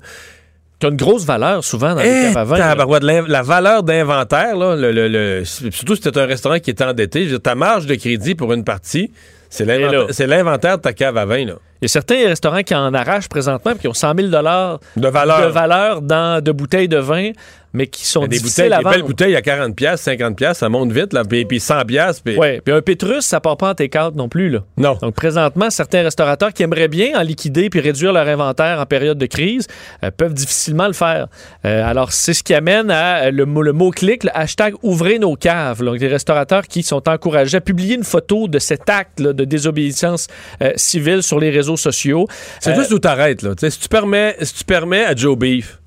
[0.82, 4.76] Qui ont une grosse valeur souvent dans les Eh, caves l'in- la valeur d'inventaire, là,
[4.76, 8.36] le, le- le- surtout si c'est un restaurant qui est endetté, ta marge de crédit
[8.36, 9.12] pour une partie,
[9.50, 9.78] c'est là.
[9.78, 11.46] l'inventaire c'est l'inventaire de ta cave à vin.
[11.46, 11.54] Là.
[11.82, 14.32] Il y a certains restaurants qui en arrachent présentement et qui ont 100 000 De
[14.34, 14.80] valeur.
[14.96, 15.08] de
[15.52, 17.32] valeur dans de bouteilles de vin,
[17.74, 19.06] mais qui sont des difficiles à des belles vendre.
[19.08, 22.38] bouteilles à 40 pièces, 50 pièces, ça monte vite là, puis, puis 100 pièces, puis
[22.38, 24.50] Ouais, puis un Pétrus, ça part pas en take-out non plus.
[24.50, 24.60] Là.
[24.78, 24.98] non.
[25.02, 29.18] Donc présentement, certains restaurateurs qui aimeraient bien en liquider puis réduire leur inventaire en période
[29.18, 29.68] de crise
[30.04, 31.28] euh, peuvent difficilement le faire.
[31.66, 35.20] Euh, alors c'est ce qui amène à euh, le, mot- le mot-clic, le hashtag ouvrez
[35.20, 35.84] nos caves.
[35.84, 39.44] Donc des restaurateurs qui sont encouragés à publier une photo de cet acte là, de
[39.46, 40.28] désobéissance
[40.62, 42.28] euh, civile sur les réseaux sociaux.
[42.60, 43.52] C'est juste où t'arrêtes, là.
[43.56, 45.81] Tu sais, si tu permets, si tu permets à Joe Beef,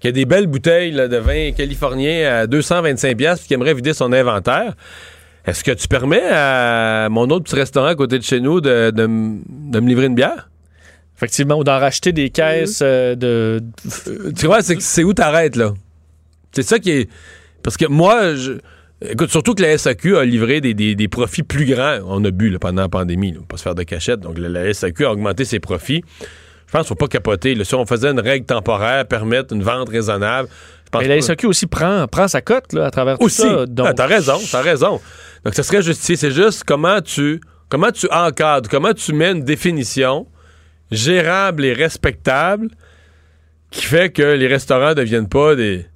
[0.00, 3.92] qui a des belles bouteilles là, de vin californien à 225 pièces, qui aimerait vider
[3.92, 4.74] son inventaire,
[5.46, 8.90] est-ce que tu permets à mon autre petit restaurant à côté de chez nous de,
[8.90, 10.50] de m- de me livrer une bière?
[11.16, 13.60] Effectivement, ou d'en racheter des caisses euh, de...
[14.08, 15.74] Euh, Tu vois, c'est où t'arrêtes, là?
[16.52, 17.10] C'est ça qui est...
[17.62, 18.52] Parce que moi, je...
[19.02, 21.98] Écoute, surtout que la SAQ a livré des, des- des profits plus grands.
[22.06, 24.20] On a bu là, pendant la pandémie, là, pas se faire de cachette.
[24.20, 26.02] Donc, la, la SAQ a augmenté ses profits.
[26.70, 27.56] Je pense qu'il ne faut pas capoter.
[27.56, 27.64] là.
[27.64, 30.48] Si on faisait une règle temporaire, permettre une vente raisonnable,
[30.84, 33.42] je pense Mais la SAQ aussi prend, prend sa cote là, à travers tout aussi.
[33.42, 33.66] ça.
[33.66, 35.00] Donc, Ah, t'as raison, t'as raison.
[35.44, 36.14] Donc, ce serait justifié.
[36.14, 40.28] C'est juste comment tu, comment tu encadres, comment tu mets une définition
[40.92, 42.68] gérable et respectable
[43.72, 45.86] qui fait que les restaurants ne deviennent pas des,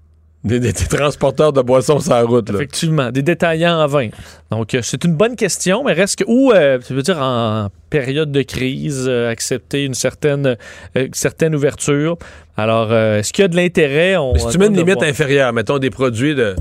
[0.45, 2.51] des, des- des transporteurs de boissons sur la route.
[2.51, 2.57] là.
[2.57, 4.09] Effectivement, des détaillants en vin.
[4.51, 7.69] Donc, euh, c'est une bonne question, mais reste que, où, euh, tu veux dire, en
[7.91, 12.19] période de crise, euh, accepter une certaine, euh, une certaine ouverture.
[12.57, 14.17] Alors, est-ce qu'il y a de l'intérêt?
[14.17, 15.09] On si tu mets une limite voir.
[15.09, 16.55] inférieure, mettons des produits de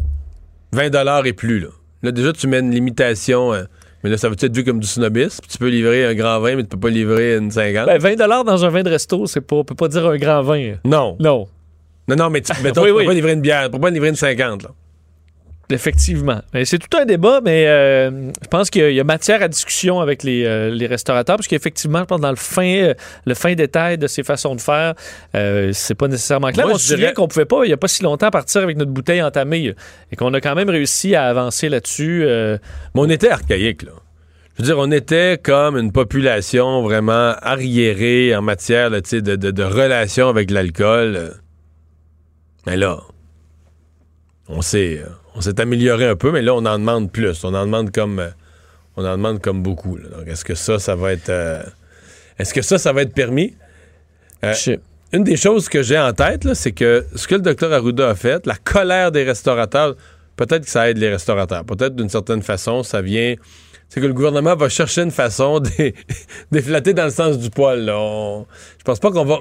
[0.72, 1.68] 20 et plus, là.
[2.02, 3.52] Là, déjà, tu mets une limitation.
[4.04, 5.44] mais là, ça va être vu comme du snobisme.
[5.50, 7.86] Tu peux livrer un grand vin, mais tu peux pas livrer une 50.
[7.86, 10.42] Ben, 20 dans un vin de resto, c'est pas, on peut pas dire un grand
[10.42, 10.74] vin.
[10.86, 11.16] non.
[11.20, 11.48] Non.
[12.08, 13.06] Non, non, mais tu, mettons, Oui, tu peux oui.
[13.06, 14.70] pas livrer une bière, tu peux pas livrer une 50, là.
[15.70, 16.42] Effectivement.
[16.66, 18.12] C'est tout un débat, mais euh,
[18.44, 20.86] je pense qu'il y a- il y a matière à discussion avec les, euh, les
[20.88, 22.94] restaurateurs, parce qu'effectivement, je pense dans le fin, euh,
[23.26, 24.94] le fin détail de ces façons de faire,
[25.34, 26.66] c'est pas nécessairement clair.
[26.68, 28.78] Moi, on se souvient qu'on pouvait pas, il y a pas si longtemps, partir avec
[28.78, 29.74] notre bouteille entamée
[30.12, 32.24] et qu'on a quand même réussi à avancer là-dessus.
[32.28, 32.60] Mais
[32.96, 33.94] on était archaïque, là.
[34.58, 39.50] Je veux dire, on était comme une population vraiment arriérée en matière là, de, de,
[39.50, 41.32] de relations avec l'alcool.
[42.66, 43.00] Mais là,
[44.48, 47.44] on s'est, euh, on s'est amélioré un peu, mais là, on en demande plus.
[47.44, 48.30] On en demande comme, euh,
[48.96, 49.98] on en demande comme beaucoup.
[49.98, 50.10] là.
[50.10, 51.64] Donc, est-ce que ça, ça va être, euh,
[52.40, 53.56] est-ce que ça, ça va être permis?
[54.44, 54.54] Euh,
[55.14, 58.10] une des choses que j'ai en tête, là, c'est que ce que le docteur Arruda
[58.10, 59.96] a fait, la colère des restaurateurs,
[60.36, 61.64] peut-être que ça aide les restaurateurs.
[61.66, 63.36] Peut-être d'une certaine façon, ça vient.
[63.90, 65.70] C'est que le gouvernement va chercher une façon de
[66.52, 67.86] les flatter dans le sens du poil.
[67.86, 67.98] là.
[68.00, 68.48] On-
[68.80, 69.38] Je pense pas qu'on va.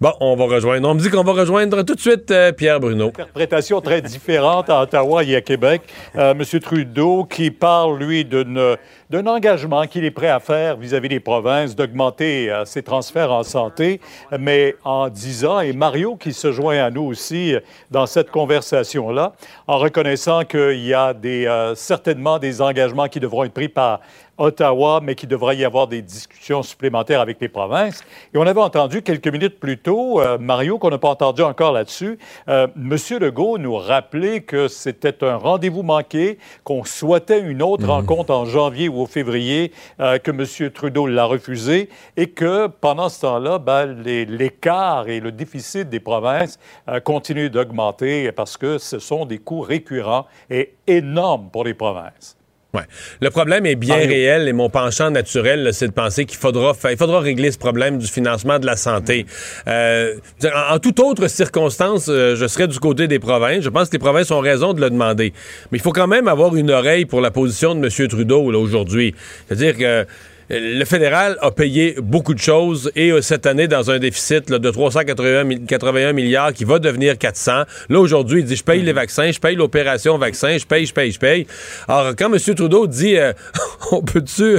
[0.00, 0.88] Bon, on va rejoindre.
[0.88, 3.08] On me dit qu'on va rejoindre tout de suite euh, Pierre Bruno.
[3.08, 5.82] interprétation très différente à Ottawa et à Québec.
[6.16, 11.20] Euh, Monsieur Trudeau qui parle, lui, d'un engagement qu'il est prêt à faire vis-à-vis des
[11.20, 14.00] provinces, d'augmenter euh, ses transferts en santé,
[14.38, 17.60] mais en disant, et Mario qui se joint à nous aussi euh,
[17.90, 19.34] dans cette conversation-là,
[19.66, 24.00] en reconnaissant qu'il y a des, euh, certainement des engagements qui devront être pris par
[24.40, 28.02] Ottawa, mais qu'il devrait y avoir des discussions supplémentaires avec les provinces.
[28.32, 31.72] Et on avait entendu quelques minutes plus tôt, euh, Mario, qu'on n'a pas entendu encore
[31.72, 32.18] là-dessus,
[32.48, 32.96] euh, M.
[33.20, 38.88] Legault nous rappelait que c'était un rendez-vous manqué, qu'on souhaitait une autre rencontre en janvier
[38.88, 40.70] ou au février, euh, que M.
[40.70, 46.58] Trudeau l'a refusé, et que pendant ce temps-là, ben, l'écart et le déficit des provinces
[47.04, 52.39] continuent d'augmenter parce que ce sont des coûts récurrents et énormes pour les provinces.
[52.72, 52.82] Ouais.
[53.20, 54.10] Le problème est bien Mario.
[54.10, 57.58] réel et mon penchant naturel, c'est de penser qu'il faudra, fa- il faudra régler ce
[57.58, 59.26] problème du financement de la santé.
[59.66, 60.14] Euh,
[60.44, 63.62] en, en toute autre circonstance, euh, je serais du côté des provinces.
[63.64, 65.32] Je pense que les provinces ont raison de le demander.
[65.72, 68.08] Mais il faut quand même avoir une oreille pour la position de M.
[68.08, 69.16] Trudeau aujourd'hui.
[69.48, 70.06] C'est-à-dire que
[70.50, 74.58] le fédéral a payé beaucoup de choses et euh, cette année dans un déficit là,
[74.58, 77.62] de 381 mi- 81 milliards qui va devenir 400.
[77.88, 80.92] Là, aujourd'hui, il dit je paye les vaccins, je paye l'opération vaccin, je paye, je
[80.92, 81.46] paye, je paye.
[81.86, 82.38] Alors, quand M.
[82.54, 83.32] Trudeau dit euh,
[83.92, 84.56] on peut-tu.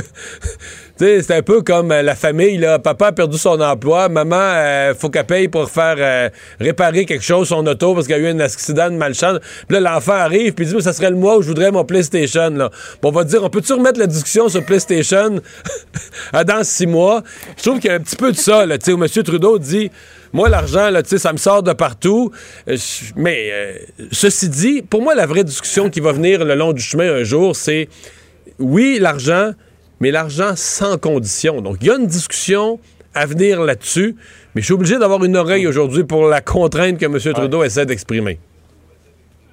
[1.02, 2.78] C'est un peu comme euh, la famille, là.
[2.78, 6.30] Papa a perdu son emploi, maman, euh, faut qu'elle paye pour faire euh,
[6.60, 9.40] réparer quelque chose, son auto, parce qu'il y a eu un accident de malchance.
[9.68, 12.52] Puis là, l'enfant arrive, puis dit, ça serait le mois où je voudrais mon PlayStation,
[12.52, 12.69] là.
[12.69, 15.41] Puis on va dire, on peut-tu remettre la discussion sur PlayStation
[16.34, 17.23] dans six mois?
[17.57, 19.10] Je trouve qu'il y a un petit peu de ça, là, tu sais, où M.
[19.10, 19.90] Trudeau dit,
[20.34, 22.32] moi, l'argent, là, tu sais, ça me sort de partout.
[22.68, 22.78] Euh,
[23.15, 23.76] Mais,
[24.11, 27.23] ceci dit, pour moi, la vraie discussion qui va venir le long du chemin un
[27.23, 27.90] jour, c'est,
[28.60, 29.53] oui, l'argent,
[30.02, 31.61] mais l'argent sans condition.
[31.61, 32.80] Donc, il y a une discussion
[33.14, 34.15] à venir là-dessus,
[34.53, 37.18] mais je suis obligé d'avoir une oreille aujourd'hui pour la contrainte que M.
[37.34, 38.40] Trudeau essaie d'exprimer.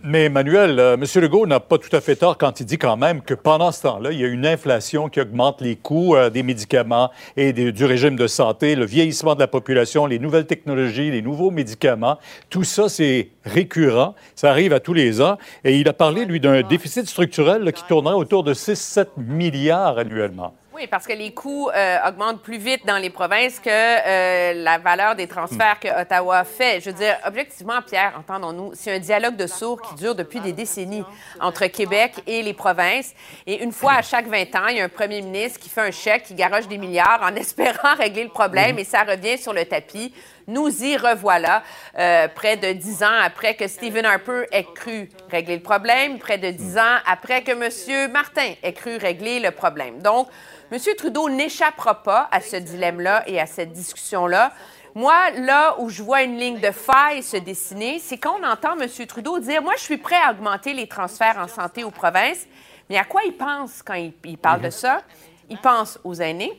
[0.05, 1.05] Mais Emmanuel, euh, M.
[1.23, 3.83] Legault n'a pas tout à fait tort quand il dit quand même que pendant ce
[3.83, 7.73] temps-là, il y a une inflation qui augmente les coûts euh, des médicaments et des-
[7.73, 12.16] du régime de santé, le vieillissement de la population, les nouvelles technologies, les nouveaux médicaments.
[12.49, 14.15] Tout ça, c'est récurrent.
[14.37, 15.37] Ça arrive à tous les ans.
[15.65, 19.99] Et il a parlé, lui, d'un déficit structurel là, qui tournerait autour de 6-7 milliards
[19.99, 20.55] annuellement.
[20.79, 24.79] Oui, parce que les coûts euh, augmentent plus vite dans les provinces que euh, la
[24.79, 26.81] valeur des transferts que Ottawa fait.
[26.81, 30.53] Je veux dire, objectivement, Pierre, entendons-nous, c'est un dialogue de sourds qui dure depuis des
[30.53, 31.03] décennies
[31.41, 33.13] entre Québec et les provinces.
[33.45, 35.81] Et une fois à chaque 20 ans, il y a un premier ministre qui fait
[35.81, 39.53] un chèque, qui garoche des milliards en espérant régler le problème et ça revient sur
[39.53, 40.15] le tapis.
[40.47, 41.63] Nous y revoilà,
[41.99, 46.39] euh, près de dix ans après que Stephen Harper ait cru régler le problème, près
[46.39, 48.11] de dix ans après que M.
[48.13, 50.01] Martin ait cru régler le problème.
[50.01, 50.29] Donc,
[50.70, 50.78] M.
[50.97, 54.53] Trudeau n'échappera pas à ce dilemme-là et à cette discussion-là.
[54.95, 58.78] Moi, là où je vois une ligne de faille se dessiner, c'est quand on entend
[58.78, 58.89] M.
[59.07, 62.47] Trudeau dire Moi, je suis prêt à augmenter les transferts en santé aux provinces.
[62.90, 65.03] Mais à quoi il pense quand il, il parle de ça?
[65.51, 66.53] Il pense aux aînés,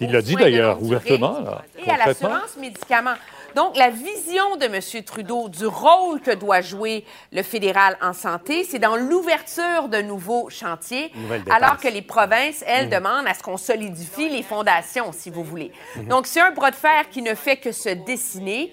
[0.00, 1.38] Il l'a dit d'ailleurs ouvertement.
[1.40, 3.14] là, et à l'assurance médicaments.
[3.54, 5.02] Donc, la vision de M.
[5.04, 10.48] Trudeau du rôle que doit jouer le fédéral en santé, c'est dans l'ouverture de nouveaux
[10.50, 11.12] chantiers,
[11.50, 12.90] alors que les provinces, elles, Mhm.
[12.92, 15.70] demandent à ce qu'on solidifie les fondations, si vous voulez.
[16.08, 18.72] Donc, c'est un bras de fer qui ne fait que se dessiner.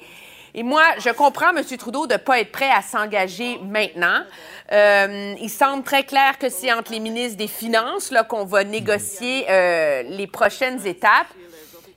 [0.56, 1.64] Et moi, je comprends M.
[1.78, 4.24] Trudeau de ne pas être prêt à s'engager maintenant.
[4.72, 9.46] Euh, il semble très clair que c'est entre les ministres des Finances qu'on va négocier
[9.50, 11.28] euh, les prochaines étapes.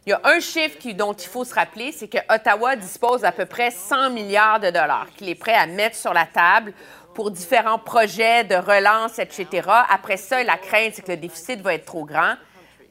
[0.04, 3.30] Il y a un chiffre dont il faut se rappeler, c'est que Ottawa dispose d'à
[3.30, 6.72] peu près 100 milliards de dollars qu'il est prêt à mettre sur la table
[7.14, 9.68] pour différents projets de relance, etc.
[9.88, 12.34] Après ça, la crainte, c'est que le déficit va être trop grand.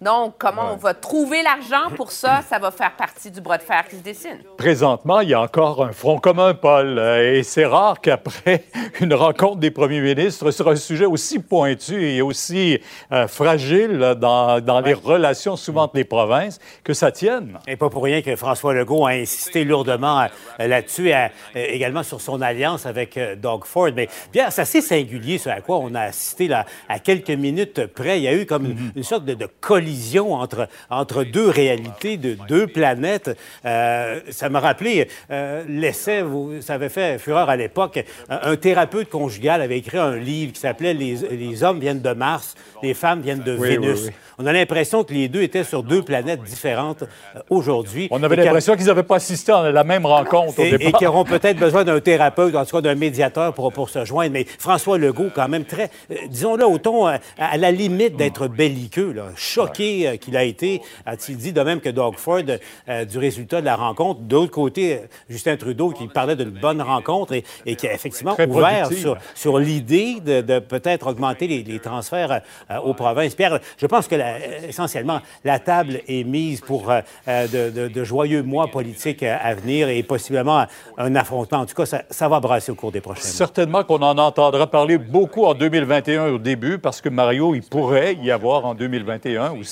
[0.01, 3.61] Donc, comment on va trouver l'argent pour ça, ça va faire partie du bras de
[3.61, 4.39] fer qui se dessine.
[4.57, 8.63] Présentement, il y a encore un front commun, Paul, euh, et c'est rare qu'après
[8.99, 12.79] une rencontre des premiers ministres sur un sujet aussi pointu et aussi
[13.11, 17.59] euh, fragile dans, dans les relations souvent entre les provinces, que ça tienne.
[17.67, 20.25] Et pas pour rien que François Legault a insisté lourdement
[20.59, 21.11] euh, là-dessus,
[21.53, 23.89] également sur son alliance avec Doug Ford.
[23.95, 27.85] Mais Pierre, c'est assez singulier ce à quoi on a assisté là, à quelques minutes
[27.85, 28.17] près.
[28.17, 29.45] Il y a eu comme une, une sorte de, de
[29.91, 33.31] collision entre, entre deux réalités, de deux planètes.
[33.65, 36.23] Euh, ça m'a rappelé euh, l'essai,
[36.61, 38.03] ça avait fait fureur à l'époque.
[38.29, 42.13] Un, un thérapeute conjugal avait écrit un livre qui s'appelait les, les hommes viennent de
[42.13, 43.99] Mars, les femmes viennent de Oui, Vénus.
[44.03, 44.13] oui, oui.
[44.39, 48.07] On a l'impression que les deux étaient sur deux planètes différentes euh, aujourd'hui.
[48.11, 50.99] On avait l'impression qu'ils n'avaient pas assisté à la même rencontre au et, et départ.
[50.99, 54.31] qui auront peut-être besoin d'un thérapeute, en tout cas d'un médiateur pour, pour se joindre.
[54.33, 58.47] Mais François Legault, quand même très, euh, disons-le, au ton, euh, à la limite d'être
[58.47, 62.41] belliqueux, là, choqué euh, qu'il a été, a-t-il dit, de même que Doug Ford,
[62.89, 64.21] euh, du résultat de la rencontre.
[64.21, 64.97] D'autre côté, euh,
[65.29, 68.97] Justin Trudeau qui parlait d'une bonne rencontre et, et qui a effectivement Très ouvert productive.
[68.99, 73.35] sur, sur l'idée de, de peut-être augmenter les, les transferts euh, aux provinces.
[73.35, 78.03] Pierre, je pense que la- essentiellement, la table est mise pour euh, de, de- de
[78.03, 80.65] joyeux mois politiques à venir et possiblement
[80.97, 81.59] un affrontement.
[81.59, 83.31] En tout cas, ça, ça va brasser au cours des prochains mois.
[83.31, 88.15] Certainement qu'on en entendra parler beaucoup en 2021 au début, parce que Mario, il pourrait
[88.21, 89.70] y avoir en 2021 aussi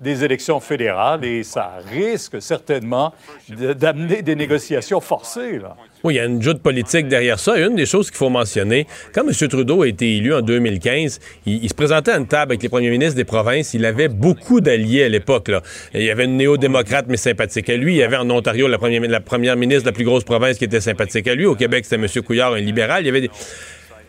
[0.00, 3.14] des élections fédérales et ça risque certainement
[3.48, 5.58] d'amener des négociations forcées.
[5.58, 5.76] Là.
[6.04, 7.56] Oui, il y a une joute politique derrière ça.
[7.56, 9.48] Une des choses qu'il faut mentionner, quand M.
[9.48, 12.90] Trudeau a été élu en 2015, il, se présentait à une table avec les premiers
[12.90, 13.72] ministres des provinces.
[13.74, 15.50] Il avait beaucoup d'alliés à l'époque.
[15.94, 17.94] Il y avait une néo-démocrate, mais sympathique à lui.
[17.94, 20.58] Il y avait en Ontario la première, la première ministre de la plus grosse province
[20.58, 21.46] qui était sympathique à lui.
[21.46, 22.24] Au Québec, c'était M.
[22.24, 23.04] Couillard, un libéral.
[23.04, 23.30] Il y avait des...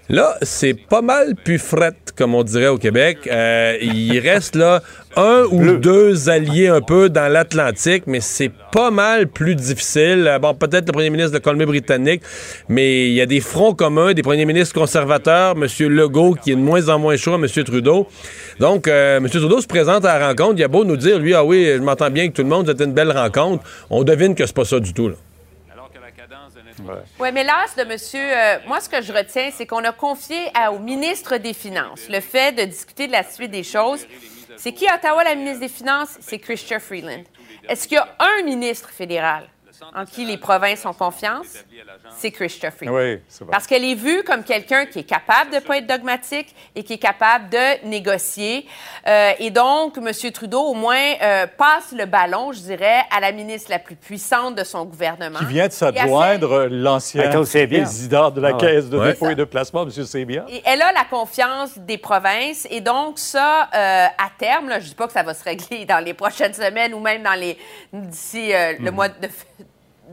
[0.10, 3.20] Là, c'est pas mal plus fret, comme on dirait au Québec.
[3.32, 4.82] Euh, il reste là
[5.16, 10.28] un ou deux alliés un peu dans l'Atlantique, mais c'est pas mal plus difficile.
[10.28, 12.22] Euh, Bon, peut-être le premier ministre de Colombie-Britannique,
[12.68, 15.68] mais il y a des fronts communs, des premiers ministres conservateurs, M.
[15.88, 17.48] Legault qui est de moins en moins chaud à M.
[17.48, 18.08] Trudeau.
[18.60, 19.30] Donc, euh, M.
[19.30, 20.56] Trudeau se présente à la rencontre.
[20.58, 22.68] Il a beau nous dire, lui, ah oui, je m'entends bien avec tout le monde,
[22.68, 23.64] c'était une belle rencontre.
[23.90, 25.08] On devine que c'est pas ça du tout.
[25.08, 25.16] Là.
[27.20, 30.50] Oui, mais l'as de monsieur, euh, moi, ce que je retiens, c'est qu'on a confié
[30.54, 34.06] à- au ministre des Finances le fait de discuter de la suite des choses.
[34.58, 36.18] C'est qui à Ottawa, la ministre des Finances?
[36.22, 37.24] C'est Chrystia Freeland.
[37.68, 39.48] Est-ce qu'il y a un ministre fédéral?
[39.96, 41.48] En qui les provinces ont confiance?
[42.18, 42.96] C'est Chrystia Freeland.
[42.96, 43.52] Oui, c'est vrai.
[43.52, 46.84] Parce qu'elle est vue comme quelqu'un qui est capable de ne pas être dogmatique et
[46.84, 48.68] qui est capable de négocier.
[49.08, 50.12] Euh, et donc, M.
[50.32, 54.56] Trudeau, au moins, euh, passe le ballon, je dirais, à la ministre la plus puissante
[54.56, 55.40] de son gouvernement.
[55.40, 58.58] Qui vient de s'adjoindre l'ancien président de la Ah ouais.
[58.60, 59.08] Caisse de Ouais.
[59.14, 59.92] dépôt et de placement, M.
[59.92, 60.46] Sebia.
[60.50, 62.68] Et elle a la confiance des provinces.
[62.70, 65.44] Et donc, ça, euh, à terme, là, je ne dis pas que ça va se
[65.44, 67.58] régler dans les prochaines semaines ou même dans les
[67.92, 69.28] d'ici euh, le mois de,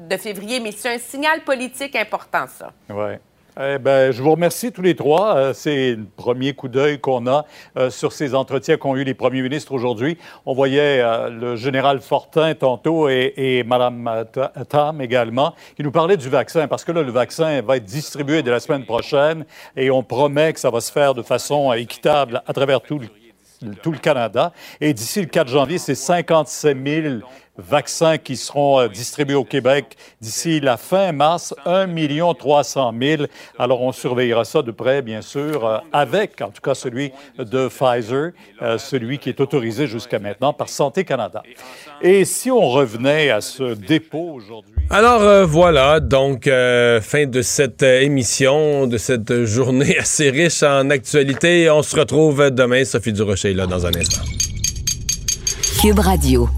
[0.08, 2.72] de février, mais c'est un signal politique important, ça.
[2.88, 3.14] Oui.
[3.60, 5.36] Eh ben, je vous remercie tous les trois.
[5.36, 7.44] Euh, c'est le premier coup d'œil qu'on a
[7.76, 10.16] euh, sur ces entretiens qu'ont eu les premiers ministres aujourd'hui.
[10.46, 16.16] On voyait euh, le général Fortin tantôt et, Mme Ta- Tam également, qui nous parlaient
[16.16, 19.44] du vaccin, parce que là, le vaccin va être distribué dès la semaine prochaine
[19.76, 23.74] et on promet que ça va se faire de façon équitable à travers tout le,
[23.82, 24.52] tout le Canada.
[24.80, 27.14] Et d'ici le 4 janvier, c'est 57 000
[27.60, 31.86] vaccins qui seront euh, distribués au Québec d'ici la fin mars, 1
[32.34, 33.22] 300 000.
[33.58, 37.68] Alors, on surveillera ça de près, bien sûr, euh, avec, en tout cas, celui de
[37.68, 38.32] Pfizer,
[38.62, 41.42] euh, celui qui est autorisé jusqu'à maintenant par Santé Canada.
[42.00, 47.42] Et si on revenait à ce dépôt aujourd'hui, Alors euh, voilà, donc euh, fin de
[47.42, 51.70] cette émission, de cette journée assez riche en actualité.
[51.70, 52.84] On se retrouve demain.
[52.84, 54.22] Sophie Durocher est là dans un instant.
[55.80, 56.48] Cube Radio.